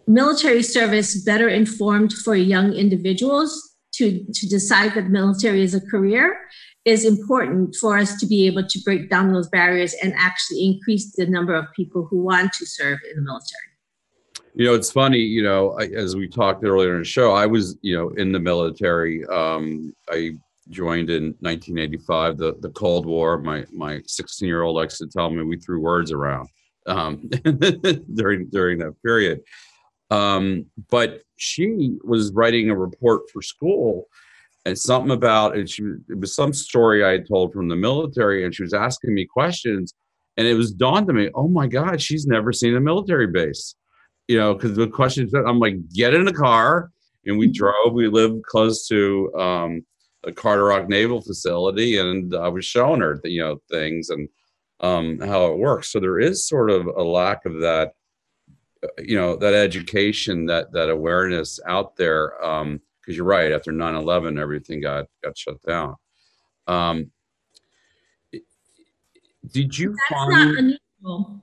military 0.07 0.63
service 0.63 1.23
better 1.23 1.47
informed 1.47 2.11
for 2.11 2.35
young 2.35 2.73
individuals 2.73 3.72
to, 3.95 4.25
to 4.33 4.47
decide 4.47 4.95
that 4.95 5.09
military 5.09 5.61
is 5.61 5.73
a 5.73 5.81
career 5.81 6.37
is 6.85 7.05
important 7.05 7.75
for 7.75 7.97
us 7.97 8.17
to 8.19 8.25
be 8.25 8.45
able 8.45 8.67
to 8.67 8.79
break 8.83 9.09
down 9.09 9.31
those 9.31 9.47
barriers 9.49 9.95
and 10.03 10.13
actually 10.17 10.65
increase 10.65 11.13
the 11.15 11.25
number 11.25 11.53
of 11.53 11.65
people 11.75 12.05
who 12.09 12.21
want 12.21 12.51
to 12.53 12.65
serve 12.65 12.99
in 13.09 13.15
the 13.15 13.21
military. 13.21 13.73
You 14.55 14.65
know, 14.65 14.73
it's 14.75 14.91
funny, 14.91 15.19
you 15.19 15.41
know, 15.41 15.77
I, 15.79 15.85
as 15.85 16.15
we 16.15 16.27
talked 16.27 16.63
earlier 16.63 16.93
in 16.93 16.99
the 16.99 17.05
show, 17.05 17.31
I 17.31 17.45
was, 17.45 17.77
you 17.81 17.95
know, 17.95 18.09
in 18.09 18.31
the 18.31 18.39
military. 18.39 19.25
Um, 19.25 19.93
I 20.09 20.33
joined 20.69 21.09
in 21.09 21.35
1985, 21.39 22.37
the, 22.37 22.55
the 22.59 22.69
Cold 22.69 23.05
War. 23.05 23.39
My 23.39 23.65
my 23.71 24.01
16 24.05 24.47
year 24.47 24.61
old 24.61 24.75
likes 24.75 24.97
to 24.99 25.07
tell 25.07 25.29
me 25.29 25.41
we 25.43 25.57
threw 25.57 25.79
words 25.79 26.11
around 26.11 26.49
um, 26.85 27.29
during 28.13 28.49
during 28.49 28.77
that 28.79 28.93
period. 29.03 29.41
Um, 30.13 30.65
but 30.89 31.21
she 31.37 31.97
was 32.03 32.31
writing 32.33 32.69
a 32.69 32.75
report 32.75 33.21
for 33.31 33.41
school 33.41 34.07
and 34.65 34.77
something 34.77 35.11
about 35.11 35.57
it. 35.57 35.69
She 35.69 35.83
it 36.09 36.19
was 36.19 36.35
some 36.35 36.53
story 36.53 37.03
I 37.03 37.13
had 37.13 37.27
told 37.27 37.53
from 37.53 37.67
the 37.67 37.75
military, 37.75 38.45
and 38.45 38.53
she 38.53 38.63
was 38.63 38.73
asking 38.73 39.13
me 39.13 39.25
questions, 39.25 39.93
and 40.37 40.45
it 40.47 40.53
was 40.53 40.71
dawned 40.71 41.07
to 41.07 41.13
me, 41.13 41.29
oh 41.33 41.47
my 41.47 41.67
God, 41.67 42.01
she's 42.01 42.27
never 42.27 42.53
seen 42.53 42.75
a 42.75 42.79
military 42.79 43.27
base. 43.27 43.75
You 44.27 44.37
know, 44.37 44.53
because 44.53 44.75
the 44.75 44.87
questions 44.87 45.31
that 45.31 45.45
I'm 45.45 45.59
like, 45.59 45.75
get 45.89 46.13
in 46.13 46.25
the 46.25 46.33
car, 46.33 46.91
and 47.25 47.37
we 47.37 47.47
mm-hmm. 47.47 47.53
drove. 47.53 47.93
We 47.93 48.07
lived 48.07 48.43
close 48.43 48.87
to 48.87 49.33
um, 49.35 49.85
the 50.23 50.31
Carderock 50.31 50.87
Naval 50.87 51.21
Facility, 51.21 51.97
and 51.97 52.33
I 52.35 52.47
was 52.49 52.65
showing 52.65 53.01
her, 53.01 53.19
the, 53.21 53.29
you 53.31 53.41
know, 53.41 53.57
things 53.69 54.09
and 54.09 54.29
um, 54.79 55.19
how 55.19 55.47
it 55.47 55.57
works. 55.57 55.91
So 55.91 55.99
there 55.99 56.19
is 56.19 56.47
sort 56.47 56.69
of 56.69 56.85
a 56.85 57.03
lack 57.03 57.45
of 57.45 57.59
that 57.61 57.93
you 58.97 59.15
know 59.15 59.35
that 59.35 59.53
education 59.53 60.45
that 60.45 60.71
that 60.71 60.89
awareness 60.89 61.59
out 61.67 61.95
there 61.95 62.33
because 62.39 62.61
um, 62.61 62.81
you're 63.07 63.25
right 63.25 63.51
after 63.51 63.71
9-11 63.71 64.39
everything 64.39 64.81
got 64.81 65.05
got 65.23 65.37
shut 65.37 65.61
down 65.63 65.95
um, 66.67 67.11
did 69.51 69.77
you 69.77 69.95
That's 70.09 70.21
find 70.21 70.29
not 70.31 70.57
unusual. 70.57 71.41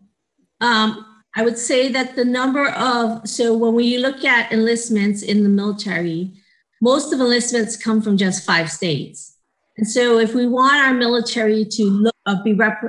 Um, 0.60 1.06
I 1.36 1.42
would 1.42 1.58
say 1.58 1.88
that 1.92 2.16
the 2.16 2.24
number 2.24 2.68
of 2.70 3.28
so 3.28 3.56
when 3.56 3.74
we 3.74 3.98
look 3.98 4.24
at 4.24 4.52
enlistments 4.52 5.22
in 5.22 5.42
the 5.42 5.48
military, 5.48 6.32
most 6.80 7.12
of 7.12 7.20
enlistments 7.20 7.76
come 7.76 8.02
from 8.02 8.16
just 8.16 8.44
five 8.44 8.70
states. 8.70 9.36
And 9.76 9.88
so 9.88 10.18
if 10.18 10.34
we 10.34 10.46
want 10.46 10.82
our 10.82 10.94
military 10.94 11.64
to 11.64 11.84
look, 11.84 12.14
uh, 12.26 12.42
be 12.42 12.52
rep, 12.52 12.82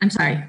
I'm 0.00 0.10
sorry, 0.10 0.42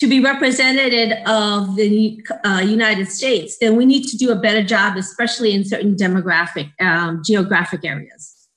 to 0.00 0.06
be 0.06 0.20
representative 0.20 1.18
of 1.26 1.74
the 1.74 2.24
uh, 2.44 2.62
United 2.64 3.08
States, 3.08 3.58
then 3.58 3.76
we 3.76 3.84
need 3.84 4.04
to 4.04 4.16
do 4.16 4.30
a 4.30 4.36
better 4.36 4.62
job, 4.62 4.96
especially 4.96 5.52
in 5.52 5.64
certain 5.64 5.96
demographic, 5.96 6.70
um, 6.80 7.22
geographic 7.24 7.84
areas. 7.84 8.48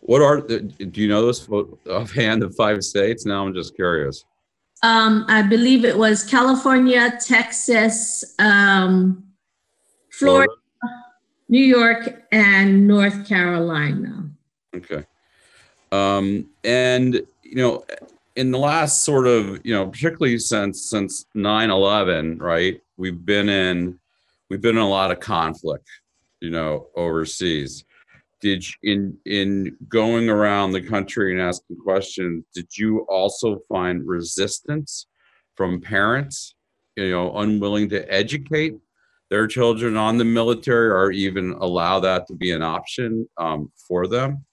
What 0.00 0.22
are 0.22 0.40
the, 0.40 0.60
do 0.60 1.00
you 1.00 1.08
know 1.08 1.22
those 1.22 1.48
offhand 1.90 2.42
the 2.42 2.50
five 2.50 2.82
states? 2.82 3.24
Now 3.24 3.46
I'm 3.46 3.54
just 3.54 3.74
curious. 3.74 4.24
Um, 4.82 5.24
I 5.28 5.42
believe 5.42 5.84
it 5.84 5.96
was 5.96 6.24
California, 6.24 7.18
Texas, 7.24 8.34
um, 8.38 9.24
Florida, 10.10 10.52
Florida, 10.80 11.02
New 11.48 11.64
York, 11.64 12.24
and 12.32 12.86
North 12.86 13.26
Carolina. 13.26 14.28
Okay. 14.76 15.04
Um, 15.90 16.50
and 16.64 17.14
you 17.42 17.56
know, 17.56 17.84
in 18.36 18.50
the 18.50 18.58
last 18.58 19.04
sort 19.04 19.26
of 19.26 19.64
you 19.64 19.74
know, 19.74 19.86
particularly 19.86 20.38
since 20.38 20.90
since 20.90 21.26
9-11, 21.36 22.40
right? 22.40 22.80
We've 22.96 23.24
been 23.24 23.48
in 23.48 23.98
we've 24.50 24.60
been 24.60 24.76
in 24.76 24.82
a 24.82 24.88
lot 24.88 25.10
of 25.10 25.20
conflict, 25.20 25.88
you 26.40 26.50
know, 26.50 26.88
overseas 26.96 27.84
did 28.44 28.62
you, 28.62 28.92
in 28.92 29.18
in 29.24 29.76
going 29.88 30.28
around 30.28 30.72
the 30.72 30.80
country 30.82 31.32
and 31.32 31.40
asking 31.40 31.78
questions 31.78 32.44
did 32.54 32.68
you 32.76 33.00
also 33.08 33.58
find 33.70 34.06
resistance 34.06 35.06
from 35.54 35.80
parents 35.80 36.54
you 36.94 37.10
know 37.10 37.34
unwilling 37.38 37.88
to 37.88 38.00
educate 38.12 38.74
their 39.30 39.46
children 39.46 39.96
on 39.96 40.18
the 40.18 40.24
military 40.26 40.90
or 40.90 41.10
even 41.10 41.52
allow 41.52 41.98
that 41.98 42.26
to 42.26 42.34
be 42.34 42.50
an 42.50 42.60
option 42.60 43.26
um, 43.38 43.72
for 43.88 44.06
them 44.06 44.44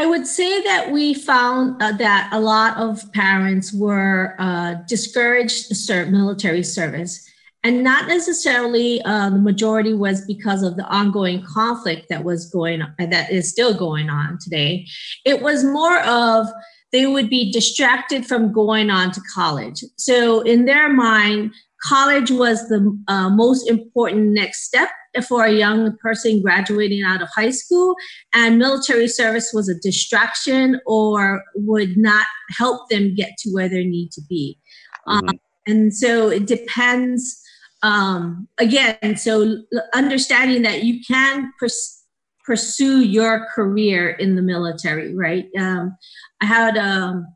I 0.00 0.06
would 0.06 0.26
say 0.26 0.62
that 0.62 0.90
we 0.90 1.12
found 1.12 1.82
uh, 1.82 1.92
that 1.92 2.30
a 2.32 2.40
lot 2.40 2.78
of 2.78 3.12
parents 3.12 3.70
were 3.70 4.34
uh, 4.38 4.76
discouraged 4.88 5.68
military 6.10 6.62
service. 6.62 7.28
And 7.64 7.84
not 7.84 8.08
necessarily 8.08 9.02
uh, 9.02 9.28
the 9.28 9.38
majority 9.38 9.92
was 9.92 10.24
because 10.24 10.62
of 10.62 10.78
the 10.78 10.86
ongoing 10.86 11.44
conflict 11.44 12.06
that 12.08 12.24
was 12.24 12.48
going 12.48 12.80
on 12.80 12.94
that 13.10 13.30
is 13.30 13.50
still 13.50 13.74
going 13.74 14.08
on 14.08 14.38
today. 14.40 14.86
It 15.26 15.42
was 15.42 15.64
more 15.64 16.00
of 16.00 16.46
they 16.92 17.04
would 17.06 17.28
be 17.28 17.52
distracted 17.52 18.24
from 18.24 18.54
going 18.54 18.88
on 18.88 19.12
to 19.12 19.20
college. 19.34 19.84
So 19.98 20.40
in 20.40 20.64
their 20.64 20.90
mind 20.90 21.52
college 21.82 22.30
was 22.30 22.68
the 22.68 22.98
uh, 23.08 23.30
most 23.30 23.68
important 23.68 24.32
next 24.32 24.64
step 24.64 24.88
for 25.26 25.44
a 25.44 25.52
young 25.52 25.96
person 25.98 26.40
graduating 26.40 27.02
out 27.02 27.20
of 27.20 27.28
high 27.34 27.50
school 27.50 27.94
and 28.34 28.58
military 28.58 29.08
service 29.08 29.50
was 29.52 29.68
a 29.68 29.74
distraction 29.80 30.80
or 30.86 31.42
would 31.54 31.96
not 31.96 32.26
help 32.56 32.88
them 32.90 33.14
get 33.14 33.36
to 33.38 33.50
where 33.50 33.68
they 33.68 33.84
need 33.84 34.10
to 34.12 34.20
be 34.28 34.58
mm-hmm. 35.08 35.28
um, 35.28 35.40
and 35.66 35.94
so 35.94 36.28
it 36.28 36.46
depends 36.46 37.40
um, 37.82 38.48
again, 38.58 39.16
so 39.16 39.62
understanding 39.94 40.62
that 40.62 40.84
you 40.84 41.00
can 41.06 41.52
pers- 41.58 42.04
pursue 42.44 43.00
your 43.00 43.46
career 43.54 44.10
in 44.10 44.36
the 44.36 44.42
military, 44.42 45.14
right? 45.14 45.46
Um, 45.58 45.96
I 46.42 46.46
had 46.46 46.76
um, 46.76 47.26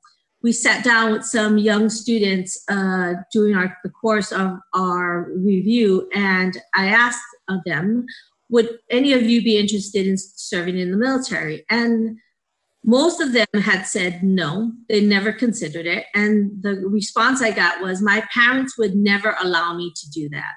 we 0.44 0.52
sat 0.52 0.84
down 0.84 1.10
with 1.10 1.24
some 1.24 1.56
young 1.56 1.88
students 1.88 2.62
uh, 2.70 3.14
during 3.32 3.56
our 3.56 3.76
the 3.82 3.88
course 3.88 4.30
of 4.30 4.58
our 4.74 5.30
review, 5.38 6.08
and 6.14 6.58
I 6.76 6.88
asked 6.88 7.24
them, 7.64 8.04
"Would 8.50 8.68
any 8.90 9.14
of 9.14 9.22
you 9.22 9.42
be 9.42 9.58
interested 9.58 10.06
in 10.06 10.16
serving 10.18 10.78
in 10.78 10.90
the 10.90 10.98
military?" 10.98 11.64
And 11.70 12.18
most 12.84 13.22
of 13.22 13.32
them 13.32 13.46
had 13.54 13.84
said 13.84 14.22
no, 14.22 14.70
they 14.90 15.00
never 15.00 15.32
considered 15.32 15.86
it. 15.86 16.04
And 16.14 16.62
the 16.62 16.74
response 16.86 17.40
I 17.40 17.50
got 17.50 17.80
was, 17.80 18.02
my 18.02 18.22
parents 18.32 18.76
would 18.76 18.94
never 18.94 19.34
allow 19.42 19.74
me 19.74 19.90
to 19.96 20.10
do 20.10 20.28
that. 20.28 20.52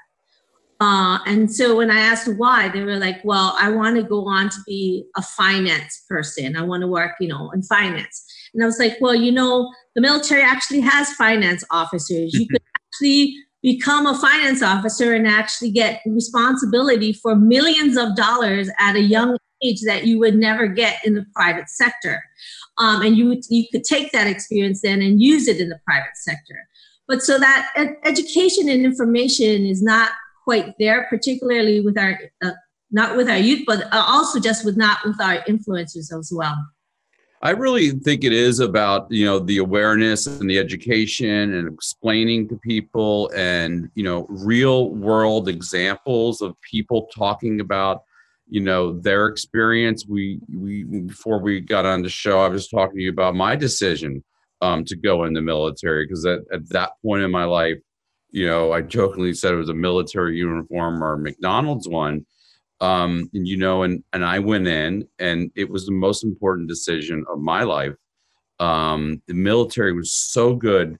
Uh, 0.82 1.20
and 1.26 1.50
so 1.50 1.78
when 1.78 1.90
I 1.90 2.00
asked 2.00 2.28
why, 2.38 2.68
they 2.68 2.84
were 2.84 2.98
like, 2.98 3.22
well, 3.24 3.56
I 3.58 3.72
want 3.72 3.96
to 3.96 4.04
go 4.04 4.28
on 4.28 4.50
to 4.50 4.58
be 4.68 5.06
a 5.16 5.22
finance 5.22 6.04
person. 6.10 6.58
I 6.58 6.64
want 6.64 6.82
to 6.82 6.88
work, 6.88 7.14
you 7.22 7.30
know, 7.30 7.50
in 7.52 7.64
finance. 7.64 8.24
And 8.58 8.64
I 8.64 8.66
was 8.66 8.80
like, 8.80 8.98
well, 9.00 9.14
you 9.14 9.32
know, 9.32 9.72
the 9.94 10.02
military 10.02 10.42
actually 10.42 10.82
has 10.82 11.14
finance 11.14 11.64
officers. 11.70 12.34
You 12.34 12.48
could 12.48 12.62
actually 12.76 13.36
become 13.62 14.08
a 14.08 14.18
finance 14.18 14.64
officer 14.64 15.14
and 15.14 15.28
actually 15.28 15.70
get 15.70 16.02
responsibility 16.08 17.14
for 17.14 17.36
millions 17.36 17.98
of 17.98 18.16
dollars 18.16 18.68
at 18.80 18.96
a 18.96 19.02
young 19.02 19.38
age 19.64 19.82
that 19.86 20.06
you 20.06 20.18
would 20.18 20.36
never 20.36 20.66
get 20.66 21.06
in 21.06 21.14
the 21.14 21.24
private 21.36 21.70
sector. 21.70 22.24
Um, 22.80 23.04
and 23.04 23.16
you, 23.16 23.40
you 23.50 23.66
could 23.72 23.84
take 23.84 24.12
that 24.12 24.26
experience 24.26 24.82
then 24.82 25.04
and 25.04 25.22
use 25.22 25.48
it 25.48 25.62
in 25.62 25.70
the 25.70 25.80
private 25.86 26.16
sector. 26.16 26.68
But 27.08 27.22
so 27.22 27.38
that 27.38 27.70
ed- 27.76 27.98
education 28.06 28.70
and 28.70 28.84
information 28.84 29.68
is 29.68 29.84
not 29.84 30.12
quite 30.44 30.74
there, 30.80 31.06
particularly 31.12 31.80
with 31.80 31.96
our, 31.96 32.20
uh, 32.44 32.52
not 32.90 33.18
with 33.18 33.30
our 33.30 33.38
youth, 33.38 33.66
but 33.68 33.84
uh, 33.94 34.04
also 34.08 34.40
just 34.40 34.66
with 34.66 34.78
not 34.78 34.98
with 35.06 35.22
our 35.22 35.44
influencers 35.44 36.12
as 36.18 36.32
well. 36.34 36.56
I 37.42 37.52
really 37.52 37.92
think 37.92 38.24
it 38.24 38.34
is 38.34 38.60
about 38.60 39.12
you 39.12 39.26
know 39.26 39.40
the 39.40 39.58
awareness 39.58 40.26
and 40.26 40.50
the 40.50 40.58
education 40.58 41.54
and 41.54 41.72
explaining 41.72 42.48
to 42.50 42.58
people 42.58 43.32
and 43.36 43.90
you 43.96 44.04
know 44.04 44.26
real 44.30 44.90
world 44.90 45.48
examples 45.48 46.42
of 46.42 46.60
people 46.62 47.08
talking 47.14 47.60
about 47.60 48.04
you 48.50 48.62
know 48.62 49.00
their 49.00 49.28
experience. 49.28 50.08
We 50.08 50.40
we 50.52 50.84
before 50.84 51.40
we 51.40 51.60
got 51.60 51.86
on 51.86 52.02
the 52.02 52.10
show 52.10 52.40
i 52.40 52.48
was 52.48 52.68
talking 52.68 52.98
to 52.98 53.04
you 53.04 53.12
about 53.12 53.36
my 53.36 53.56
decision 53.56 54.24
um, 54.62 54.84
to 54.86 54.96
go 54.96 55.26
in 55.26 55.34
the 55.34 55.42
military 55.42 56.06
because 56.06 56.26
at, 56.26 56.40
at 56.52 56.68
that 56.70 56.92
point 57.04 57.24
in 57.24 57.32
my 57.32 57.44
life 57.44 57.78
you 58.32 58.48
know 58.48 58.72
i 58.72 58.82
jokingly 58.82 59.34
said 59.34 59.54
it 59.54 59.58
was 59.58 59.70
a 59.70 59.74
military 59.74 60.38
uniform 60.38 61.04
or 61.04 61.18
mcdonald's 61.18 61.88
one 61.88 62.26
um, 62.82 63.30
and 63.34 63.48
you 63.48 63.58
know 63.58 63.84
and 63.84 64.04
and 64.14 64.24
i 64.26 64.40
went 64.40 64.68
in 64.68 65.08
and 65.20 65.52
it 65.56 65.70
was 65.70 65.86
the 65.86 65.92
most 65.92 66.24
important 66.24 66.68
decision 66.68 67.26
of 67.30 67.40
my 67.40 67.64
life 67.64 67.94
um, 68.60 69.22
the 69.28 69.34
military 69.34 69.94
was 69.94 70.12
so 70.12 70.56
good 70.56 70.98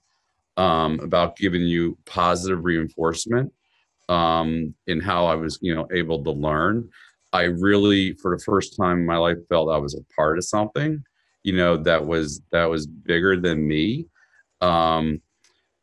um, 0.58 1.00
about 1.00 1.38
giving 1.38 1.62
you 1.62 1.98
positive 2.06 2.64
reinforcement 2.64 3.52
um, 4.10 4.74
in 4.88 5.00
how 5.00 5.26
i 5.26 5.36
was 5.36 5.60
you 5.62 5.74
know 5.74 5.88
able 5.92 6.24
to 6.24 6.32
learn 6.32 6.90
I 7.34 7.44
really, 7.44 8.14
for 8.14 8.36
the 8.36 8.44
first 8.44 8.76
time 8.78 9.00
in 9.00 9.06
my 9.06 9.18
life, 9.18 9.38
felt 9.50 9.70
I 9.70 9.78
was 9.78 9.96
a 9.96 10.14
part 10.16 10.38
of 10.38 10.46
something, 10.46 11.04
you 11.44 11.56
know, 11.56 11.78
that 11.78 12.06
was 12.06 12.42
that 12.52 12.66
was 12.66 12.88
bigger 12.88 13.40
than 13.40 13.68
me. 13.68 14.08
Um, 14.62 15.22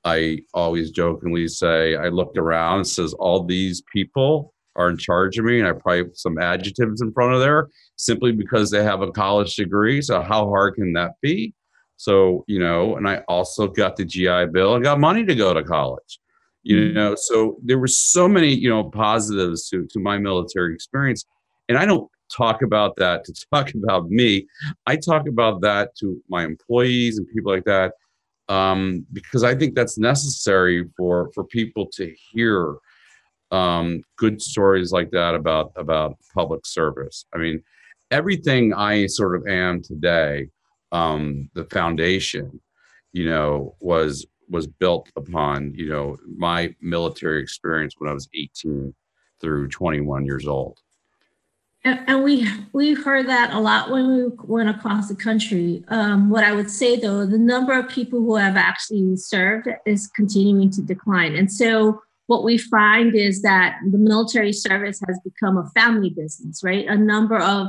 I 0.05 0.41
always 0.53 0.91
jokingly 0.91 1.49
say 1.49 1.97
I 1.97 2.09
looked 2.09 2.39
around 2.39 2.79
and 2.79 2.87
says 2.87 3.15
all 3.15 3.45
these 3.45 3.83
people 3.93 4.54
are 4.77 4.91
in 4.91 4.97
charge 4.97 5.39
of 5.39 5.45
me, 5.45 5.61
and 5.61 5.69
I 5.69 5.73
probably 5.73 6.05
put 6.05 6.19
some 6.19 6.39
adjectives 6.39 7.01
in 7.01 7.13
front 7.13 7.35
of 7.35 7.41
there 7.41 7.69
simply 7.97 8.33
because 8.33 8.71
they 8.71 8.83
have 8.83 9.03
a 9.03 9.11
college 9.11 9.57
degree. 9.57 10.03
So 10.03 10.21
how 10.21 10.49
hard 10.49 10.75
can 10.75 10.93
that 10.95 11.13
be? 11.21 11.55
So 11.97 12.45
you 12.49 12.59
know, 12.59 12.97
and 12.97 13.09
I 13.09 13.19
also 13.29 13.69
got 13.69 13.97
the 13.97 14.05
GI 14.05 14.47
Bill 14.53 14.75
I 14.75 14.81
got 14.81 15.01
money 15.01 15.25
to 15.25 15.35
go 15.35 15.55
to 15.55 15.63
college. 15.63 16.19
You 16.63 16.77
mm-hmm. 16.77 16.95
know, 16.95 17.15
so 17.15 17.59
there 17.63 17.79
were 17.79 17.87
so 17.87 18.29
many 18.29 18.55
you 18.55 18.69
know 18.69 18.85
positives 18.85 19.69
to 19.71 19.87
to 19.87 20.01
my 20.01 20.19
military 20.19 20.75
experience 20.75 21.25
and 21.69 21.79
I 21.79 21.87
don't 21.87 22.11
talk 22.35 22.63
about 22.63 22.97
that 22.97 23.25
to 23.25 23.35
talk 23.53 23.71
about 23.75 24.11
me. 24.11 24.47
I 24.87 24.97
talk 24.97 25.29
about 25.29 25.61
that 25.63 25.95
to 25.97 26.21
my 26.29 26.45
employees 26.45 27.19
and 27.19 27.29
people 27.29 27.53
like 27.53 27.65
that 27.65 27.93
um, 28.49 29.07
because 29.13 29.43
I 29.43 29.55
think 29.55 29.75
that's 29.75 29.99
necessary 29.99 30.89
for 30.97 31.31
for 31.35 31.45
people 31.45 31.87
to 31.95 32.13
hear 32.33 32.77
um, 33.55 34.03
good 34.17 34.43
stories 34.43 34.91
like 34.91 35.11
that 35.13 35.35
about 35.35 35.73
about 35.77 36.19
public 36.35 36.67
service. 36.67 37.25
I 37.33 37.39
mean, 37.39 37.63
everything 38.11 38.75
I 38.75 39.07
sort 39.07 39.37
of 39.37 39.47
am 39.47 39.81
today, 39.81 40.49
um, 40.91 41.49
the 41.55 41.65
foundation, 41.67 42.61
you 43.13 43.27
know, 43.31 43.77
was 43.81 44.27
was 44.49 44.67
built 44.67 45.09
upon 45.17 45.73
you 45.75 45.89
know 45.89 46.17
my 46.37 46.75
military 46.81 47.41
experience 47.41 47.95
when 47.99 48.11
I 48.11 48.15
was 48.15 48.29
18 48.35 48.93
through 49.41 49.69
21 49.69 50.27
years 50.27 50.47
old. 50.47 50.79
And, 51.85 52.01
and 52.09 52.25
we 52.25 52.49
we 52.73 52.95
heard 52.95 53.29
that 53.29 53.53
a 53.53 53.61
lot 53.61 53.89
when 53.89 54.17
we 54.17 54.25
went 54.43 54.69
across 54.69 55.07
the 55.09 55.15
country. 55.15 55.85
Um, 55.89 56.29
what 56.29 56.43
I 56.43 56.53
would 56.53 56.71
say 56.71 56.99
though, 56.99 57.25
the 57.25 57.39
number 57.39 57.79
of 57.79 57.89
people 57.89 58.19
who 58.19 58.35
have 58.35 58.57
actually 58.57 59.17
served 59.17 59.69
is 59.87 60.09
continuing 60.09 60.71
to 60.71 60.83
decline, 60.83 61.37
and 61.37 61.53
so 61.53 62.03
what 62.27 62.45
we 62.45 62.59
find 62.59 63.15
is 63.15 63.43
that 63.43 63.79
the 63.91 63.99
military 63.99 64.53
service 64.53 65.01
has 65.07 65.19
become 65.25 65.59
a 65.59 65.69
family 65.71 66.11
business, 66.11 66.63
right? 66.65 66.87
A 66.87 66.97
number 66.97 67.39
of, 67.39 67.69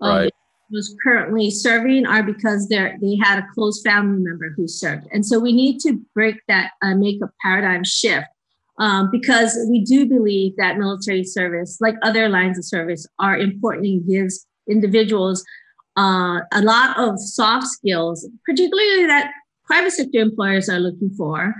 of 0.00 0.30
those 0.70 0.94
currently 1.02 1.50
serving 1.50 2.06
are 2.06 2.22
because 2.22 2.68
they're 2.68 2.98
they 3.00 3.16
had 3.16 3.38
a 3.38 3.46
close 3.54 3.82
family 3.82 4.22
member 4.22 4.50
who 4.56 4.66
served, 4.66 5.06
and 5.12 5.24
so 5.24 5.38
we 5.38 5.52
need 5.52 5.78
to 5.80 6.00
break 6.14 6.36
that, 6.48 6.72
uh, 6.82 6.94
make 6.94 7.22
a 7.22 7.30
paradigm 7.42 7.84
shift 7.84 8.26
um, 8.78 9.10
because 9.10 9.56
we 9.70 9.84
do 9.84 10.06
believe 10.06 10.56
that 10.56 10.78
military 10.78 11.24
service, 11.24 11.78
like 11.80 11.94
other 12.02 12.28
lines 12.28 12.58
of 12.58 12.64
service, 12.64 13.06
are 13.18 13.38
important 13.38 13.86
and 13.86 14.08
gives 14.08 14.46
individuals 14.68 15.44
uh, 15.96 16.40
a 16.52 16.62
lot 16.62 16.98
of 16.98 17.20
soft 17.20 17.66
skills, 17.66 18.28
particularly 18.44 19.06
that 19.06 19.30
private 19.64 19.92
sector 19.92 20.18
employers 20.18 20.68
are 20.68 20.80
looking 20.80 21.10
for. 21.10 21.54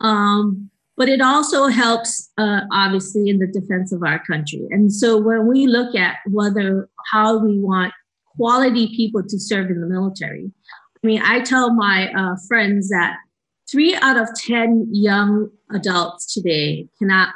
Um, 0.00 0.70
but 0.96 1.08
it 1.08 1.20
also 1.20 1.66
helps, 1.66 2.30
uh, 2.38 2.60
obviously, 2.72 3.28
in 3.28 3.38
the 3.38 3.46
defense 3.46 3.92
of 3.92 4.02
our 4.02 4.24
country. 4.24 4.66
And 4.70 4.92
so 4.92 5.18
when 5.18 5.46
we 5.46 5.66
look 5.66 5.94
at 5.94 6.16
whether 6.26 6.88
how 7.12 7.38
we 7.38 7.58
want 7.60 7.92
quality 8.36 8.88
people 8.96 9.22
to 9.22 9.38
serve 9.38 9.70
in 9.70 9.80
the 9.80 9.86
military, 9.86 10.50
I 11.02 11.06
mean, 11.06 11.22
I 11.22 11.40
tell 11.40 11.74
my 11.74 12.10
uh, 12.12 12.36
friends 12.48 12.88
that 12.88 13.16
three 13.70 13.94
out 13.96 14.16
of 14.16 14.28
10 14.34 14.88
young 14.90 15.50
adults 15.70 16.32
today 16.32 16.88
cannot 16.98 17.28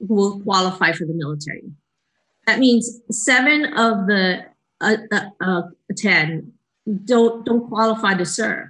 will 0.00 0.40
qualify 0.40 0.92
for 0.92 1.04
the 1.04 1.14
military. 1.14 1.64
That 2.46 2.60
means 2.60 3.00
seven 3.10 3.64
of 3.76 4.06
the 4.06 4.44
uh, 4.80 4.96
uh, 5.10 5.24
uh, 5.40 5.62
10 5.96 6.52
don't, 7.04 7.44
don't 7.44 7.68
qualify 7.68 8.14
to 8.14 8.24
serve. 8.24 8.68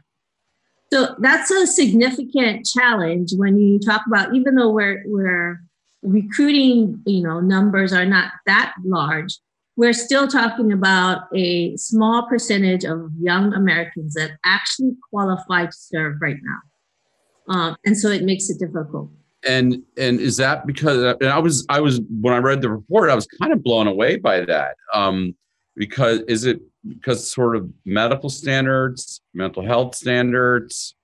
So 0.92 1.14
that's 1.18 1.51
a 1.51 1.66
significant 1.66 2.66
challenge 2.66 3.33
when 3.37 3.59
you 3.59 3.79
talk 3.79 4.03
about, 4.07 4.35
even 4.35 4.55
though 4.55 4.70
we're, 4.70 5.03
we're 5.07 5.61
recruiting, 6.03 7.03
you 7.05 7.22
know, 7.22 7.40
numbers 7.40 7.92
are 7.92 8.07
not 8.07 8.33
that 8.46 8.74
large, 8.85 9.38
we're 9.77 9.92
still 9.92 10.27
talking 10.27 10.72
about 10.72 11.29
a 11.35 11.77
small 11.77 12.27
percentage 12.27 12.85
of 12.85 13.11
young 13.20 13.55
Americans 13.55 14.14
that 14.14 14.33
actually 14.44 14.96
qualify 15.11 15.66
to 15.66 15.72
serve 15.72 16.16
right 16.20 16.38
now. 16.42 17.55
Um, 17.55 17.77
and 17.85 17.96
so 17.96 18.09
it 18.09 18.24
makes 18.24 18.51
it 18.51 18.59
difficult. 18.59 19.11
And 19.46 19.83
and 19.96 20.18
is 20.18 20.37
that 20.38 20.66
because 20.66 21.16
and 21.20 21.31
I 21.31 21.38
was 21.38 21.64
I 21.68 21.81
was 21.81 22.01
when 22.20 22.35
I 22.35 22.38
read 22.38 22.61
the 22.61 22.70
report 22.70 23.09
I 23.09 23.14
was 23.14 23.27
kind 23.40 23.53
of 23.53 23.62
blown 23.62 23.87
away 23.87 24.16
by 24.16 24.44
that 24.44 24.74
um, 24.92 25.37
because 25.77 26.22
is 26.22 26.44
it 26.44 26.61
because 26.87 27.31
sort 27.31 27.57
of 27.57 27.71
medical 27.85 28.31
standards, 28.31 29.21
mental 29.35 29.64
health 29.64 29.95
standards, 29.95 30.95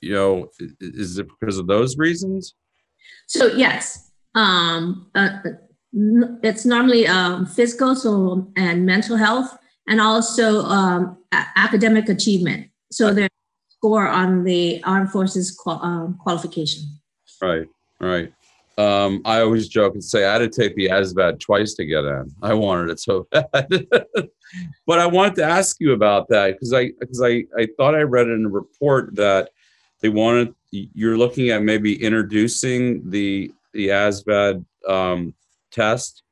you 0.00 0.12
know, 0.12 0.48
is 0.80 1.18
it 1.18 1.26
because 1.40 1.58
of 1.58 1.66
those 1.66 1.98
reasons? 1.98 2.54
So 3.26 3.46
yes, 3.48 4.10
um, 4.34 5.10
uh, 5.14 5.38
it's 6.42 6.64
normally 6.64 7.06
um, 7.06 7.46
physical, 7.46 7.94
so 7.94 8.50
and 8.56 8.84
mental 8.86 9.16
health, 9.16 9.56
and 9.88 10.00
also 10.00 10.62
um, 10.64 11.18
a- 11.32 11.46
academic 11.56 12.08
achievement. 12.08 12.68
So 12.92 13.12
their 13.12 13.28
score 13.68 14.06
on 14.08 14.44
the 14.44 14.82
armed 14.84 15.10
forces 15.10 15.50
qual- 15.50 15.82
um, 15.82 16.18
qualification. 16.22 16.84
Right, 17.40 17.66
right. 18.00 18.32
Um, 18.78 19.22
I 19.24 19.40
always 19.40 19.68
joke 19.68 19.94
and 19.94 20.04
say 20.04 20.24
I 20.24 20.34
had 20.34 20.38
to 20.38 20.48
take 20.48 20.76
the 20.76 20.86
ASVAB 20.86 21.40
twice 21.40 21.74
to 21.74 21.84
get 21.84 22.04
in. 22.04 22.32
I 22.42 22.54
wanted 22.54 22.90
it 22.90 23.00
so 23.00 23.26
bad. 23.32 23.68
but 24.86 24.98
I 25.00 25.06
wanted 25.06 25.34
to 25.36 25.44
ask 25.44 25.76
you 25.80 25.92
about 25.92 26.28
that 26.28 26.52
because 26.52 26.72
I 26.72 26.92
because 27.00 27.20
I, 27.20 27.44
I 27.58 27.68
thought 27.76 27.94
I 27.96 28.02
read 28.02 28.28
in 28.28 28.46
a 28.46 28.48
report 28.48 29.16
that 29.16 29.50
they 30.00 30.08
wanted 30.08 30.54
you're 30.70 31.18
looking 31.18 31.50
at 31.50 31.62
maybe 31.62 32.00
introducing 32.02 33.10
the 33.10 33.50
the 33.72 33.88
ASVAB 33.88 34.64
um, 34.88 35.34
test 35.72 36.22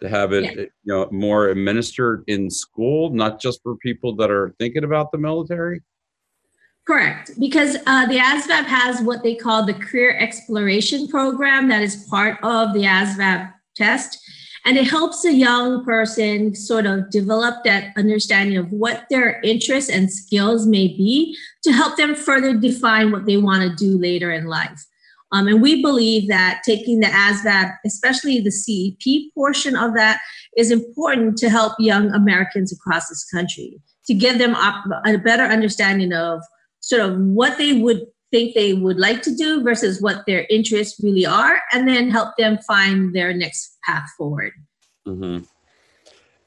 to 0.00 0.08
have 0.08 0.32
it 0.32 0.44
Yeah. 0.44 0.50
you 0.62 0.68
know 0.86 1.08
more 1.12 1.48
administered 1.50 2.24
in 2.26 2.50
school, 2.50 3.10
not 3.10 3.40
just 3.40 3.62
for 3.62 3.76
people 3.76 4.16
that 4.16 4.30
are 4.30 4.54
thinking 4.58 4.82
about 4.82 5.12
the 5.12 5.18
military. 5.18 5.82
Correct, 6.84 7.30
because 7.38 7.76
uh, 7.86 8.06
the 8.06 8.18
ASVAB 8.18 8.64
has 8.64 9.00
what 9.02 9.22
they 9.22 9.36
call 9.36 9.64
the 9.64 9.74
Career 9.74 10.16
Exploration 10.18 11.06
Program 11.06 11.68
that 11.68 11.80
is 11.80 12.06
part 12.10 12.38
of 12.42 12.72
the 12.72 12.80
ASVAB 12.80 13.52
test. 13.76 14.18
And 14.64 14.76
it 14.76 14.88
helps 14.88 15.24
a 15.24 15.32
young 15.32 15.84
person 15.84 16.54
sort 16.54 16.86
of 16.86 17.10
develop 17.10 17.64
that 17.64 17.92
understanding 17.96 18.56
of 18.56 18.70
what 18.70 19.04
their 19.10 19.40
interests 19.42 19.90
and 19.90 20.10
skills 20.10 20.66
may 20.66 20.88
be 20.88 21.36
to 21.64 21.72
help 21.72 21.96
them 21.96 22.14
further 22.14 22.54
define 22.54 23.10
what 23.10 23.26
they 23.26 23.36
want 23.36 23.62
to 23.62 23.74
do 23.74 23.98
later 23.98 24.30
in 24.30 24.46
life. 24.46 24.84
Um, 25.32 25.48
and 25.48 25.62
we 25.62 25.82
believe 25.82 26.28
that 26.28 26.62
taking 26.64 27.00
the 27.00 27.06
ASVAB, 27.06 27.72
especially 27.86 28.40
the 28.40 28.50
CEP 28.50 29.32
portion 29.34 29.74
of 29.76 29.94
that, 29.94 30.20
is 30.56 30.70
important 30.70 31.38
to 31.38 31.48
help 31.48 31.72
young 31.78 32.12
Americans 32.12 32.72
across 32.72 33.08
this 33.08 33.24
country 33.32 33.80
to 34.06 34.14
give 34.14 34.38
them 34.38 34.54
a 34.54 35.16
better 35.18 35.44
understanding 35.44 36.12
of 36.12 36.40
sort 36.82 37.00
of 37.00 37.18
what 37.18 37.56
they 37.56 37.72
would 37.72 38.06
think 38.30 38.54
they 38.54 38.74
would 38.74 38.98
like 38.98 39.22
to 39.22 39.34
do 39.34 39.62
versus 39.62 40.00
what 40.00 40.24
their 40.26 40.46
interests 40.50 41.00
really 41.02 41.24
are, 41.24 41.60
and 41.72 41.88
then 41.88 42.10
help 42.10 42.36
them 42.36 42.58
find 42.66 43.14
their 43.14 43.32
next 43.32 43.78
path 43.84 44.08
forward. 44.16 44.52
Mm-hmm. 45.06 45.44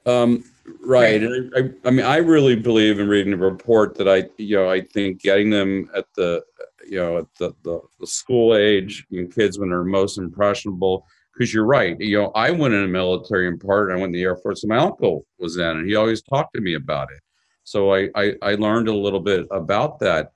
Um, 0.09 0.43
right. 0.83 1.21
And 1.23 1.53
I, 1.55 1.87
I, 1.87 1.91
mean, 1.91 2.05
I 2.05 2.17
really 2.17 2.55
believe 2.55 2.99
in 2.99 3.07
reading 3.07 3.31
the 3.31 3.37
report 3.37 3.95
that 3.95 4.07
I, 4.07 4.29
you 4.37 4.55
know, 4.57 4.69
I 4.69 4.81
think 4.81 5.21
getting 5.21 5.49
them 5.49 5.89
at 5.95 6.05
the, 6.15 6.43
you 6.87 6.99
know, 6.99 7.17
at 7.19 7.27
the, 7.39 7.53
the, 7.63 7.79
the 7.99 8.07
school 8.07 8.55
age, 8.55 9.05
you 9.09 9.23
know, 9.23 9.27
kids 9.29 9.57
when 9.57 9.69
they're 9.69 9.83
most 9.83 10.17
impressionable, 10.17 11.05
because 11.33 11.53
you're 11.53 11.65
right. 11.65 11.99
You 11.99 12.19
know, 12.21 12.31
I 12.35 12.51
went 12.51 12.73
in 12.73 12.81
the 12.81 12.87
military 12.87 13.47
in 13.47 13.59
part, 13.59 13.91
I 13.91 13.95
went 13.95 14.05
in 14.07 14.11
the 14.13 14.23
Air 14.23 14.37
Force, 14.37 14.63
and 14.63 14.69
my 14.69 14.77
uncle 14.77 15.25
was 15.39 15.57
in, 15.57 15.65
and 15.65 15.87
he 15.87 15.95
always 15.95 16.21
talked 16.21 16.53
to 16.55 16.61
me 16.61 16.75
about 16.75 17.09
it. 17.11 17.21
So 17.65 17.93
I, 17.93 18.09
I, 18.15 18.35
I 18.41 18.55
learned 18.55 18.87
a 18.87 18.95
little 18.95 19.19
bit 19.19 19.45
about 19.51 19.99
that. 19.99 20.31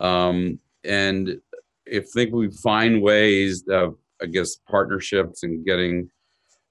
Um, 0.00 0.58
and 0.84 1.40
if 1.86 2.10
think 2.10 2.34
we 2.34 2.50
find 2.50 3.00
ways 3.00 3.64
of, 3.68 3.96
I 4.20 4.26
guess, 4.26 4.56
partnerships 4.68 5.42
and 5.42 5.64
getting, 5.64 6.10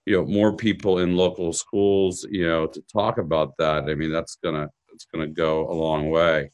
you 0.05 0.17
know 0.17 0.25
more 0.25 0.55
people 0.55 0.97
in 0.97 1.15
local 1.15 1.53
schools 1.53 2.25
you 2.31 2.45
know 2.47 2.65
to 2.65 2.81
talk 2.91 3.19
about 3.19 3.55
that 3.59 3.83
i 3.83 3.93
mean 3.93 4.11
that's 4.11 4.35
gonna 4.43 4.67
it's 4.91 5.05
gonna 5.05 5.27
go 5.27 5.69
a 5.69 5.75
long 5.75 6.09
way 6.09 6.49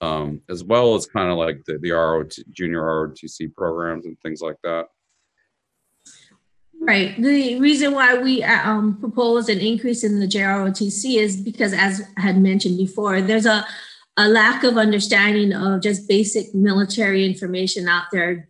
um, 0.00 0.40
as 0.48 0.64
well 0.64 0.94
as 0.94 1.06
kind 1.06 1.30
of 1.30 1.38
like 1.38 1.64
the, 1.66 1.78
the 1.78 1.90
ROT, 1.90 2.32
junior 2.50 2.82
ROTC 2.82 3.52
programs 3.54 4.06
and 4.06 4.16
things 4.20 4.40
like 4.40 4.56
that. 4.62 4.86
Right. 6.88 7.14
The 7.20 7.60
reason 7.60 7.92
why 7.92 8.14
we 8.14 8.42
uh, 8.42 8.66
um, 8.66 8.98
propose 8.98 9.50
an 9.50 9.58
increase 9.58 10.04
in 10.04 10.20
the 10.20 10.26
JROTC 10.26 11.18
is 11.18 11.36
because, 11.36 11.74
as 11.74 12.00
I 12.16 12.22
had 12.22 12.40
mentioned 12.40 12.78
before, 12.78 13.20
there's 13.20 13.44
a, 13.44 13.66
a 14.16 14.26
lack 14.26 14.64
of 14.64 14.78
understanding 14.78 15.52
of 15.52 15.82
just 15.82 16.08
basic 16.08 16.54
military 16.54 17.26
information 17.26 17.88
out 17.88 18.04
there. 18.10 18.48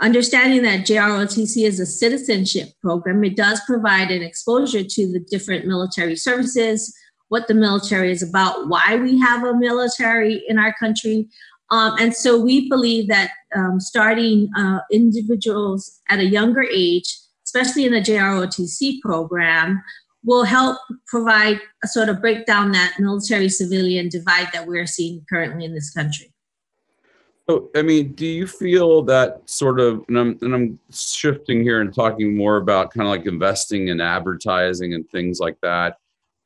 Understanding 0.00 0.64
that 0.64 0.80
JROTC 0.80 1.64
is 1.64 1.78
a 1.78 1.86
citizenship 1.86 2.70
program, 2.82 3.22
it 3.22 3.36
does 3.36 3.60
provide 3.68 4.10
an 4.10 4.20
exposure 4.20 4.82
to 4.82 5.12
the 5.12 5.20
different 5.30 5.64
military 5.64 6.16
services, 6.16 6.92
what 7.28 7.46
the 7.46 7.54
military 7.54 8.10
is 8.10 8.28
about, 8.28 8.66
why 8.66 8.96
we 8.96 9.16
have 9.20 9.44
a 9.44 9.56
military 9.56 10.42
in 10.48 10.58
our 10.58 10.74
country. 10.80 11.28
Um, 11.70 11.94
and 12.00 12.12
so 12.12 12.36
we 12.36 12.68
believe 12.68 13.06
that 13.10 13.30
um, 13.54 13.78
starting 13.78 14.50
uh, 14.56 14.80
individuals 14.90 16.00
at 16.08 16.18
a 16.18 16.26
younger 16.26 16.64
age 16.64 17.16
especially 17.52 17.84
in 17.84 17.92
the 17.92 18.00
JROTC 18.00 19.00
program, 19.00 19.82
will 20.24 20.44
help 20.44 20.78
provide 21.06 21.58
a 21.82 21.88
sort 21.88 22.08
of 22.08 22.20
break 22.20 22.46
down 22.46 22.72
that 22.72 22.94
military 22.98 23.48
civilian 23.48 24.08
divide 24.08 24.48
that 24.52 24.66
we're 24.66 24.86
seeing 24.86 25.24
currently 25.28 25.64
in 25.64 25.74
this 25.74 25.90
country. 25.90 26.32
So, 27.48 27.68
I 27.74 27.82
mean, 27.82 28.12
do 28.12 28.26
you 28.26 28.46
feel 28.46 29.02
that 29.04 29.40
sort 29.46 29.80
of, 29.80 30.04
and 30.08 30.18
I'm, 30.18 30.38
and 30.42 30.54
I'm 30.54 30.78
shifting 30.92 31.62
here 31.62 31.80
and 31.80 31.92
talking 31.92 32.36
more 32.36 32.58
about 32.58 32.92
kind 32.92 33.08
of 33.08 33.10
like 33.10 33.26
investing 33.26 33.88
in 33.88 34.00
advertising 34.00 34.94
and 34.94 35.08
things 35.10 35.40
like 35.40 35.56
that, 35.62 35.96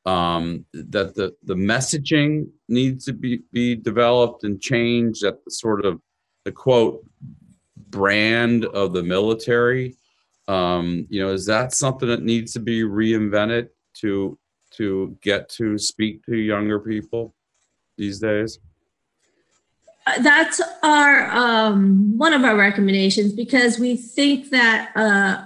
um, 0.07 0.64
that 0.73 1.14
the, 1.14 1.35
the 1.43 1.55
messaging 1.55 2.49
needs 2.69 3.05
to 3.05 3.12
be, 3.12 3.43
be 3.53 3.75
developed 3.75 4.45
and 4.45 4.59
changed, 4.61 5.23
that 5.23 5.45
the 5.45 5.51
sort 5.51 5.85
of 5.85 6.01
the 6.45 6.53
quote 6.53 7.05
brand 7.90 8.64
of 8.67 8.95
the 8.95 9.03
military 9.03 9.97
um, 10.49 11.07
you 11.09 11.23
know, 11.23 11.33
is 11.33 11.47
that 11.47 11.73
something 11.73 12.09
that 12.09 12.23
needs 12.23 12.53
to 12.53 12.61
be 12.61 12.83
reinvented 12.83 13.69
to 13.95 14.39
to 14.73 15.17
get 15.23 15.49
to 15.49 15.79
speak 15.79 16.25
to 16.27 16.37
younger 16.37 16.81
people 16.81 17.35
these 17.97 18.19
days? 18.19 18.59
Uh, 20.07 20.21
That's 20.21 20.61
our 20.83 21.31
um, 21.31 22.19
one 22.19 22.33
of 22.33 22.45
our 22.45 22.57
recommendations 22.57 23.33
because 23.33 23.79
we 23.79 23.97
think 23.97 24.51
that 24.51 24.91
uh, 24.97 25.45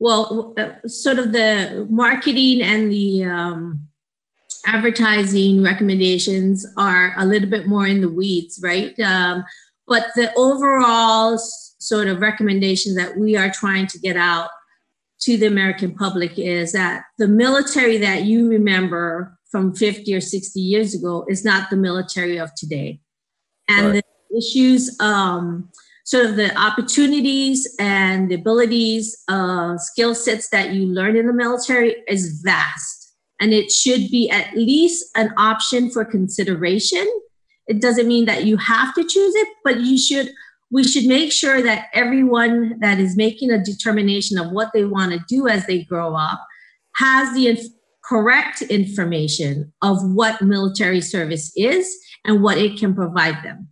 well, 0.00 0.54
uh, 0.56 0.88
sort 0.88 1.18
of 1.18 1.32
the 1.32 1.86
marketing 1.90 2.62
and 2.62 2.90
the 2.90 3.24
um, 3.24 3.86
advertising 4.66 5.62
recommendations 5.62 6.66
are 6.78 7.14
a 7.18 7.26
little 7.26 7.48
bit 7.48 7.66
more 7.66 7.86
in 7.86 8.00
the 8.00 8.08
weeds, 8.08 8.58
right? 8.62 8.98
Um, 8.98 9.44
but 9.86 10.06
the 10.16 10.32
overall 10.36 11.38
sort 11.80 12.08
of 12.08 12.20
recommendation 12.20 12.94
that 12.94 13.16
we 13.16 13.36
are 13.36 13.50
trying 13.50 13.86
to 13.88 13.98
get 13.98 14.16
out 14.16 14.50
to 15.22 15.36
the 15.36 15.46
American 15.46 15.94
public 15.94 16.38
is 16.38 16.72
that 16.72 17.04
the 17.18 17.28
military 17.28 17.98
that 17.98 18.24
you 18.24 18.48
remember 18.48 19.38
from 19.50 19.74
50 19.74 20.14
or 20.14 20.20
60 20.20 20.60
years 20.60 20.94
ago 20.94 21.26
is 21.28 21.44
not 21.44 21.68
the 21.70 21.76
military 21.76 22.38
of 22.38 22.54
today. 22.54 23.00
And 23.68 23.86
Right. 23.86 24.04
the 24.30 24.38
issues, 24.38 24.96
um, 25.00 25.70
sort 26.04 26.26
of 26.26 26.36
the 26.36 26.56
opportunities 26.56 27.68
and 27.78 28.30
the 28.30 28.36
abilities, 28.36 29.16
uh, 29.28 29.76
skill 29.78 30.14
sets 30.14 30.48
that 30.50 30.72
you 30.72 30.86
learn 30.86 31.16
in 31.16 31.26
the 31.26 31.32
military 31.32 31.96
is 32.08 32.40
vast. 32.42 33.12
And 33.40 33.52
it 33.52 33.70
should 33.70 34.10
be 34.10 34.30
at 34.30 34.54
least 34.54 35.10
an 35.16 35.32
option 35.36 35.90
for 35.90 36.04
consideration 36.04 37.06
It 37.66 37.80
doesn't 37.80 38.08
mean 38.08 38.24
that 38.24 38.44
you 38.46 38.56
have 38.56 38.94
to 38.94 39.02
choose 39.02 39.34
it, 39.36 39.48
but 39.62 39.80
you 39.80 39.96
should. 39.96 40.32
We 40.70 40.84
should 40.84 41.06
make 41.06 41.32
sure 41.32 41.62
that 41.62 41.86
everyone 41.92 42.78
that 42.80 43.00
is 43.00 43.16
making 43.16 43.50
a 43.50 43.62
determination 43.62 44.38
of 44.38 44.52
what 44.52 44.70
they 44.72 44.84
want 44.84 45.12
to 45.12 45.20
do 45.28 45.48
as 45.48 45.66
they 45.66 45.82
grow 45.82 46.14
up 46.14 46.46
has 46.96 47.34
the 47.34 47.48
inf- 47.48 47.66
correct 48.04 48.62
information 48.62 49.72
of 49.82 49.98
what 50.02 50.42
military 50.42 51.00
service 51.00 51.52
is 51.56 51.96
and 52.24 52.42
what 52.42 52.58
it 52.58 52.78
can 52.78 52.94
provide 52.94 53.42
them. 53.42 53.68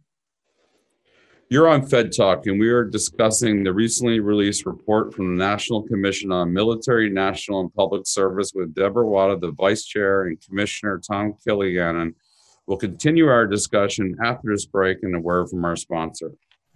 You're 1.50 1.68
on 1.68 1.86
Fed 1.86 2.12
Talk, 2.14 2.46
and 2.46 2.60
we 2.60 2.68
are 2.68 2.84
discussing 2.84 3.64
the 3.64 3.72
recently 3.72 4.20
released 4.20 4.66
report 4.66 5.14
from 5.14 5.34
the 5.34 5.42
National 5.42 5.82
Commission 5.82 6.30
on 6.30 6.52
Military, 6.52 7.08
National, 7.08 7.60
and 7.60 7.72
Public 7.72 8.06
Service 8.06 8.52
with 8.54 8.74
Deborah 8.74 9.06
Wada, 9.06 9.38
the 9.38 9.52
Vice 9.52 9.84
Chair, 9.84 10.24
and 10.24 10.38
Commissioner 10.46 11.00
Tom 11.00 11.34
Kilgannon. 11.46 12.14
We'll 12.66 12.76
continue 12.76 13.28
our 13.28 13.46
discussion 13.46 14.14
after 14.22 14.50
this 14.52 14.66
break 14.66 14.98
and 15.02 15.16
a 15.16 15.20
word 15.20 15.48
from 15.48 15.64
our 15.64 15.76
sponsor. 15.76 16.32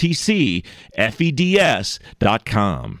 ltcfeds.com. 0.00 3.00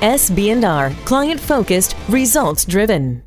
SB&R, 0.00 0.90
client 1.04 1.40
focused, 1.40 1.96
results 2.08 2.64
driven. 2.64 3.22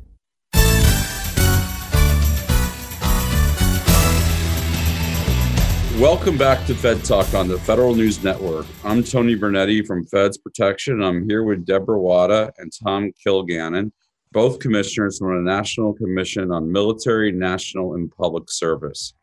Welcome 5.98 6.36
back 6.36 6.66
to 6.66 6.74
Fed 6.74 7.04
Talk 7.04 7.34
on 7.34 7.46
the 7.46 7.56
Federal 7.60 7.94
News 7.94 8.22
Network. 8.24 8.66
I'm 8.82 9.04
Tony 9.04 9.36
Vernetti 9.36 9.86
from 9.86 10.04
Feds 10.04 10.36
Protection. 10.36 11.00
I'm 11.00 11.28
here 11.28 11.44
with 11.44 11.64
Deborah 11.64 12.00
Wada 12.00 12.52
and 12.58 12.72
Tom 12.82 13.12
Kilgannon, 13.24 13.92
both 14.32 14.58
commissioners 14.58 15.18
from 15.18 15.36
the 15.36 15.50
National 15.50 15.94
Commission 15.94 16.50
on 16.50 16.70
Military, 16.70 17.30
National, 17.30 17.94
and 17.94 18.10
Public 18.10 18.50
Service. 18.50 19.14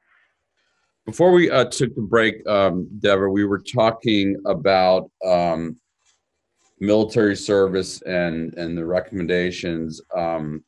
Before 1.06 1.34
we 1.34 1.51
uh, 1.51 1.65
took 1.65 1.93
the 1.93 2.01
break, 2.01 2.47
um, 2.47 2.88
Deborah, 2.99 3.30
we 3.30 3.43
were 3.43 3.60
talking 3.60 4.41
about 4.45 5.12
um, 5.25 5.75
military 6.82 7.36
service 7.36 8.02
and 8.02 8.54
and 8.56 8.78
the 8.78 8.86
recommendations. 8.86 10.02
Um, 10.13 10.65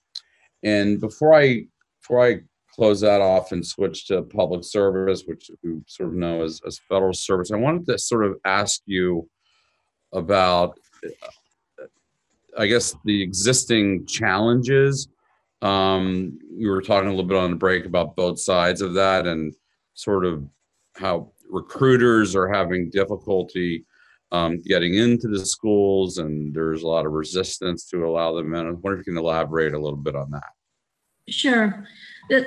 and 0.63 1.01
before 1.01 1.33
I 1.33 1.65
before 1.99 2.25
I 2.25 2.39
close 2.73 3.01
that 3.01 3.21
off 3.21 3.51
and 3.51 3.65
switch 3.65 4.07
to 4.07 4.21
public 4.23 4.63
service, 4.63 5.23
which 5.25 5.51
we 5.63 5.81
sort 5.87 6.09
of 6.09 6.15
know 6.15 6.43
as, 6.43 6.61
as 6.65 6.79
federal 6.89 7.13
service, 7.13 7.51
I 7.51 7.57
wanted 7.57 7.85
to 7.87 7.97
sort 7.97 8.25
of 8.25 8.37
ask 8.45 8.81
you 8.85 9.29
about, 10.11 10.79
I 12.57 12.67
guess, 12.67 12.95
the 13.05 13.21
existing 13.21 14.05
challenges. 14.05 15.07
Um, 15.61 16.39
we 16.51 16.67
were 16.67 16.81
talking 16.81 17.07
a 17.07 17.11
little 17.11 17.27
bit 17.27 17.37
on 17.37 17.51
the 17.51 17.57
break 17.57 17.85
about 17.85 18.15
both 18.15 18.39
sides 18.39 18.81
of 18.81 18.95
that 18.95 19.27
and 19.27 19.53
sort 19.93 20.25
of 20.25 20.43
how 20.95 21.31
recruiters 21.49 22.35
are 22.35 22.51
having 22.51 22.89
difficulty 22.89 23.85
um, 24.33 24.59
getting 24.61 24.95
into 24.95 25.27
the 25.27 25.45
schools, 25.45 26.17
and 26.17 26.53
there's 26.53 26.81
a 26.81 26.87
lot 26.87 27.05
of 27.05 27.11
resistance 27.13 27.85
to 27.89 28.05
allow 28.05 28.33
them 28.33 28.53
in. 28.55 28.67
I 28.67 28.71
wonder 28.71 28.99
if 28.99 29.05
you 29.05 29.13
can 29.13 29.17
elaborate 29.17 29.73
a 29.73 29.79
little 29.79 29.97
bit 29.97 30.15
on 30.15 30.31
that. 30.31 30.49
Sure. 31.29 31.87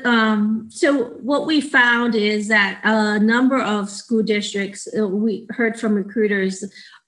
Um, 0.04 0.68
so 0.70 1.04
what 1.22 1.46
we 1.46 1.60
found 1.60 2.14
is 2.14 2.48
that 2.48 2.80
a 2.82 3.18
number 3.18 3.60
of 3.60 3.88
school 3.88 4.22
districts, 4.22 4.88
uh, 4.98 5.06
we 5.06 5.46
heard 5.50 5.78
from 5.78 5.94
recruiters, 5.94 6.64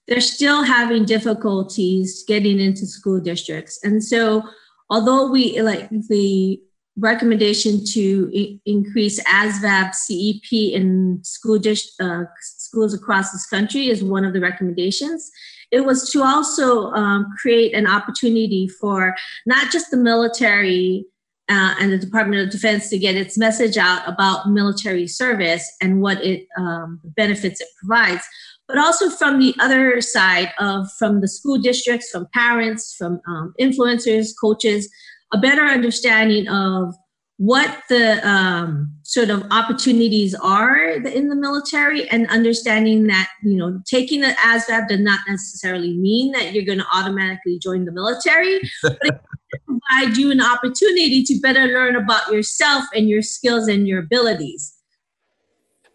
they're 0.07 0.21
still 0.21 0.63
having 0.63 1.05
difficulties 1.05 2.25
getting 2.27 2.61
into 2.61 2.87
school 2.87 3.21
districts. 3.21 3.81
And 3.83 4.03
so 4.03 4.43
although 4.89 5.31
we 5.31 5.61
like 5.61 5.91
the 5.91 6.61
recommendation 6.97 7.85
to 7.85 8.31
I- 8.35 8.61
increase 8.65 9.23
ASVAB 9.25 9.95
CEP 9.95 10.73
in 10.73 11.21
school 11.23 11.59
dis- 11.59 11.95
uh, 12.01 12.25
schools 12.69 12.95
across 12.95 13.33
this 13.33 13.47
country 13.47 13.89
is 13.89 14.05
one 14.05 14.25
of 14.25 14.33
the 14.33 14.41
recommendations. 14.41 15.31
It 15.71 15.85
was 15.85 16.11
to 16.11 16.23
also 16.23 16.91
um, 16.93 17.27
create 17.41 17.75
an 17.75 17.87
opportunity 17.87 18.69
for 18.69 19.15
not 19.47 19.71
just 19.71 19.91
the 19.91 19.97
military 19.97 21.07
uh, 21.51 21.75
and 21.81 21.91
the 21.93 21.99
Department 21.99 22.43
of 22.43 22.51
Defense 22.51 22.91
to 22.91 22.99
get 22.99 23.15
its 23.15 23.39
message 23.39 23.77
out 23.77 24.07
about 24.07 24.51
military 24.51 25.07
service 25.07 25.65
and 25.81 26.03
what 26.03 26.23
it 26.23 26.47
um, 26.59 27.01
benefits 27.17 27.61
it 27.61 27.69
provides, 27.81 28.23
but 28.67 28.79
also 28.79 29.09
from 29.09 29.39
the 29.39 29.55
other 29.59 30.01
side 30.01 30.53
of 30.59 30.91
from 30.99 31.21
the 31.21 31.29
school 31.29 31.59
districts, 31.59 32.11
from 32.11 32.27
parents, 32.35 32.95
from 32.97 33.21
um, 33.27 33.55
influencers, 33.59 34.29
coaches, 34.39 34.91
a 35.33 35.39
better 35.39 35.63
understanding 35.63 36.49
of 36.49 36.95
what 37.39 37.85
the 37.89 38.29
um, 38.29 38.93
sort 39.05 39.31
of 39.31 39.45
opportunities 39.53 40.35
are 40.35 40.77
in 40.77 41.29
the 41.29 41.37
military 41.37 42.09
and 42.11 42.27
understanding 42.29 43.07
that 43.07 43.29
you 43.43 43.57
know 43.57 43.81
taking 43.87 44.21
the 44.21 44.35
asvab 44.45 44.89
does 44.89 45.01
not 45.01 45.21
necessarily 45.29 45.97
mean 45.97 46.33
that 46.33 46.53
you're 46.53 46.65
going 46.65 46.79
to 46.79 46.87
automatically 46.93 47.59
join 47.61 47.85
the 47.85 47.93
military 47.93 48.61
but 48.83 48.99
it 49.03 49.21
provide 49.67 50.17
you 50.17 50.33
an 50.33 50.43
opportunity 50.43 51.23
to 51.23 51.39
better 51.41 51.67
learn 51.69 51.95
about 51.95 52.31
yourself 52.33 52.85
and 52.93 53.09
your 53.09 53.23
skills 53.23 53.69
and 53.69 53.87
your 53.87 54.01
abilities 54.01 54.75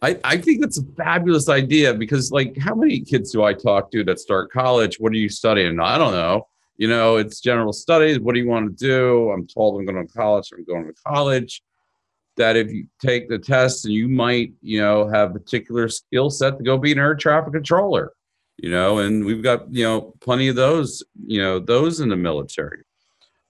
I, 0.01 0.19
I 0.25 0.37
think 0.37 0.59
that's 0.59 0.77
a 0.77 0.83
fabulous 0.97 1.47
idea 1.47 1.93
because 1.93 2.31
like 2.31 2.57
how 2.57 2.75
many 2.75 2.99
kids 3.01 3.31
do 3.31 3.43
I 3.43 3.53
talk 3.53 3.89
to 3.91 4.03
that 4.03 4.19
start 4.19 4.51
college? 4.51 4.97
What 4.99 5.13
are 5.13 5.15
you 5.15 5.29
studying? 5.29 5.79
I 5.79 5.97
don't 5.97 6.11
know 6.11 6.45
you 6.77 6.87
know, 6.87 7.17
it's 7.17 7.39
general 7.39 7.73
studies. 7.73 8.19
What 8.19 8.33
do 8.33 8.41
you 8.41 8.47
want 8.47 8.77
to 8.77 8.85
do? 8.85 9.29
I'm 9.31 9.47
told 9.47 9.79
I'm 9.79 9.85
going 9.85 10.05
to 10.05 10.13
college. 10.13 10.49
I'm 10.51 10.63
going 10.65 10.85
to 10.85 10.93
college. 11.05 11.61
That 12.35 12.55
if 12.55 12.71
you 12.71 12.87
take 12.99 13.29
the 13.29 13.37
test 13.37 13.85
and 13.85 13.93
you 13.93 14.09
might, 14.09 14.53
you 14.61 14.81
know, 14.81 15.07
have 15.07 15.29
a 15.29 15.33
particular 15.33 15.87
skill 15.87 16.31
set 16.31 16.57
to 16.57 16.63
go 16.63 16.79
be 16.79 16.91
an 16.91 16.97
air 16.97 17.13
traffic 17.13 17.53
controller, 17.53 18.11
you 18.57 18.71
know, 18.71 18.99
and 18.99 19.23
we've 19.23 19.43
got, 19.43 19.71
you 19.71 19.83
know, 19.83 20.15
plenty 20.19 20.47
of 20.47 20.55
those, 20.55 21.03
you 21.27 21.39
know, 21.39 21.59
those 21.59 21.99
in 21.99 22.09
the 22.09 22.15
military. 22.15 22.83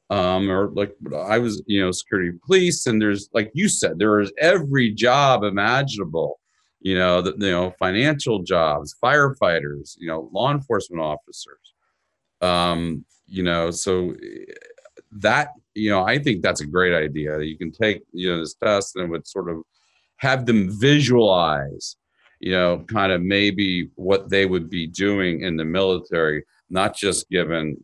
Um, 0.10 0.52
or 0.52 0.68
like 0.72 0.94
I 1.16 1.40
was, 1.40 1.64
you 1.66 1.80
know, 1.80 1.92
security 1.92 2.38
police, 2.46 2.86
and 2.86 3.02
there's 3.02 3.30
like 3.34 3.52
you 3.54 3.70
said, 3.70 4.00
there 4.00 4.20
is 4.20 4.34
every 4.38 4.92
job 4.92 5.44
imaginable, 5.44 6.42
you 6.82 6.96
know, 6.96 7.22
the, 7.22 7.32
you 7.32 7.52
know, 7.52 7.74
financial 7.80 8.44
jobs, 8.44 8.96
firefighters, 9.02 9.96
you 9.98 10.08
know, 10.08 10.30
law 10.34 10.52
enforcement 10.52 11.02
officers. 11.02 11.74
Um, 12.42 13.06
you 13.34 13.42
know 13.42 13.72
so 13.72 14.16
that 15.12 15.50
you 15.74 15.90
know 15.90 16.04
i 16.04 16.20
think 16.20 16.42
that's 16.42 16.62
a 16.62 16.68
great 16.68 16.94
idea. 16.94 17.42
You 17.42 17.58
can 17.58 17.72
take 17.72 18.04
you 18.14 18.30
know 18.30 18.40
this 18.40 18.54
test 18.54 18.96
and 18.96 19.10
would 19.10 19.28
sort 19.28 19.50
of 19.50 19.64
have 20.18 20.46
them 20.46 20.70
visualize 20.80 21.96
you 22.40 22.52
know 22.52 22.86
kind 22.88 23.12
of 23.12 23.22
maybe 23.22 23.90
what 23.96 24.30
they 24.30 24.46
would 24.46 24.70
be 24.70 24.86
doing 24.86 25.42
in 25.42 25.58
the 25.58 25.66
military 25.66 26.44
not 26.70 26.96
just 26.96 27.30
given 27.30 27.84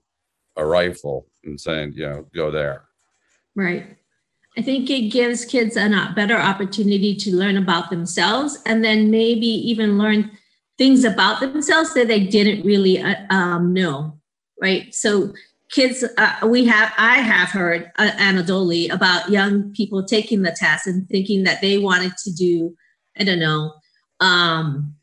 a 0.55 0.65
rifle 0.65 1.25
and 1.43 1.59
saying 1.59 1.93
you 1.95 2.07
know 2.07 2.25
go 2.35 2.51
there. 2.51 2.83
Right. 3.55 3.97
I 4.57 4.61
think 4.61 4.89
it 4.89 5.09
gives 5.09 5.45
kids 5.45 5.77
a 5.77 6.13
better 6.15 6.37
opportunity 6.37 7.15
to 7.15 7.35
learn 7.35 7.57
about 7.57 7.89
themselves 7.89 8.59
and 8.65 8.83
then 8.83 9.09
maybe 9.09 9.47
even 9.47 9.97
learn 9.97 10.31
things 10.77 11.03
about 11.03 11.39
themselves 11.39 11.93
that 11.93 12.07
they 12.07 12.25
didn't 12.25 12.65
really 12.65 13.01
uh, 13.01 13.15
um, 13.29 13.73
know 13.73 14.18
right? 14.61 14.93
So 14.93 15.33
kids, 15.71 16.03
uh, 16.17 16.47
we 16.47 16.65
have, 16.65 16.93
I 16.97 17.17
have 17.17 17.49
heard 17.49 17.91
uh, 17.97 18.11
anecdotally 18.11 18.91
about 18.91 19.29
young 19.29 19.71
people 19.73 20.03
taking 20.03 20.41
the 20.41 20.55
test 20.57 20.87
and 20.87 21.07
thinking 21.09 21.43
that 21.43 21.61
they 21.61 21.77
wanted 21.77 22.13
to 22.23 22.33
do 22.33 22.75
I 23.19 23.23
don't 23.23 23.39
know, 23.39 23.73
um, 24.21 24.95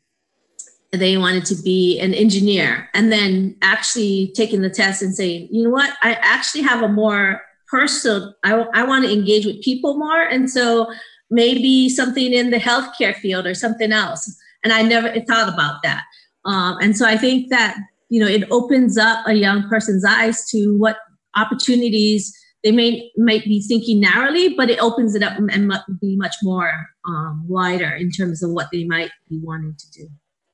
they 0.91 1.17
wanted 1.17 1.45
to 1.45 1.55
be 1.61 1.99
an 1.99 2.13
engineer 2.13 2.89
and 2.93 3.11
then 3.11 3.55
actually 3.61 4.31
taking 4.35 4.61
the 4.61 4.69
test 4.69 5.01
and 5.01 5.13
saying, 5.13 5.49
you 5.51 5.63
know 5.63 5.69
what, 5.69 5.93
I 6.01 6.13
actually 6.21 6.63
have 6.63 6.81
a 6.81 6.87
more 6.87 7.41
personal, 7.67 8.33
I, 8.43 8.65
I 8.73 8.83
want 8.83 9.05
to 9.05 9.11
engage 9.11 9.45
with 9.45 9.61
people 9.61 9.97
more. 9.97 10.21
And 10.21 10.49
so 10.49 10.91
maybe 11.29 11.89
something 11.89 12.33
in 12.33 12.49
the 12.49 12.57
healthcare 12.57 13.15
field 13.15 13.45
or 13.45 13.53
something 13.53 13.91
else. 13.91 14.33
And 14.63 14.73
I 14.73 14.81
never 14.81 15.09
thought 15.21 15.53
about 15.53 15.83
that. 15.83 16.03
Um, 16.45 16.77
and 16.81 16.97
so 16.97 17.05
I 17.05 17.17
think 17.17 17.49
that, 17.49 17.77
you 18.09 18.19
know, 18.19 18.27
it 18.27 18.43
opens 18.51 18.97
up 18.97 19.25
a 19.27 19.33
young 19.33 19.67
person's 19.69 20.05
eyes 20.05 20.45
to 20.51 20.77
what 20.77 20.97
opportunities 21.35 22.33
they 22.63 22.71
may 22.71 23.11
might 23.17 23.43
be 23.43 23.61
thinking 23.61 23.99
narrowly, 23.99 24.49
but 24.55 24.69
it 24.69 24.79
opens 24.79 25.15
it 25.15 25.23
up 25.23 25.37
and 25.37 25.71
be 26.01 26.15
much 26.15 26.35
more 26.43 26.73
um, 27.05 27.45
wider 27.47 27.91
in 27.91 28.11
terms 28.11 28.41
of 28.43 28.51
what 28.51 28.67
they 28.71 28.83
might 28.83 29.11
be 29.29 29.39
wanting 29.39 29.75
to 29.77 29.91
do. 29.91 30.09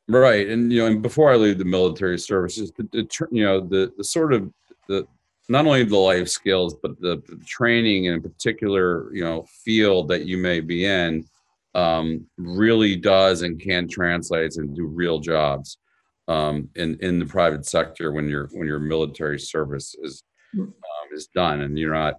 Right, 0.09 0.47
and 0.47 0.71
you 0.71 0.79
know, 0.79 0.87
and 0.87 1.01
before 1.01 1.31
I 1.31 1.37
leave 1.37 1.57
the 1.57 1.65
military 1.65 2.19
services, 2.19 2.71
the, 2.77 2.83
the 2.91 3.27
you 3.31 3.43
know 3.43 3.61
the 3.61 3.93
the 3.97 4.03
sort 4.03 4.33
of 4.33 4.51
the 4.87 5.07
not 5.49 5.65
only 5.65 5.83
the 5.83 5.97
life 5.97 6.29
skills 6.29 6.75
but 6.81 6.99
the, 7.01 7.21
the 7.27 7.43
training 7.45 8.05
in 8.05 8.15
a 8.15 8.21
particular 8.21 9.13
you 9.13 9.23
know 9.23 9.45
field 9.63 10.07
that 10.07 10.25
you 10.25 10.37
may 10.37 10.59
be 10.59 10.85
in 10.85 11.25
um, 11.75 12.25
really 12.37 12.95
does 12.95 13.41
and 13.41 13.59
can 13.59 13.87
translate 13.87 14.55
and 14.57 14.75
do 14.75 14.85
real 14.85 15.19
jobs 15.19 15.77
um, 16.27 16.69
in 16.75 16.97
in 17.01 17.19
the 17.19 17.25
private 17.25 17.65
sector 17.65 18.11
when 18.11 18.27
your 18.27 18.49
when 18.53 18.67
your 18.67 18.79
military 18.79 19.39
service 19.39 19.95
is 20.01 20.23
hmm. 20.53 20.61
um, 20.61 21.07
is 21.13 21.27
done 21.27 21.61
and 21.61 21.77
you're 21.77 21.93
not 21.93 22.15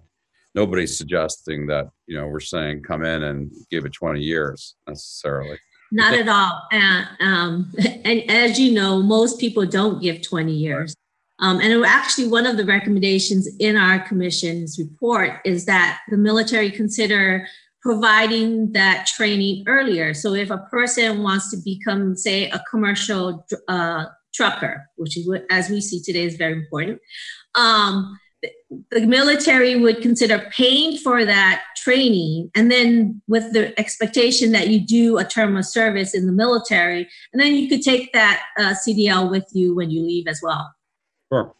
nobody's 0.53 0.97
suggesting 0.97 1.67
that 1.67 1.89
you 2.07 2.17
know 2.17 2.27
we're 2.27 2.39
saying 2.39 2.83
come 2.83 3.03
in 3.03 3.23
and 3.23 3.51
give 3.71 3.85
it 3.85 3.93
20 3.93 4.21
years 4.21 4.75
necessarily 4.87 5.57
not 5.91 6.13
at 6.13 6.27
all. 6.27 6.61
And, 6.71 7.07
um, 7.19 7.73
and 8.03 8.29
as 8.29 8.59
you 8.59 8.73
know, 8.73 9.01
most 9.01 9.39
people 9.39 9.65
don't 9.65 10.01
give 10.01 10.21
20 10.21 10.51
years. 10.51 10.95
Um, 11.39 11.59
and 11.59 11.85
actually, 11.85 12.27
one 12.27 12.45
of 12.45 12.55
the 12.55 12.65
recommendations 12.65 13.47
in 13.59 13.75
our 13.75 13.99
commission's 13.99 14.79
report 14.79 15.39
is 15.43 15.65
that 15.65 15.99
the 16.09 16.17
military 16.17 16.71
consider 16.71 17.45
providing 17.85 18.71
that 18.71 19.05
training 19.05 19.63
earlier. 19.67 20.11
So 20.15 20.33
if 20.33 20.49
a 20.49 20.57
person 20.71 21.21
wants 21.21 21.51
to 21.51 21.57
become, 21.63 22.17
say, 22.17 22.49
a 22.49 22.59
commercial 22.67 23.45
uh, 23.67 24.05
trucker, 24.33 24.89
which 24.95 25.15
is 25.15 25.27
what, 25.27 25.45
as 25.51 25.69
we 25.69 25.81
see 25.81 26.01
today, 26.01 26.23
is 26.23 26.35
very 26.35 26.53
important, 26.53 26.99
um, 27.53 28.17
the 28.89 29.05
military 29.05 29.75
would 29.75 30.01
consider 30.01 30.49
paying 30.49 30.97
for 30.97 31.25
that 31.25 31.61
training. 31.77 32.49
And 32.55 32.71
then 32.71 33.21
with 33.27 33.53
the 33.53 33.79
expectation 33.79 34.51
that 34.53 34.69
you 34.69 34.79
do 34.79 35.19
a 35.19 35.23
term 35.23 35.55
of 35.55 35.63
service 35.63 36.15
in 36.15 36.25
the 36.25 36.31
military 36.31 37.07
and 37.33 37.39
then 37.39 37.53
you 37.53 37.69
could 37.69 37.83
take 37.83 38.11
that 38.13 38.41
uh, 38.57 38.73
cdl 38.73 39.29
with 39.29 39.47
you 39.53 39.75
when 39.75 39.91
you 39.91 40.01
leave 40.01 40.27
as 40.27 40.41
well. 40.43 40.73
Sure 41.31 41.55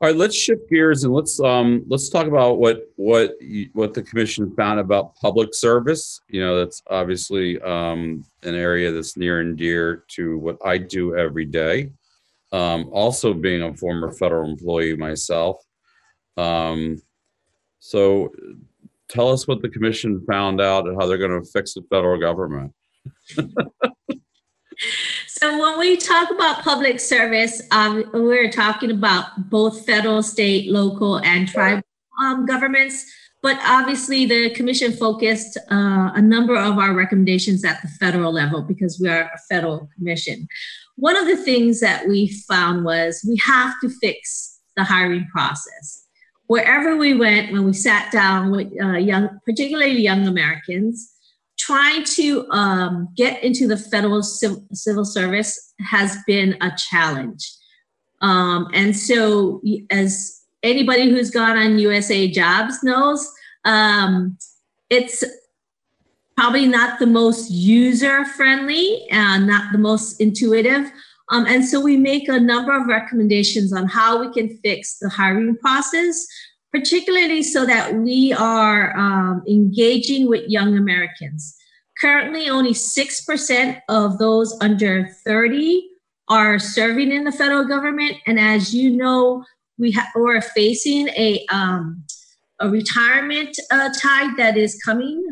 all 0.00 0.08
right 0.08 0.16
let's 0.16 0.34
shift 0.34 0.68
gears 0.70 1.04
and 1.04 1.12
let's 1.12 1.38
um 1.40 1.84
let's 1.88 2.08
talk 2.08 2.26
about 2.26 2.58
what 2.58 2.84
what 2.96 3.34
you, 3.40 3.68
what 3.74 3.92
the 3.92 4.02
commission 4.02 4.54
found 4.56 4.80
about 4.80 5.14
public 5.16 5.50
service. 5.52 6.20
You 6.28 6.40
know 6.40 6.58
that's 6.58 6.82
obviously 6.88 7.60
um 7.60 8.24
an 8.42 8.54
area 8.54 8.92
that's 8.92 9.16
near 9.16 9.40
and 9.40 9.56
dear 9.56 10.04
to 10.12 10.38
what 10.38 10.56
i 10.64 10.78
do 10.78 11.16
every 11.16 11.44
day. 11.44 11.92
Um 12.52 12.88
also 12.92 13.34
being 13.34 13.62
a 13.62 13.74
former 13.76 14.10
federal 14.12 14.50
employee 14.50 14.96
myself. 14.96 15.62
Um, 16.36 17.00
so 17.78 18.30
tell 19.08 19.30
us 19.30 19.46
what 19.46 19.62
the 19.62 19.68
commission 19.68 20.24
found 20.26 20.60
out 20.60 20.86
and 20.86 21.00
how 21.00 21.06
they're 21.06 21.18
going 21.18 21.42
to 21.42 21.50
fix 21.50 21.74
the 21.74 21.82
federal 21.90 22.18
government. 22.18 22.72
so 25.40 25.58
when 25.58 25.78
we 25.78 25.96
talk 25.96 26.30
about 26.30 26.62
public 26.62 27.00
service, 27.00 27.62
um, 27.70 28.04
we're 28.12 28.50
talking 28.50 28.90
about 28.90 29.48
both 29.48 29.86
federal, 29.86 30.22
state, 30.22 30.70
local, 30.70 31.16
and 31.20 31.48
tribal 31.48 31.82
um, 32.22 32.44
governments. 32.44 33.10
But 33.42 33.58
obviously, 33.64 34.26
the 34.26 34.50
commission 34.50 34.92
focused 34.92 35.56
uh, 35.70 36.10
a 36.14 36.20
number 36.20 36.54
of 36.56 36.78
our 36.78 36.92
recommendations 36.92 37.64
at 37.64 37.80
the 37.80 37.88
federal 37.88 38.32
level 38.32 38.60
because 38.60 39.00
we 39.00 39.08
are 39.08 39.30
a 39.34 39.38
federal 39.48 39.88
commission. 39.96 40.46
One 40.96 41.16
of 41.16 41.26
the 41.26 41.38
things 41.38 41.80
that 41.80 42.06
we 42.06 42.28
found 42.46 42.84
was 42.84 43.24
we 43.26 43.40
have 43.46 43.80
to 43.80 43.88
fix 43.88 44.60
the 44.76 44.84
hiring 44.84 45.26
process 45.32 46.04
wherever 46.50 46.96
we 46.96 47.14
went 47.14 47.52
when 47.52 47.64
we 47.64 47.72
sat 47.72 48.10
down 48.10 48.50
with 48.50 48.66
uh, 48.82 48.96
young, 48.96 49.28
particularly 49.46 50.00
young 50.00 50.26
Americans, 50.26 51.09
trying 51.70 52.02
to 52.02 52.50
um, 52.50 53.08
get 53.16 53.42
into 53.44 53.68
the 53.68 53.76
federal 53.76 54.24
civil, 54.24 54.66
civil 54.72 55.04
service 55.04 55.72
has 55.88 56.16
been 56.26 56.56
a 56.60 56.72
challenge. 56.90 57.48
Um, 58.20 58.68
and 58.74 58.96
so, 58.96 59.62
as 59.90 60.42
anybody 60.64 61.08
who's 61.08 61.30
gone 61.30 61.56
on 61.56 61.78
USA 61.78 62.26
Jobs 62.26 62.82
knows, 62.82 63.30
um, 63.64 64.36
it's 64.90 65.22
probably 66.36 66.66
not 66.66 66.98
the 66.98 67.06
most 67.06 67.52
user 67.52 68.24
friendly 68.24 69.06
and 69.12 69.46
not 69.46 69.70
the 69.70 69.78
most 69.78 70.20
intuitive. 70.20 70.90
Um, 71.30 71.46
and 71.46 71.64
so 71.64 71.80
we 71.80 71.96
make 71.96 72.28
a 72.28 72.40
number 72.40 72.76
of 72.76 72.88
recommendations 72.88 73.72
on 73.72 73.86
how 73.86 74.20
we 74.20 74.32
can 74.32 74.58
fix 74.58 74.98
the 74.98 75.08
hiring 75.08 75.56
process, 75.56 76.26
particularly 76.72 77.44
so 77.44 77.64
that 77.64 77.94
we 77.94 78.32
are 78.32 78.96
um, 78.96 79.44
engaging 79.48 80.28
with 80.28 80.48
young 80.48 80.76
Americans. 80.76 81.56
Currently, 82.00 82.48
only 82.48 82.72
6% 82.72 83.80
of 83.88 84.18
those 84.18 84.56
under 84.60 85.08
30 85.24 85.86
are 86.28 86.58
serving 86.58 87.12
in 87.12 87.24
the 87.24 87.32
federal 87.32 87.66
government. 87.66 88.16
And 88.26 88.40
as 88.40 88.74
you 88.74 88.90
know, 88.90 89.44
we 89.78 89.92
ha- 89.92 90.10
we're 90.14 90.40
facing 90.40 91.08
a, 91.08 91.44
um, 91.50 92.04
a 92.60 92.70
retirement 92.70 93.58
uh, 93.70 93.90
tide 94.00 94.36
that 94.38 94.56
is 94.56 94.80
coming. 94.82 95.22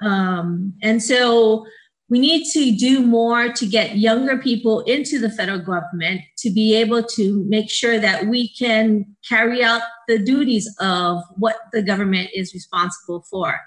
Um, 0.00 0.74
and 0.82 1.02
so 1.02 1.66
we 2.08 2.18
need 2.18 2.50
to 2.52 2.72
do 2.76 3.00
more 3.00 3.52
to 3.52 3.66
get 3.66 3.96
younger 3.96 4.36
people 4.38 4.80
into 4.80 5.18
the 5.18 5.30
federal 5.30 5.58
government 5.58 6.20
to 6.38 6.50
be 6.50 6.74
able 6.74 7.02
to 7.02 7.44
make 7.48 7.70
sure 7.70 7.98
that 7.98 8.26
we 8.26 8.48
can 8.54 9.06
carry 9.28 9.62
out 9.62 9.82
the 10.08 10.18
duties 10.18 10.72
of 10.80 11.22
what 11.36 11.56
the 11.72 11.82
government 11.82 12.30
is 12.34 12.52
responsible 12.52 13.24
for. 13.30 13.60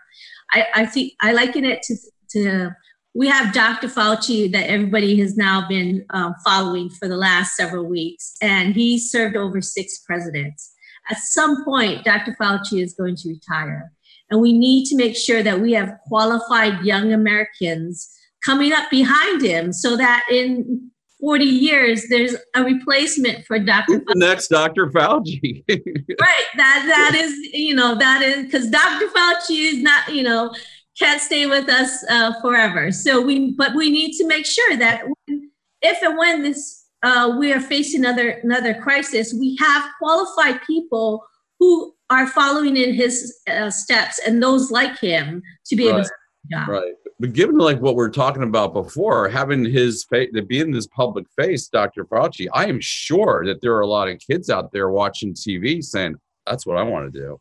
I, 0.54 0.66
I 0.76 0.86
think 0.86 1.14
I 1.22 1.34
liken 1.34 1.66
it 1.66 1.82
to, 1.84 1.96
to 2.32 2.72
we 3.16 3.28
have 3.28 3.52
Dr. 3.52 3.88
Fauci 3.88 4.52
that 4.52 4.70
everybody 4.70 5.20
has 5.20 5.36
now 5.36 5.68
been 5.68 6.06
um, 6.12 6.36
following 6.46 6.88
for 6.92 7.08
the 7.08 7.18
last 7.18 7.56
several 7.56 7.84
weeks, 7.86 8.36
and 8.44 8.76
he 8.76 9.00
served 9.00 9.36
over 9.36 9.60
six 9.60 10.00
presidents. 10.06 10.72
At 11.10 11.18
some 11.18 11.66
point, 11.66 12.04
Dr. 12.04 12.36
Fauci 12.40 12.84
is 12.84 12.94
going 12.94 13.16
to 13.16 13.30
retire. 13.30 13.92
And 14.30 14.40
we 14.40 14.54
need 14.54 14.86
to 14.88 14.96
make 14.96 15.16
sure 15.16 15.42
that 15.42 15.62
we 15.62 15.72
have 15.74 15.98
qualified 16.08 16.86
young 16.86 17.14
Americans 17.14 18.14
coming 18.46 18.74
up 18.74 18.90
behind 18.92 19.42
him 19.42 19.74
so 19.74 19.98
that 19.98 20.24
in 20.30 20.92
40 21.20 21.46
years 21.46 22.06
there's 22.10 22.36
a 22.56 22.64
replacement 22.64 23.46
for 23.46 23.58
Dr. 23.58 24.04
The 24.06 24.14
next 24.16 24.50
Dr. 24.50 24.88
Fauci. 24.88 25.64
right. 25.68 26.46
That 26.58 26.84
that 26.88 27.16
is, 27.16 27.34
you 27.54 27.74
know, 27.74 27.96
that 27.96 28.22
is 28.22 28.46
because 28.46 28.70
Dr. 28.70 29.08
Fauci 29.08 29.74
is 29.74 29.82
not, 29.82 30.14
you 30.14 30.24
know, 30.24 30.54
can't 30.98 31.22
stay 31.22 31.46
with 31.46 31.70
us 31.70 32.04
uh, 32.10 32.40
forever. 32.42 32.92
So 32.92 33.22
we 33.22 33.52
but 33.52 33.76
we 33.76 33.90
need 33.90 34.14
to 34.18 34.28
make 34.28 34.46
sure 34.46 34.78
that 34.78 35.04
when, 35.06 35.52
if 35.82 36.02
and 36.02 36.18
when 36.18 36.44
this 36.44 36.86
uh, 37.04 37.36
we 37.38 37.54
are 37.54 37.62
facing 37.62 38.04
another 38.06 38.40
another 38.44 38.74
crisis, 38.74 39.34
we 39.34 39.56
have 39.60 39.90
qualified 40.00 40.62
people 40.66 41.26
who 41.60 41.94
are 42.10 42.28
following 42.28 42.78
in 42.78 42.94
his 42.94 43.38
uh, 43.50 43.70
steps 43.70 44.20
and 44.26 44.42
those 44.42 44.72
like 44.72 44.98
him 45.00 45.42
to 45.66 45.76
be 45.76 45.86
right. 45.86 45.96
able 45.96 46.04
to 46.04 46.12
Yeah. 46.50 46.66
Right. 46.70 46.94
But 47.20 47.34
given 47.34 47.58
like 47.58 47.80
what 47.80 47.96
we're 47.96 48.12
talking 48.12 48.44
about 48.44 48.74
before, 48.74 49.28
having 49.28 49.66
his 49.66 50.06
face 50.06 50.30
to 50.36 50.44
be 50.44 50.60
in 50.60 50.72
this 50.72 50.88
public 50.88 51.26
face, 51.36 51.68
Dr. 51.68 52.06
Fauci, 52.06 52.48
I 52.54 52.68
am 52.68 52.80
sure 52.80 53.44
that 53.46 53.62
there 53.62 53.74
are 53.74 53.82
a 53.82 53.88
lot 53.88 54.08
of 54.08 54.20
kids 54.20 54.50
out 54.50 54.72
there 54.72 54.92
watching 54.92 55.34
TV 55.34 55.84
saying, 55.84 56.16
that's 56.46 56.66
what 56.66 56.78
I 56.78 56.84
want 56.84 57.12
to 57.12 57.20
do. 57.20 57.40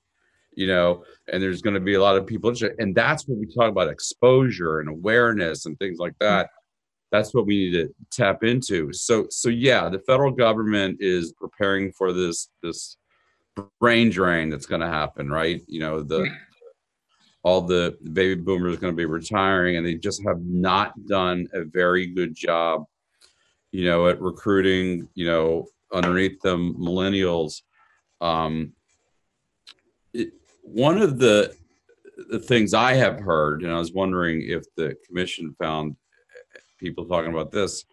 You 0.57 0.67
know, 0.67 1.05
and 1.31 1.43
there's 1.43 1.63
going 1.63 1.75
to 1.75 1.81
be 1.81 1.95
a 1.95 2.03
lot 2.03 2.17
of 2.17 2.27
people, 2.27 2.53
and 2.79 2.95
that's 2.95 3.29
what 3.29 3.39
we 3.39 3.47
talk 3.47 3.71
about 3.71 3.89
exposure 3.89 4.81
and 4.81 4.89
awareness 4.89 5.67
and 5.67 5.79
things 5.79 5.99
like 5.99 6.15
that. 6.21 6.51
That's 7.13 7.33
what 7.33 7.47
we 7.47 7.57
need 7.57 7.73
to 7.73 7.95
tap 8.11 8.43
into. 8.43 8.93
So, 8.93 9.27
so 9.31 9.49
yeah, 9.49 9.89
the 9.89 10.01
federal 10.01 10.33
government 10.33 10.99
is 11.01 11.33
preparing 11.33 11.93
for 11.93 12.13
this 12.13 12.49
this 12.63 12.97
brain 13.81 14.11
drain 14.11 14.51
that's 14.51 14.67
going 14.67 14.81
to 14.81 14.89
happen, 14.89 15.31
right? 15.31 15.63
You 15.67 15.81
know, 15.81 16.03
the 16.03 16.29
all 17.47 17.61
the 17.61 17.97
baby 18.13 18.35
boomers 18.35 18.75
are 18.75 18.81
going 18.81 18.93
to 18.93 18.97
be 18.97 19.05
retiring 19.05 19.77
and 19.77 19.87
they 19.87 19.95
just 19.95 20.21
have 20.27 20.41
not 20.41 20.93
done 21.07 21.47
a 21.53 21.63
very 21.63 22.09
good 22.09 22.35
job 22.35 22.85
you 23.71 23.85
know 23.85 24.09
at 24.09 24.21
recruiting 24.21 25.09
you 25.15 25.27
know 25.27 25.67
underneath 25.93 26.41
them 26.41 26.75
millennials 26.75 27.63
um 28.21 28.73
it, 30.13 30.33
one 30.67 30.99
of 30.99 31.19
the 31.19 31.55
the 32.31 32.39
things 32.39 32.75
I 32.75 32.95
have 32.95 33.21
heard, 33.21 33.63
and 33.63 33.73
I 33.73 33.79
was 33.79 33.93
wondering 33.93 34.43
if 34.43 34.65
the 34.75 34.97
commission 35.07 35.55
found 35.59 35.97
people 36.79 37.05
talking 37.05 37.33
about 37.33 37.53
this. 37.53 37.85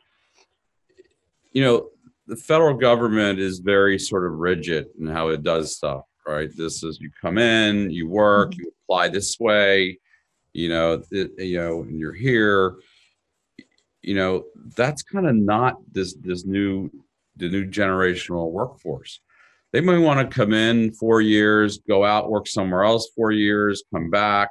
You 1.52 1.64
know, 1.64 1.90
the 2.28 2.36
federal 2.36 2.76
government 2.76 3.40
is 3.40 3.60
very 3.60 4.00
sort 4.00 4.26
of 4.26 4.34
rigid 4.40 4.88
in 5.00 5.08
how 5.08 5.28
it 5.30 5.44
does 5.44 5.76
stuff, 5.76 6.06
right? 6.26 6.50
This 6.56 6.84
is 6.84 7.00
you 7.00 7.12
come 7.22 7.38
in, 7.38 7.90
you 7.92 8.08
work, 8.08 8.52
mm-hmm. 8.52 8.62
you 8.62 8.72
apply 8.86 9.10
this 9.10 9.40
way, 9.40 10.00
you 10.54 10.70
know, 10.70 11.04
it, 11.12 11.32
you 11.38 11.60
know, 11.60 11.82
and 11.82 12.00
you're 12.00 12.14
here. 12.14 12.76
You 14.02 14.16
know, 14.16 14.46
that's 14.76 15.04
kind 15.04 15.28
of 15.28 15.36
not 15.36 15.78
this 15.92 16.14
this 16.16 16.46
new 16.46 16.90
the 17.38 17.50
new 17.50 17.66
generational 17.66 18.52
workforce. 18.52 19.20
They 19.74 19.82
may 19.82 19.98
want 19.98 20.20
to 20.20 20.36
come 20.36 20.54
in 20.54 20.94
four 20.94 21.20
years, 21.20 21.80
go 21.80 22.06
out, 22.06 22.30
work 22.30 22.48
somewhere 22.48 22.84
else 22.84 23.10
four 23.16 23.32
years, 23.32 23.84
come 23.92 24.12
back. 24.12 24.50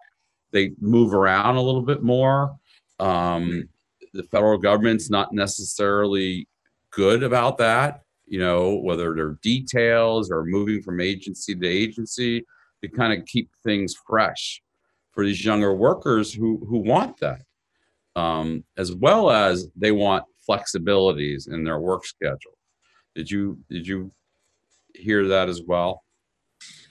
They 0.51 0.73
move 0.81 1.15
around 1.15 1.55
a 1.55 1.63
little 1.63 1.83
bit 1.83 2.03
more. 2.03 2.57
Um, 2.99 3.69
the 4.13 4.25
federal 4.25 4.59
government's 4.59 5.11
not 5.11 5.33
necessarily 5.33 6.49
good 6.91 7.23
about 7.23 7.57
that, 7.59 8.03
you 8.27 8.41
know, 8.41 8.75
whether 8.75 9.15
they're 9.15 9.39
details 9.43 10.31
or 10.31 10.45
moving 10.45 10.83
from 10.83 11.01
agency 11.01 11.55
to 11.55 11.67
agency 11.67 12.45
to 12.83 12.89
kind 12.89 13.19
of 13.19 13.25
keep 13.25 13.49
things 13.63 13.95
fresh 14.07 14.61
for 15.13 15.25
these 15.25 15.45
younger 15.45 15.73
workers 15.73 16.35
who 16.35 16.67
who 16.69 16.79
want 16.79 17.17
that, 17.21 17.43
um, 18.17 18.65
as 18.77 18.93
well 18.93 19.31
as 19.31 19.69
they 19.77 19.93
want 19.93 20.25
flexibilities 20.49 21.51
in 21.51 21.63
their 21.63 21.79
work 21.79 22.05
schedule. 22.05 22.59
Did 23.15 23.31
you 23.31 23.59
did 23.71 23.87
you 23.87 24.11
hear 24.95 25.29
that 25.29 25.49
as 25.49 25.63
well? 25.63 26.05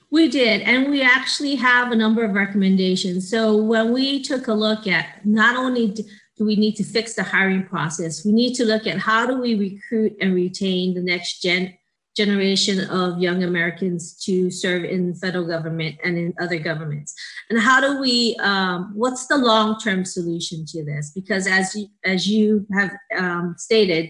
We 0.09 0.27
did, 0.27 0.61
and 0.61 0.89
we 0.89 1.01
actually 1.01 1.55
have 1.55 1.91
a 1.91 1.95
number 1.95 2.23
of 2.23 2.33
recommendations. 2.33 3.29
So 3.29 3.55
when 3.55 3.93
we 3.93 4.21
took 4.21 4.47
a 4.47 4.53
look 4.53 4.85
at 4.85 5.25
not 5.25 5.55
only 5.55 5.87
do 5.87 6.45
we 6.45 6.57
need 6.57 6.75
to 6.75 6.83
fix 6.83 7.13
the 7.13 7.23
hiring 7.23 7.63
process, 7.63 8.25
we 8.25 8.33
need 8.33 8.55
to 8.55 8.65
look 8.65 8.87
at 8.87 8.97
how 8.97 9.25
do 9.25 9.39
we 9.39 9.55
recruit 9.55 10.13
and 10.19 10.35
retain 10.35 10.93
the 10.93 11.01
next 11.01 11.41
gen 11.41 11.73
generation 12.17 12.89
of 12.89 13.19
young 13.19 13.41
Americans 13.43 14.21
to 14.25 14.51
serve 14.51 14.83
in 14.83 15.15
federal 15.15 15.47
government 15.47 15.95
and 16.03 16.17
in 16.17 16.33
other 16.41 16.59
governments, 16.59 17.13
and 17.49 17.57
how 17.57 17.79
do 17.79 18.01
we? 18.01 18.35
Um, 18.41 18.91
what's 18.93 19.27
the 19.27 19.37
long-term 19.37 20.03
solution 20.03 20.65
to 20.65 20.83
this? 20.83 21.11
Because 21.15 21.47
as 21.47 21.73
you, 21.73 21.87
as 22.03 22.27
you 22.27 22.65
have 22.73 22.91
um, 23.17 23.55
stated, 23.57 24.09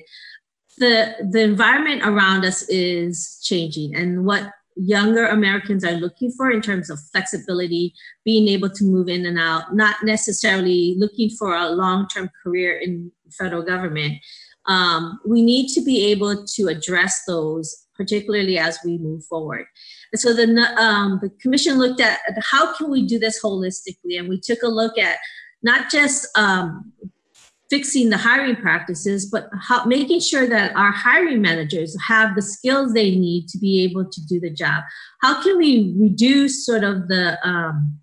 the 0.81 0.95
the 1.29 1.41
environment 1.41 2.01
around 2.03 2.43
us 2.43 2.59
is 2.67 3.39
changing 3.43 3.95
and 3.95 4.25
what 4.25 4.51
younger 4.75 5.25
Americans 5.27 5.83
are 5.83 6.01
looking 6.05 6.31
for 6.31 6.49
in 6.49 6.61
terms 6.61 6.89
of 6.89 6.99
flexibility, 7.11 7.93
being 8.25 8.47
able 8.47 8.69
to 8.69 8.83
move 8.83 9.07
in 9.09 9.25
and 9.25 9.37
out, 9.37 9.75
not 9.75 9.95
necessarily 10.03 10.95
looking 10.97 11.29
for 11.29 11.53
a 11.55 11.69
long-term 11.69 12.29
career 12.41 12.79
in 12.79 13.11
federal 13.37 13.63
government. 13.63 14.13
Um, 14.65 15.19
we 15.25 15.41
need 15.41 15.67
to 15.75 15.81
be 15.81 16.11
able 16.11 16.45
to 16.55 16.67
address 16.67 17.23
those, 17.27 17.87
particularly 17.95 18.57
as 18.57 18.79
we 18.85 18.97
move 18.97 19.23
forward. 19.25 19.65
And 20.11 20.19
so 20.19 20.33
the, 20.33 20.45
um, 20.77 21.19
the 21.21 21.29
commission 21.41 21.77
looked 21.77 22.01
at 22.01 22.19
how 22.41 22.73
can 22.75 22.89
we 22.89 23.05
do 23.05 23.19
this 23.19 23.41
holistically, 23.43 24.17
and 24.17 24.29
we 24.29 24.39
took 24.39 24.63
a 24.63 24.67
look 24.67 24.97
at 24.97 25.17
not 25.61 25.91
just 25.91 26.27
um, 26.37 26.91
fixing 27.71 28.09
the 28.09 28.17
hiring 28.17 28.57
practices, 28.57 29.25
but 29.25 29.49
how, 29.61 29.85
making 29.85 30.19
sure 30.19 30.45
that 30.45 30.75
our 30.75 30.91
hiring 30.91 31.41
managers 31.41 31.95
have 32.05 32.35
the 32.35 32.41
skills 32.41 32.93
they 32.93 33.15
need 33.15 33.47
to 33.47 33.57
be 33.57 33.81
able 33.85 34.03
to 34.03 34.21
do 34.27 34.41
the 34.41 34.49
job. 34.49 34.83
How 35.21 35.41
can 35.41 35.57
we 35.57 35.95
reduce 35.97 36.65
sort 36.65 36.83
of 36.83 37.07
the, 37.07 37.39
um, 37.47 37.97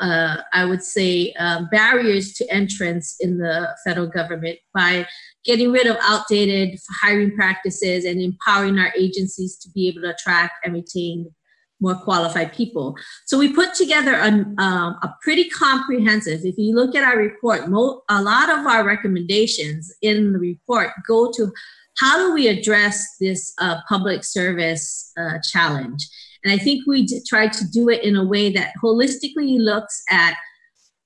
uh, 0.00 0.38
I 0.52 0.64
would 0.64 0.82
say, 0.82 1.32
um, 1.34 1.68
barriers 1.70 2.32
to 2.34 2.50
entrance 2.50 3.16
in 3.20 3.38
the 3.38 3.68
federal 3.86 4.08
government 4.08 4.58
by 4.74 5.06
getting 5.44 5.70
rid 5.70 5.86
of 5.86 5.96
outdated 6.02 6.76
hiring 7.00 7.32
practices 7.36 8.04
and 8.04 8.20
empowering 8.20 8.78
our 8.80 8.92
agencies 8.98 9.56
to 9.58 9.70
be 9.70 9.86
able 9.86 10.02
to 10.02 10.10
attract 10.10 10.54
and 10.64 10.74
retain 10.74 11.32
more 11.80 11.94
qualified 11.94 12.52
people. 12.52 12.96
So 13.26 13.38
we 13.38 13.52
put 13.52 13.74
together 13.74 14.14
a, 14.14 14.28
um, 14.28 14.96
a 15.02 15.14
pretty 15.22 15.48
comprehensive, 15.50 16.40
if 16.44 16.56
you 16.56 16.74
look 16.74 16.94
at 16.94 17.04
our 17.04 17.18
report, 17.18 17.68
mo- 17.68 18.02
a 18.08 18.22
lot 18.22 18.48
of 18.48 18.66
our 18.66 18.84
recommendations 18.84 19.92
in 20.00 20.32
the 20.32 20.38
report 20.38 20.90
go 21.06 21.30
to 21.32 21.52
how 21.98 22.16
do 22.18 22.34
we 22.34 22.48
address 22.48 23.16
this 23.20 23.52
uh, 23.60 23.76
public 23.88 24.24
service 24.24 25.12
uh, 25.18 25.38
challenge? 25.52 26.08
And 26.42 26.52
I 26.52 26.58
think 26.58 26.86
we 26.86 27.06
d- 27.06 27.22
to 27.52 27.64
do 27.72 27.88
it 27.88 28.02
in 28.02 28.16
a 28.16 28.24
way 28.24 28.52
that 28.52 28.72
holistically 28.82 29.58
looks 29.58 30.02
at 30.10 30.34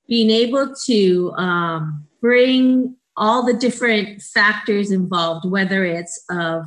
being 0.08 0.30
able 0.30 0.74
to 0.86 1.32
um, 1.32 2.06
bring 2.20 2.96
all 3.16 3.44
the 3.44 3.52
different 3.52 4.22
factors 4.22 4.90
involved, 4.90 5.48
whether 5.48 5.84
it's 5.84 6.24
of 6.30 6.66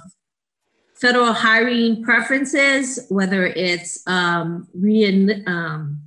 federal 1.02 1.34
hiring 1.34 2.04
preferences, 2.04 3.08
whether 3.10 3.48
it's 3.48 4.08
um, 4.08 4.68
re- 4.74 5.44
um, 5.48 6.00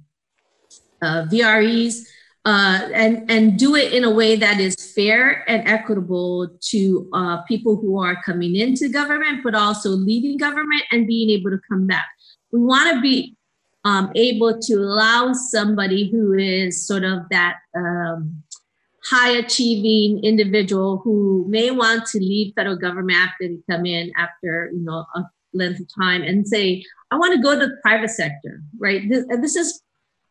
uh, 1.02 1.26
VREs, 1.26 2.06
uh, 2.46 2.88
and, 2.94 3.28
and 3.30 3.58
do 3.58 3.74
it 3.74 3.92
in 3.92 4.04
a 4.04 4.10
way 4.10 4.36
that 4.36 4.60
is 4.60 4.76
fair 4.94 5.48
and 5.48 5.66
equitable 5.66 6.48
to 6.60 7.10
uh, 7.12 7.42
people 7.42 7.76
who 7.76 7.98
are 7.98 8.22
coming 8.22 8.54
into 8.54 8.88
government, 8.88 9.40
but 9.42 9.54
also 9.54 9.90
leaving 9.90 10.36
government 10.36 10.82
and 10.92 11.06
being 11.06 11.30
able 11.30 11.50
to 11.50 11.60
come 11.68 11.86
back. 11.86 12.06
We 12.52 12.60
want 12.60 12.94
to 12.94 13.00
be 13.00 13.36
um, 13.84 14.12
able 14.14 14.60
to 14.60 14.74
allow 14.74 15.32
somebody 15.32 16.10
who 16.10 16.34
is 16.34 16.86
sort 16.86 17.04
of 17.04 17.20
that 17.30 17.56
um, 17.76 18.43
high 19.06 19.30
achieving 19.30 20.22
individual 20.24 21.00
who 21.04 21.44
may 21.48 21.70
want 21.70 22.06
to 22.06 22.18
leave 22.18 22.52
federal 22.54 22.76
government 22.76 23.18
after 23.18 23.48
they 23.48 23.58
come 23.70 23.86
in 23.86 24.10
after 24.16 24.70
you 24.72 24.82
know 24.82 25.04
a 25.14 25.24
length 25.52 25.80
of 25.80 25.86
time 26.00 26.22
and 26.22 26.46
say 26.48 26.82
i 27.10 27.16
want 27.16 27.34
to 27.34 27.42
go 27.42 27.58
to 27.58 27.66
the 27.66 27.76
private 27.82 28.10
sector 28.10 28.60
right? 28.78 29.02
This, 29.08 29.24
this 29.40 29.56
is 29.56 29.82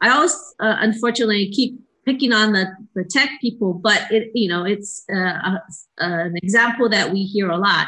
i 0.01 0.09
always 0.09 0.33
uh, 0.59 0.77
unfortunately 0.79 1.49
keep 1.51 1.79
picking 2.05 2.33
on 2.33 2.51
the, 2.51 2.65
the 2.95 3.03
tech 3.05 3.29
people 3.39 3.73
but 3.73 4.11
it 4.11 4.31
you 4.33 4.49
know 4.49 4.65
it's 4.65 5.03
uh, 5.13 5.15
a, 5.17 5.61
an 5.99 6.35
example 6.37 6.89
that 6.89 7.11
we 7.11 7.23
hear 7.23 7.49
a 7.49 7.57
lot. 7.57 7.87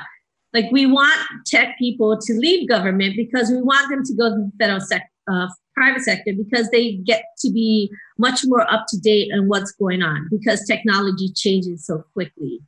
Like 0.54 0.66
we 0.72 0.86
want 0.86 1.20
tech 1.46 1.78
people 1.78 2.18
to 2.18 2.34
leave 2.34 2.70
government 2.70 3.16
because 3.18 3.50
we 3.50 3.62
want 3.62 3.90
them 3.90 4.04
to 4.04 4.14
go 4.14 4.30
to 4.30 4.36
the 4.36 4.52
federal 4.58 4.80
sector 4.80 5.10
uh, 5.30 5.48
private 5.76 6.02
sector 6.02 6.34
because 6.34 6.70
they 6.70 6.94
get 6.94 7.24
to 7.40 7.52
be 7.52 7.92
much 8.18 8.42
more 8.46 8.72
up 8.72 8.86
to 8.90 9.00
date 9.00 9.32
on 9.34 9.48
what's 9.48 9.72
going 9.74 10.02
on 10.02 10.28
because 10.32 10.66
technology 10.66 11.30
changes 11.36 11.86
so 11.86 12.04
quickly. 12.14 12.62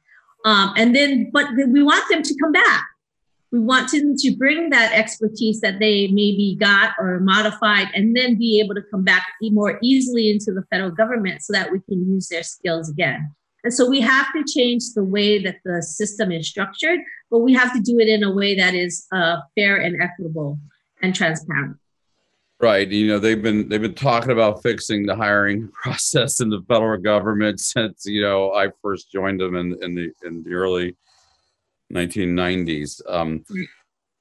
Um, 0.46 0.74
and 0.78 0.96
then, 0.96 1.30
but 1.32 1.48
we 1.56 1.84
want 1.84 2.08
them 2.10 2.22
to 2.22 2.36
come 2.42 2.52
back. 2.52 2.86
We 3.52 3.60
want 3.60 3.92
them 3.92 4.16
to 4.18 4.36
bring 4.36 4.70
that 4.72 4.92
expertise 4.94 5.62
that 5.62 5.80
they 5.80 6.08
maybe 6.08 6.58
got 6.60 6.94
or 7.00 7.20
modified 7.22 7.88
and 7.94 8.16
then 8.16 8.38
be 8.38 8.60
able 8.60 8.76
to 8.76 8.84
come 8.92 9.04
back 9.04 9.26
more 9.42 9.80
easily 9.82 10.30
into 10.30 10.52
the 10.52 10.64
federal 10.70 10.92
government 10.92 11.42
so 11.42 11.54
that 11.54 11.72
we 11.72 11.80
can 11.88 12.06
use 12.14 12.28
their 12.28 12.44
skills 12.44 12.90
again. 12.90 13.34
And 13.64 13.74
so 13.74 13.90
we 13.90 14.02
have 14.02 14.28
to 14.34 14.44
change 14.46 14.94
the 14.96 15.04
way 15.04 15.42
that 15.44 15.58
the 15.66 15.82
system 15.82 16.32
is 16.32 16.48
structured, 16.48 17.00
but 17.32 17.40
we 17.40 17.54
have 17.54 17.74
to 17.74 17.82
do 17.82 18.00
it 18.00 18.08
in 18.08 18.24
a 18.24 18.34
way 18.34 18.56
that 18.56 18.74
is 18.76 19.06
uh, 19.14 19.38
fair 19.56 19.78
and 19.78 20.02
equitable 20.02 20.60
and 21.02 21.16
transparent. 21.16 21.78
Right. 22.60 22.88
You 22.88 23.08
know, 23.08 23.20
they've 23.20 23.42
been 23.42 23.70
they've 23.70 23.82
been 23.82 23.94
talking 23.94 24.32
about 24.32 24.64
fixing 24.64 25.06
the 25.06 25.16
hiring 25.16 25.70
process 25.84 26.40
in 26.40 26.50
the 26.50 26.64
federal 26.68 27.00
government 27.00 27.60
since, 27.60 28.06
you 28.06 28.22
know, 28.22 28.54
I 28.54 28.70
first 28.82 29.12
joined 29.12 29.40
them 29.40 29.56
in, 29.56 29.78
in 29.84 29.94
the 29.94 30.12
in 30.24 30.44
the 30.44 30.54
early 30.54 30.96
1990s. 31.94 33.02
Um, 33.08 33.46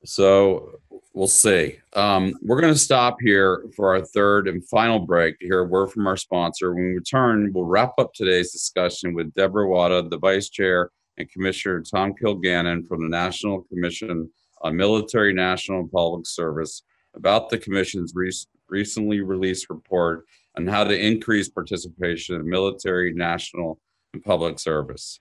so 0.05 0.78
we'll 1.14 1.26
see. 1.26 1.78
Um, 1.95 2.34
we're 2.43 2.61
going 2.61 2.72
to 2.72 2.78
stop 2.78 3.16
here 3.20 3.64
for 3.74 3.95
our 3.97 4.05
third 4.05 4.49
and 4.49 4.66
final 4.68 4.99
break 4.99 5.39
to 5.39 5.47
hear 5.47 5.61
a 5.61 5.64
word 5.64 5.91
from 5.91 6.07
our 6.07 6.16
sponsor. 6.16 6.74
When 6.74 6.84
we 6.84 6.95
return, 6.95 7.51
we'll 7.55 7.64
wrap 7.64 7.95
up 7.99 8.12
today's 8.12 8.53
discussion 8.53 9.14
with 9.14 9.32
Deborah 9.34 9.66
Wada, 9.66 10.03
the 10.03 10.18
Vice 10.18 10.51
Chair, 10.51 10.91
and 11.16 11.30
Commissioner 11.30 11.82
Tom 11.82 12.12
Kilgannon 12.12 12.87
from 12.87 13.03
the 13.03 13.09
National 13.09 13.62
Commission 13.62 14.30
on 14.61 14.76
Military 14.76 15.32
National 15.32 15.80
and 15.80 15.91
Public 15.91 16.26
Service 16.26 16.82
about 17.16 17.48
the 17.48 17.58
Commission's 17.58 18.12
re- 18.14 18.32
recently 18.68 19.20
released 19.20 19.70
report 19.70 20.26
on 20.56 20.66
how 20.66 20.84
to 20.84 20.98
increase 20.98 21.48
participation 21.48 22.36
in 22.36 22.48
military, 22.48 23.12
national, 23.12 23.80
and 24.12 24.22
public 24.22 24.58
service. 24.58 25.20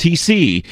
ltcfeds.com. 0.00 0.64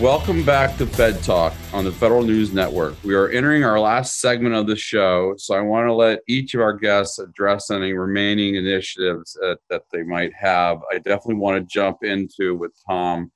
Welcome 0.00 0.44
back 0.44 0.76
to 0.78 0.86
Fed 0.86 1.22
Talk 1.22 1.54
on 1.72 1.84
the 1.84 1.92
Federal 1.92 2.24
News 2.24 2.52
Network. 2.52 2.96
We 3.04 3.14
are 3.14 3.28
entering 3.28 3.62
our 3.62 3.78
last 3.78 4.18
segment 4.20 4.56
of 4.56 4.66
the 4.66 4.74
show, 4.74 5.34
so 5.36 5.54
I 5.54 5.60
want 5.60 5.86
to 5.86 5.94
let 5.94 6.22
each 6.26 6.54
of 6.54 6.60
our 6.60 6.72
guests 6.72 7.20
address 7.20 7.70
any 7.70 7.92
remaining 7.92 8.56
initiatives 8.56 9.34
that, 9.34 9.58
that 9.70 9.82
they 9.92 10.02
might 10.02 10.32
have. 10.34 10.78
I 10.90 10.96
definitely 10.96 11.36
want 11.36 11.62
to 11.62 11.72
jump 11.72 11.98
into 12.02 12.56
with 12.56 12.72
Tom 12.84 13.30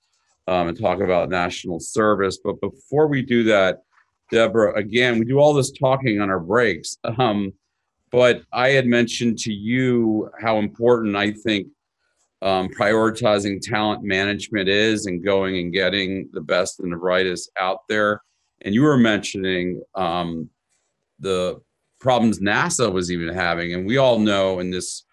um, 0.48 0.66
and 0.66 0.76
talk 0.80 0.98
about 0.98 1.28
national 1.28 1.78
service. 1.78 2.38
But 2.42 2.60
before 2.60 3.06
we 3.06 3.22
do 3.22 3.44
that, 3.44 3.82
Deborah, 4.30 4.74
again, 4.74 5.18
we 5.18 5.24
do 5.24 5.38
all 5.38 5.54
this 5.54 5.70
talking 5.70 6.20
on 6.20 6.30
our 6.30 6.40
breaks. 6.40 6.96
Um, 7.18 7.52
but 8.10 8.42
I 8.52 8.70
had 8.70 8.86
mentioned 8.86 9.38
to 9.40 9.52
you 9.52 10.30
how 10.40 10.58
important 10.58 11.16
I 11.16 11.32
think 11.32 11.68
um, 12.42 12.68
prioritizing 12.68 13.60
talent 13.60 14.02
management 14.02 14.68
is 14.68 15.06
and 15.06 15.24
going 15.24 15.56
and 15.56 15.72
getting 15.72 16.28
the 16.32 16.40
best 16.40 16.80
and 16.80 16.92
the 16.92 16.96
brightest 16.96 17.50
out 17.58 17.80
there. 17.88 18.22
And 18.62 18.74
you 18.74 18.82
were 18.82 18.96
mentioning 18.96 19.82
um, 19.94 20.48
the 21.18 21.60
problems 21.98 22.40
NASA 22.40 22.92
was 22.92 23.10
even 23.10 23.34
having, 23.34 23.74
and 23.74 23.86
we 23.86 23.96
all 23.96 24.18
know 24.18 24.60
in 24.60 24.70
this 24.70 25.04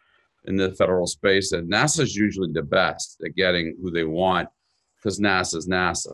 in 0.45 0.57
the 0.57 0.73
federal 0.75 1.07
space 1.07 1.51
that 1.51 1.69
NASA 1.69 2.01
is 2.01 2.15
usually 2.15 2.51
the 2.51 2.63
best 2.63 3.21
at 3.25 3.35
getting 3.35 3.77
who 3.81 3.91
they 3.91 4.03
want 4.03 4.49
because 4.97 5.19
NASA 5.19 5.55
is 5.55 5.67
NASA. 5.67 6.13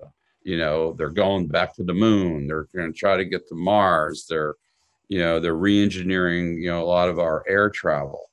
You 0.49 0.57
know, 0.57 0.93
they're 0.93 1.09
going 1.09 1.47
back 1.47 1.75
to 1.75 1.83
the 1.83 1.93
moon. 1.93 2.47
They're 2.47 2.67
going 2.75 2.91
to 2.91 2.97
try 2.97 3.17
to 3.17 3.25
get 3.25 3.47
to 3.49 3.55
Mars. 3.55 4.25
They're 4.27 4.55
you 5.09 5.19
know 5.19 5.39
they're 5.39 5.55
re-engineering 5.55 6.61
you 6.61 6.69
know 6.69 6.81
a 6.81 6.85
lot 6.85 7.09
of 7.09 7.19
our 7.19 7.43
air 7.47 7.69
travel 7.69 8.29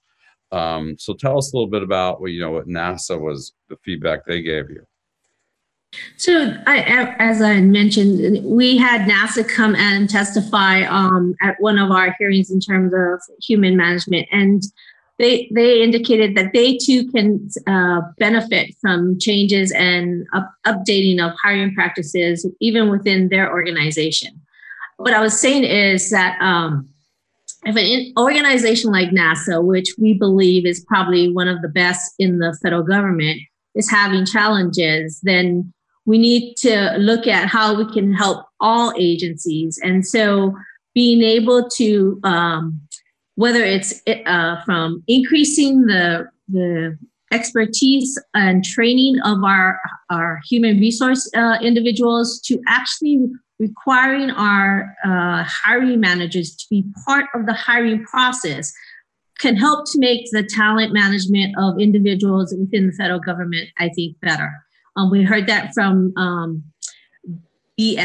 um, 0.52 0.96
so 0.98 1.12
tell 1.12 1.36
us 1.36 1.52
a 1.52 1.56
little 1.56 1.70
bit 1.70 1.82
about 1.82 2.20
what 2.20 2.30
you 2.30 2.40
know 2.40 2.52
what 2.52 2.68
nasa 2.68 3.18
was 3.18 3.52
the 3.68 3.76
feedback 3.84 4.24
they 4.26 4.42
gave 4.42 4.70
you 4.70 4.86
so 6.16 6.54
I, 6.66 7.14
as 7.18 7.40
i 7.40 7.60
mentioned 7.60 8.44
we 8.44 8.76
had 8.76 9.08
nasa 9.08 9.48
come 9.48 9.74
and 9.74 10.08
testify 10.08 10.82
um, 10.82 11.34
at 11.42 11.56
one 11.58 11.78
of 11.78 11.90
our 11.90 12.14
hearings 12.18 12.50
in 12.50 12.60
terms 12.60 12.92
of 12.94 13.20
human 13.42 13.76
management 13.76 14.28
and 14.30 14.62
they 15.18 15.50
they 15.54 15.82
indicated 15.82 16.36
that 16.36 16.52
they 16.52 16.76
too 16.76 17.10
can 17.10 17.48
uh, 17.66 18.00
benefit 18.18 18.74
from 18.80 19.18
changes 19.18 19.72
and 19.72 20.26
up, 20.34 20.50
updating 20.66 21.20
of 21.24 21.32
hiring 21.42 21.74
practices 21.74 22.46
even 22.60 22.90
within 22.90 23.28
their 23.28 23.50
organization 23.50 24.40
what 24.96 25.14
I 25.14 25.20
was 25.20 25.38
saying 25.38 25.64
is 25.64 26.10
that 26.10 26.40
um, 26.40 26.88
if 27.64 27.76
an 27.76 28.12
organization 28.18 28.90
like 28.90 29.10
NASA, 29.10 29.62
which 29.62 29.94
we 29.98 30.14
believe 30.14 30.66
is 30.66 30.84
probably 30.86 31.32
one 31.32 31.48
of 31.48 31.62
the 31.62 31.68
best 31.68 32.14
in 32.18 32.38
the 32.38 32.56
federal 32.62 32.82
government, 32.82 33.40
is 33.74 33.90
having 33.90 34.24
challenges, 34.24 35.20
then 35.22 35.72
we 36.06 36.18
need 36.18 36.56
to 36.58 36.96
look 36.98 37.26
at 37.26 37.48
how 37.48 37.74
we 37.74 37.92
can 37.92 38.14
help 38.14 38.46
all 38.60 38.92
agencies. 38.96 39.78
And 39.82 40.06
so 40.06 40.54
being 40.94 41.22
able 41.22 41.68
to, 41.76 42.20
um, 42.24 42.80
whether 43.37 43.64
it's 43.64 44.03
uh, 44.26 44.62
from 44.64 45.03
increasing 45.07 45.87
the, 45.87 46.28
the 46.49 46.99
expertise 47.32 48.18
and 48.34 48.64
training 48.64 49.16
of 49.24 49.45
our, 49.45 49.80
our 50.11 50.41
human 50.49 50.78
resource 50.78 51.30
uh, 51.37 51.59
individuals 51.62 52.41
to 52.41 52.61
actually 52.68 53.26
requiring 53.59 54.30
our 54.30 54.95
uh, 55.05 55.45
hiring 55.47 56.01
managers 56.01 56.55
to 56.55 56.66
be 56.70 56.84
part 57.05 57.26
of 57.34 57.47
the 57.47 57.55
hiring 57.55 58.05
process 58.05 58.72
can 59.39 59.57
help 59.57 59.84
to 59.93 59.99
make 59.99 60.26
the 60.32 60.43
talent 60.43 60.93
management 60.93 61.55
of 61.59 61.78
individuals 61.78 62.55
within 62.59 62.87
the 62.87 62.93
federal 62.93 63.20
government, 63.20 63.68
I 63.78 63.91
think, 63.91 64.18
better. 64.20 64.51
Um, 64.97 65.11
we 65.11 65.22
heard 65.22 65.47
that 65.47 65.74
from 65.74 66.12
um, 66.16 66.64
D, 67.77 67.99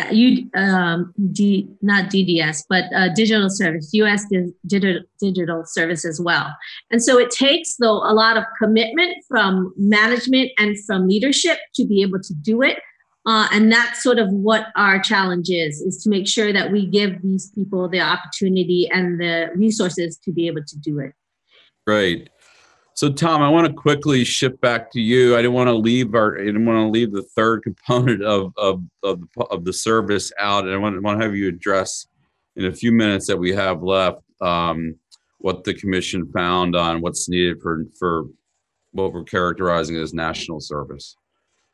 um, 0.54 1.14
D, 1.32 1.70
not 1.82 2.10
DDS, 2.10 2.66
but 2.68 2.86
uh, 2.94 3.08
digital 3.14 3.50
service, 3.50 3.90
US 3.94 4.26
digital, 4.68 5.04
digital 5.20 5.64
service 5.66 6.04
as 6.06 6.20
well. 6.20 6.54
And 6.92 7.02
so 7.02 7.18
it 7.18 7.32
takes, 7.32 7.78
though, 7.78 7.98
a 7.98 8.14
lot 8.14 8.36
of 8.36 8.44
commitment 8.62 9.16
from 9.30 9.74
management 9.78 10.52
and 10.58 10.78
from 10.86 11.08
leadership 11.08 11.58
to 11.76 11.86
be 11.86 12.02
able 12.02 12.20
to 12.20 12.34
do 12.34 12.62
it. 12.62 12.80
Uh, 13.26 13.48
and 13.52 13.72
that's 13.72 14.02
sort 14.04 14.20
of 14.20 14.30
what 14.32 14.68
our 14.76 15.00
challenge 15.00 15.50
is, 15.50 15.80
is 15.80 16.04
to 16.04 16.10
make 16.10 16.28
sure 16.28 16.52
that 16.52 16.72
we 16.72 16.86
give 16.86 17.22
these 17.22 17.52
people 17.52 17.88
the 17.88 18.02
opportunity 18.02 18.90
and 18.92 19.22
the 19.22 19.50
resources 19.56 20.18
to 20.18 20.32
be 20.32 20.48
able 20.48 20.64
to 20.68 20.78
do 20.80 21.00
it. 21.00 21.14
Great. 21.86 22.30
So 22.94 23.12
Tom, 23.12 23.42
I 23.42 23.50
want 23.50 23.68
to 23.68 23.74
quickly 23.74 24.24
shift 24.24 24.60
back 24.62 24.92
to 24.92 25.02
you. 25.02 25.36
I 25.36 25.38
didn't 25.38 25.54
want 25.54 25.70
to 25.70 25.74
leave 25.74 26.14
our, 26.14 26.38
I 26.38 26.46
didn't 26.46 26.66
want 26.66 26.78
to 26.78 26.90
leave 26.90 27.12
the 27.12 27.24
third 27.24 27.64
component 27.64 28.24
of, 28.24 28.54
of, 28.58 28.84
of, 29.04 29.24
of 29.50 29.66
the 29.66 29.74
service 29.74 30.32
out. 30.40 30.66
And 30.66 30.74
I 30.74 30.78
want, 30.78 31.02
want 31.02 31.20
to 31.20 31.26
have 31.26 31.36
you 31.36 31.48
address 31.48 32.08
in 32.56 32.66
a 32.66 32.72
few 32.72 32.92
minutes 32.92 33.28
that 33.28 33.38
we 33.38 33.52
have 33.54 33.82
left 33.82 34.22
um, 34.42 34.96
what 35.40 35.64
the 35.64 35.74
commission 35.74 36.30
found 36.32 36.76
on 36.76 37.02
what's 37.02 37.30
needed 37.30 37.62
for, 37.62 37.86
for 37.98 38.26
what 38.92 39.14
we're 39.14 39.24
characterizing 39.24 39.96
as 39.96 40.14
national 40.14 40.60
service. 40.60 41.16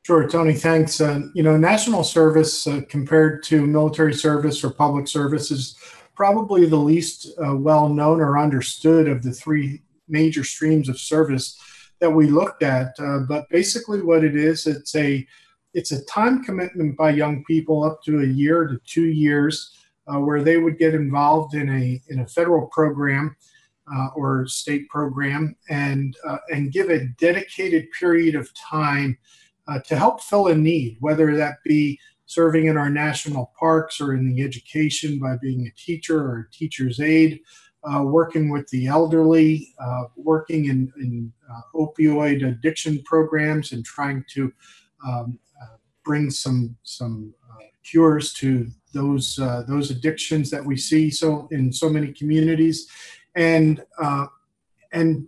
Sure, 0.04 0.28
Tony, 0.30 0.54
thanks. 0.54 1.02
Uh, 1.02 1.22
you 1.34 1.44
know, 1.44 1.58
national 1.58 2.04
service 2.04 2.66
uh, 2.66 2.82
compared 2.88 3.44
to 3.44 3.66
military 3.66 4.14
service 4.14 4.64
or 4.64 4.70
public 4.70 5.08
service 5.08 5.52
is 5.52 5.78
probably 6.16 6.66
the 6.66 6.78
least 6.78 7.30
uh, 7.46 7.56
well 7.56 7.90
known 7.90 8.22
or 8.22 8.40
understood 8.40 9.08
of 9.08 9.22
the 9.22 9.34
three 9.34 9.82
major 10.08 10.44
streams 10.44 10.90
of 10.90 11.00
service 11.00 11.60
that 12.00 12.10
we 12.10 12.28
looked 12.28 12.64
at. 12.64 12.96
Uh, 13.00 13.20
but 13.20 13.50
basically, 13.50 14.02
what 14.02 14.24
it 14.24 14.36
is, 14.36 14.68
it's 14.68 14.96
a 14.96 15.26
it's 15.74 15.92
a 15.92 16.04
time 16.06 16.44
commitment 16.44 16.98
by 16.98 17.12
young 17.12 17.44
people 17.46 17.84
up 17.84 18.02
to 18.04 18.22
a 18.22 18.26
year 18.26 18.66
to 18.66 18.80
two 18.86 19.08
years, 19.08 19.76
uh, 20.08 20.20
where 20.20 20.42
they 20.42 20.58
would 20.58 20.78
get 20.78 20.94
involved 20.94 21.54
in 21.54 21.70
a 21.70 22.02
in 22.10 22.20
a 22.22 22.28
federal 22.28 22.68
program. 22.68 23.36
Uh, 23.90 24.10
or 24.18 24.46
state 24.46 24.86
program 24.90 25.56
and 25.70 26.18
and 26.50 26.74
give 26.74 26.90
a 26.90 27.06
dedicated 27.22 27.88
period 27.98 28.36
of 28.36 28.54
time 28.54 29.18
uh, 29.68 29.80
to 29.80 29.96
help 29.96 30.22
fill 30.22 30.48
a 30.48 30.56
need, 30.56 30.98
whether 31.00 31.36
that 31.36 31.58
be 31.64 32.00
serving 32.26 32.66
in 32.66 32.78
our 32.78 32.90
national 32.90 33.52
parks 33.58 34.00
or 34.00 34.14
in 34.14 34.28
the 34.28 34.44
education 34.44 35.20
by 35.20 35.38
being 35.42 35.66
a 35.66 35.82
teacher 35.82 36.20
or 36.20 36.50
a 36.50 36.56
teacher's 36.56 37.00
aide, 37.00 37.40
uh, 37.84 38.04
working 38.04 38.50
with 38.50 38.68
the 38.70 38.88
elderly, 38.88 39.74
uh, 39.80 40.06
working 40.16 40.66
in, 40.66 40.92
in 40.98 41.32
uh, 41.50 41.62
opioid 41.76 42.46
addiction 42.46 43.02
programs 43.04 43.72
and 43.72 43.86
trying 43.86 44.24
to 44.30 44.52
um, 45.08 45.40
uh, 45.62 45.78
bring 46.04 46.30
some 46.30 46.76
some 46.84 47.34
uh, 47.50 47.64
cures 47.84 48.34
to 48.34 48.68
those 48.94 49.36
those 49.68 49.92
addictions 49.92 50.50
that 50.50 50.64
we 50.66 50.76
see 50.76 51.10
so 51.12 51.48
in 51.52 51.72
so 51.72 51.88
many 51.90 52.12
communities, 52.12 52.90
and 53.36 53.84
and 54.92 55.28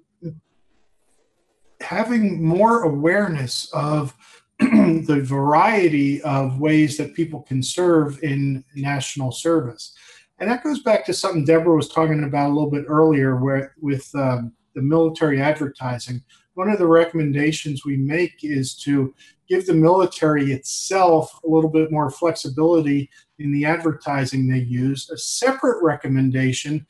having 1.81 2.43
more 2.43 2.83
awareness 2.83 3.71
of 3.73 4.13
the 4.59 5.21
variety 5.23 6.21
of 6.23 6.59
ways 6.59 6.97
that 6.97 7.13
people 7.13 7.41
can 7.41 7.63
serve 7.63 8.21
in 8.23 8.63
national 8.75 9.31
service. 9.31 9.93
And 10.39 10.49
that 10.49 10.63
goes 10.63 10.81
back 10.81 11.05
to 11.05 11.13
something 11.13 11.43
Deborah 11.43 11.75
was 11.75 11.89
talking 11.89 12.23
about 12.23 12.49
a 12.49 12.53
little 12.53 12.69
bit 12.69 12.85
earlier 12.87 13.35
where, 13.37 13.75
with 13.81 14.09
um, 14.15 14.53
the 14.75 14.81
military 14.81 15.41
advertising. 15.41 16.23
One 16.53 16.69
of 16.69 16.79
the 16.79 16.87
recommendations 16.87 17.85
we 17.85 17.97
make 17.97 18.43
is 18.43 18.75
to 18.77 19.13
give 19.47 19.65
the 19.65 19.73
military 19.73 20.51
itself 20.53 21.39
a 21.43 21.49
little 21.49 21.69
bit 21.69 21.91
more 21.91 22.09
flexibility 22.09 23.09
in 23.39 23.51
the 23.51 23.65
advertising 23.65 24.47
they 24.47 24.59
use. 24.59 25.09
A 25.09 25.17
separate 25.17 25.83
recommendation 25.83 26.85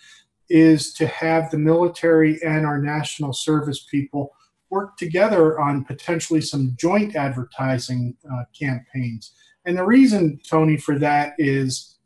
is 0.49 0.93
to 0.93 1.07
have 1.07 1.49
the 1.49 1.57
military 1.57 2.41
and 2.43 2.65
our 2.65 2.81
national 2.81 3.33
service 3.33 3.85
people 3.89 4.33
work 4.69 4.97
together 4.97 5.59
on 5.59 5.85
potentially 5.85 6.41
some 6.41 6.75
joint 6.77 7.15
advertising 7.15 8.15
uh, 8.31 8.43
campaigns. 8.59 9.33
And 9.65 9.77
the 9.77 9.85
reason, 9.85 10.39
Tony, 10.47 10.77
for 10.77 10.97
that 10.99 11.33
is 11.37 11.98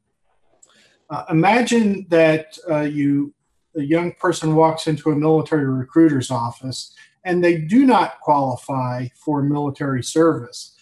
uh, 1.14 1.26
imagine 1.30 2.08
that 2.10 2.58
uh, 2.70 2.82
you 2.82 3.34
a 3.76 3.84
young 3.84 4.12
person 4.14 4.56
walks 4.56 4.88
into 4.88 5.12
a 5.12 5.16
military 5.16 5.66
recruiter's 5.66 6.30
office 6.30 6.94
and 7.24 7.44
they 7.44 7.58
do 7.58 7.86
not 7.86 8.20
qualify 8.22 9.08
for 9.16 9.42
military 9.42 10.04
service. 10.04 10.76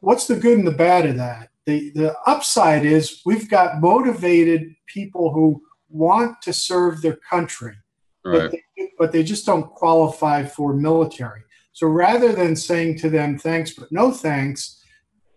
What's 0.00 0.26
the 0.26 0.36
good 0.36 0.58
and 0.58 0.66
the 0.66 0.72
bad 0.72 1.06
of 1.06 1.16
that? 1.16 1.50
The, 1.66 1.90
the 1.90 2.16
upside 2.26 2.84
is 2.86 3.20
we've 3.26 3.50
got 3.50 3.80
motivated 3.80 4.74
people 4.86 5.32
who 5.32 5.62
want 5.90 6.40
to 6.42 6.52
serve 6.52 7.02
their 7.02 7.16
country, 7.16 7.76
Right. 8.24 8.50
but, 8.50 8.52
they, 8.52 8.92
but 8.98 9.12
they 9.12 9.22
just 9.22 9.44
don't 9.46 9.70
qualify 9.70 10.44
for 10.44 10.72
military. 10.74 11.42
So 11.72 11.86
rather 11.86 12.32
than 12.32 12.56
saying 12.56 12.98
to 12.98 13.10
them, 13.10 13.38
thanks, 13.38 13.72
but 13.72 13.90
no 13.90 14.10
thanks, 14.10 14.82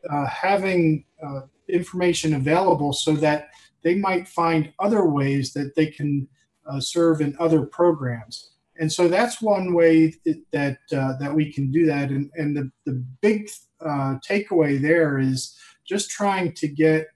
uh, 0.09 0.27
having 0.27 1.05
uh, 1.25 1.41
information 1.67 2.35
available 2.35 2.93
so 2.93 3.13
that 3.13 3.49
they 3.84 3.95
might 3.95 4.27
find 4.27 4.73
other 4.79 5.05
ways 5.05 5.53
that 5.53 5.75
they 5.75 5.88
can 5.88 6.27
uh, 6.69 6.79
serve 6.79 7.21
in 7.21 7.36
other 7.39 7.65
programs. 7.65 8.51
And 8.79 8.91
so 8.91 9.07
that's 9.07 9.41
one 9.41 9.73
way 9.73 10.15
that 10.51 10.77
uh, 10.91 11.13
that 11.19 11.34
we 11.34 11.51
can 11.51 11.71
do 11.71 11.86
that. 11.86 12.09
And, 12.09 12.31
and 12.36 12.57
the, 12.57 12.71
the 12.86 13.03
big 13.21 13.49
uh, 13.81 14.15
takeaway 14.27 14.81
there 14.81 15.19
is 15.19 15.55
just 15.86 16.09
trying 16.09 16.53
to 16.53 16.67
get 16.67 17.07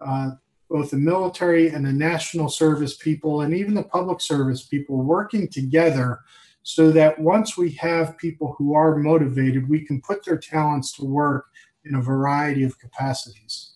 uh, 0.00 0.30
both 0.70 0.90
the 0.90 0.96
military 0.96 1.68
and 1.68 1.84
the 1.84 1.92
national 1.92 2.48
service 2.48 2.96
people 2.96 3.42
and 3.42 3.54
even 3.54 3.74
the 3.74 3.82
public 3.82 4.20
service 4.20 4.62
people 4.62 5.02
working 5.02 5.46
together 5.48 6.20
so 6.62 6.90
that 6.92 7.18
once 7.18 7.58
we 7.58 7.72
have 7.72 8.16
people 8.16 8.54
who 8.56 8.74
are 8.74 8.96
motivated, 8.96 9.68
we 9.68 9.84
can 9.84 10.00
put 10.00 10.24
their 10.24 10.38
talents 10.38 10.92
to 10.92 11.04
work 11.04 11.46
in 11.84 11.96
a 11.96 12.00
variety 12.00 12.62
of 12.62 12.78
capacities. 12.78 13.71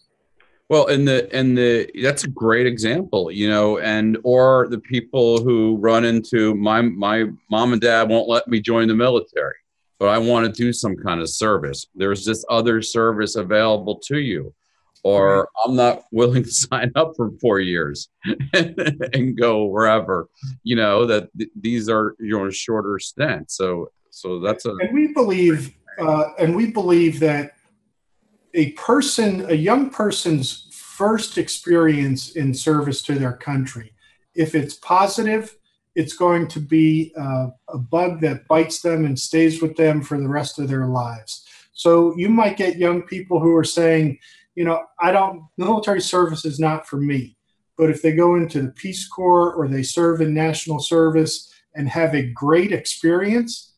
Well, 0.69 0.89
and 0.89 1.07
the 1.07 1.33
and 1.33 1.57
the 1.57 1.89
that's 2.03 2.25
a 2.25 2.29
great 2.29 2.67
example, 2.67 3.31
you 3.31 3.49
know, 3.49 3.79
and 3.79 4.19
or 4.25 4.67
the 4.69 4.79
people 4.81 5.41
who 5.41 5.77
run 5.77 6.05
into 6.05 6.55
my 6.57 6.83
my 6.83 7.27
mom 7.51 7.73
and 7.73 7.81
dad 7.81 8.09
won't 8.09 8.29
let 8.29 8.49
me 8.49 8.61
join 8.61 8.89
the 8.89 8.95
military, 8.95 9.55
but 10.01 10.09
I 10.09 10.19
want 10.19 10.47
to 10.47 10.53
do 10.53 10.73
some 10.73 10.97
kind 10.97 11.21
of 11.21 11.31
service. 11.31 11.87
There's 11.95 12.25
this 12.25 12.45
other 12.51 12.83
service 12.83 13.37
available 13.37 14.01
to 14.07 14.19
you, 14.19 14.53
or 15.05 15.49
I'm 15.65 15.77
not 15.77 16.03
willing 16.11 16.43
to 16.43 16.51
sign 16.71 16.91
up 16.97 17.13
for 17.17 17.31
four 17.41 17.61
years 17.61 18.09
and 18.53 19.39
go 19.39 19.67
wherever, 19.67 20.27
you 20.65 20.75
know, 20.75 21.07
that 21.07 21.29
th- 21.39 21.51
these 21.61 21.89
are 21.89 22.17
you 22.19 22.37
know 22.37 22.51
shorter 22.51 22.99
stints. 22.99 23.57
So 23.57 23.93
so 24.11 24.41
that's 24.41 24.67
a 24.67 24.71
And 24.81 24.93
we 24.93 25.13
believe, 25.13 25.77
uh, 26.01 26.31
and 26.39 26.57
we 26.57 26.73
believe 26.73 27.21
that 27.21 27.56
a 28.57 28.73
person, 28.73 29.49
a 29.51 29.55
young 29.55 29.91
person's 29.91 30.67
first 30.73 31.37
experience 31.37 32.37
in 32.37 32.55
service 32.55 33.03
to 33.03 33.15
their 33.15 33.35
country, 33.35 33.93
if 34.35 34.55
it's 34.55 34.75
positive, 34.75 35.57
it's 35.95 36.17
going 36.17 36.49
to 36.49 36.61
be 36.61 37.13
uh, 37.19 37.49
a 37.69 37.79
bug 37.79 38.21
that 38.23 38.49
bites 38.49 38.81
them 38.81 39.05
and 39.05 39.19
stays 39.19 39.63
with 39.63 39.77
them 39.77 40.03
for 40.03 40.19
the 40.19 40.29
rest 40.29 40.59
of 40.59 40.69
their 40.69 40.87
lives. 40.87 41.47
So 41.73 42.17
you 42.17 42.31
might 42.31 42.57
get 42.57 42.77
young 42.77 43.03
people 43.03 43.41
who 43.41 43.55
are 43.55 43.65
saying, 43.65 44.19
you 44.55 44.65
know, 44.65 44.83
I 45.01 45.13
don't, 45.13 45.45
military 45.59 46.01
service 46.01 46.45
is 46.47 46.59
not 46.59 46.87
for 46.87 46.97
me. 46.97 47.37
But 47.77 47.91
if 47.91 48.01
they 48.01 48.13
go 48.13 48.37
into 48.37 48.63
the 48.63 48.71
Peace 48.71 49.07
Corps 49.07 49.53
or 49.53 49.69
they 49.69 49.83
serve 49.83 50.23
in 50.23 50.33
national 50.33 50.81
service 50.81 51.53
and 51.75 51.89
have 51.91 52.15
a 52.15 52.31
great 52.31 52.73
experience, 52.73 53.75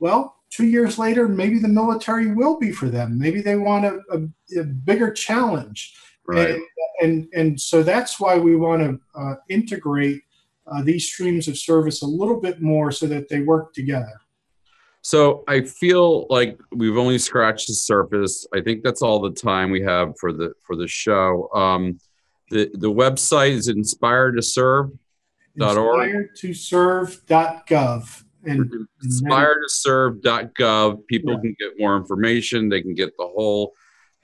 well, 0.00 0.35
two 0.50 0.66
years 0.66 0.98
later, 0.98 1.28
maybe 1.28 1.58
the 1.58 1.68
military 1.68 2.32
will 2.32 2.58
be 2.58 2.72
for 2.72 2.88
them. 2.88 3.18
Maybe 3.18 3.40
they 3.40 3.56
want 3.56 3.84
a, 3.84 4.00
a, 4.10 4.60
a 4.60 4.64
bigger 4.64 5.12
challenge. 5.12 5.94
right. 6.26 6.50
And, 6.50 6.62
and, 7.02 7.28
and 7.34 7.60
so 7.60 7.82
that's 7.82 8.18
why 8.18 8.38
we 8.38 8.56
want 8.56 8.82
to 8.82 9.20
uh, 9.20 9.34
integrate 9.48 10.22
uh, 10.66 10.82
these 10.82 11.08
streams 11.08 11.46
of 11.48 11.58
service 11.58 12.02
a 12.02 12.06
little 12.06 12.40
bit 12.40 12.60
more 12.60 12.90
so 12.90 13.06
that 13.06 13.28
they 13.28 13.40
work 13.40 13.72
together. 13.72 14.20
So 15.02 15.44
I 15.46 15.60
feel 15.60 16.26
like 16.30 16.58
we've 16.72 16.96
only 16.96 17.18
scratched 17.18 17.68
the 17.68 17.74
surface. 17.74 18.44
I 18.52 18.60
think 18.60 18.82
that's 18.82 19.02
all 19.02 19.20
the 19.20 19.30
time 19.30 19.70
we 19.70 19.80
have 19.82 20.18
for 20.18 20.32
the 20.32 20.52
for 20.64 20.74
the 20.74 20.88
show. 20.88 21.48
Um, 21.54 22.00
the 22.50 22.70
the 22.74 22.90
website 22.90 23.52
is 23.52 23.68
inspired 23.68 24.32
to 24.32 24.42
serve. 24.42 24.90
Inspired 25.54 26.34
to 26.38 26.52
serve.gov. 26.52 28.24
And 28.46 28.86
inspired 29.02 29.62
to 29.62 29.68
serve.gov. 29.68 31.06
People 31.06 31.32
Yeah. 31.34 31.40
can 31.40 31.56
get 31.58 31.72
more 31.78 31.96
information. 31.96 32.68
They 32.68 32.82
can 32.82 32.94
get 32.94 33.16
the 33.18 33.26
whole 33.26 33.74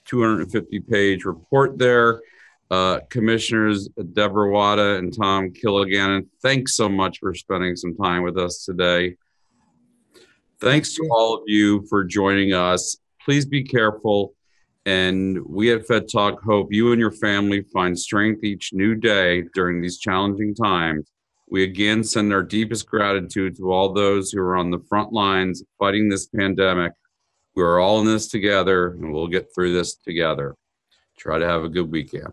250 0.07 0.81
page 0.81 1.25
report 1.25 1.79
there. 1.79 2.23
Uh, 2.71 3.01
Commissioners 3.11 3.89
Deborah 4.15 4.51
Wada 4.51 4.97
and 4.97 5.13
Tom 5.15 5.51
Kilgannon, 5.51 6.27
thanks 6.41 6.75
so 6.75 6.89
much 6.89 7.19
for 7.19 7.35
spending 7.35 7.77
some 7.77 7.95
time 7.95 8.23
with 8.23 8.39
us 8.39 8.65
today. 8.65 9.17
Thanks 10.59 10.95
to 10.95 11.07
all 11.11 11.35
of 11.35 11.43
you 11.47 11.85
for 11.89 12.03
joining 12.05 12.55
us. 12.55 12.97
Please 13.25 13.45
be 13.45 13.63
careful. 13.63 14.35
And 14.87 15.45
we 15.47 15.71
at 15.73 15.87
Fed 15.87 16.09
Talk 16.11 16.43
hope 16.43 16.73
you 16.73 16.91
and 16.93 16.99
your 17.01 17.13
family 17.13 17.63
find 17.73 17.97
strength 17.99 18.43
each 18.43 18.73
new 18.73 18.95
day 18.95 19.45
during 19.55 19.81
these 19.81 19.99
challenging 19.99 20.55
times. 20.55 21.07
We 21.53 21.65
again 21.65 22.03
send 22.03 22.33
our 22.33 22.43
deepest 22.43 22.87
gratitude 22.87 23.59
to 23.59 23.71
all 23.71 23.93
those 23.93 24.33
who 24.33 24.41
are 24.41 24.57
on 24.57 24.71
the 24.71 24.83
front 24.89 25.13
lines 25.13 25.63
fighting 25.79 26.09
this 26.09 26.27
pandemic. 26.29 26.93
We're 27.55 27.79
all 27.79 28.01
in 28.01 28.07
this 28.07 28.29
together 28.29 28.93
and 28.93 29.13
we'll 29.13 29.29
get 29.29 29.49
through 29.55 29.75
this 29.75 29.97
together. 29.97 30.55
Try 31.19 31.39
to 31.39 31.47
have 31.47 31.63
a 31.63 31.69
good 31.69 31.93
weekend. 31.93 32.33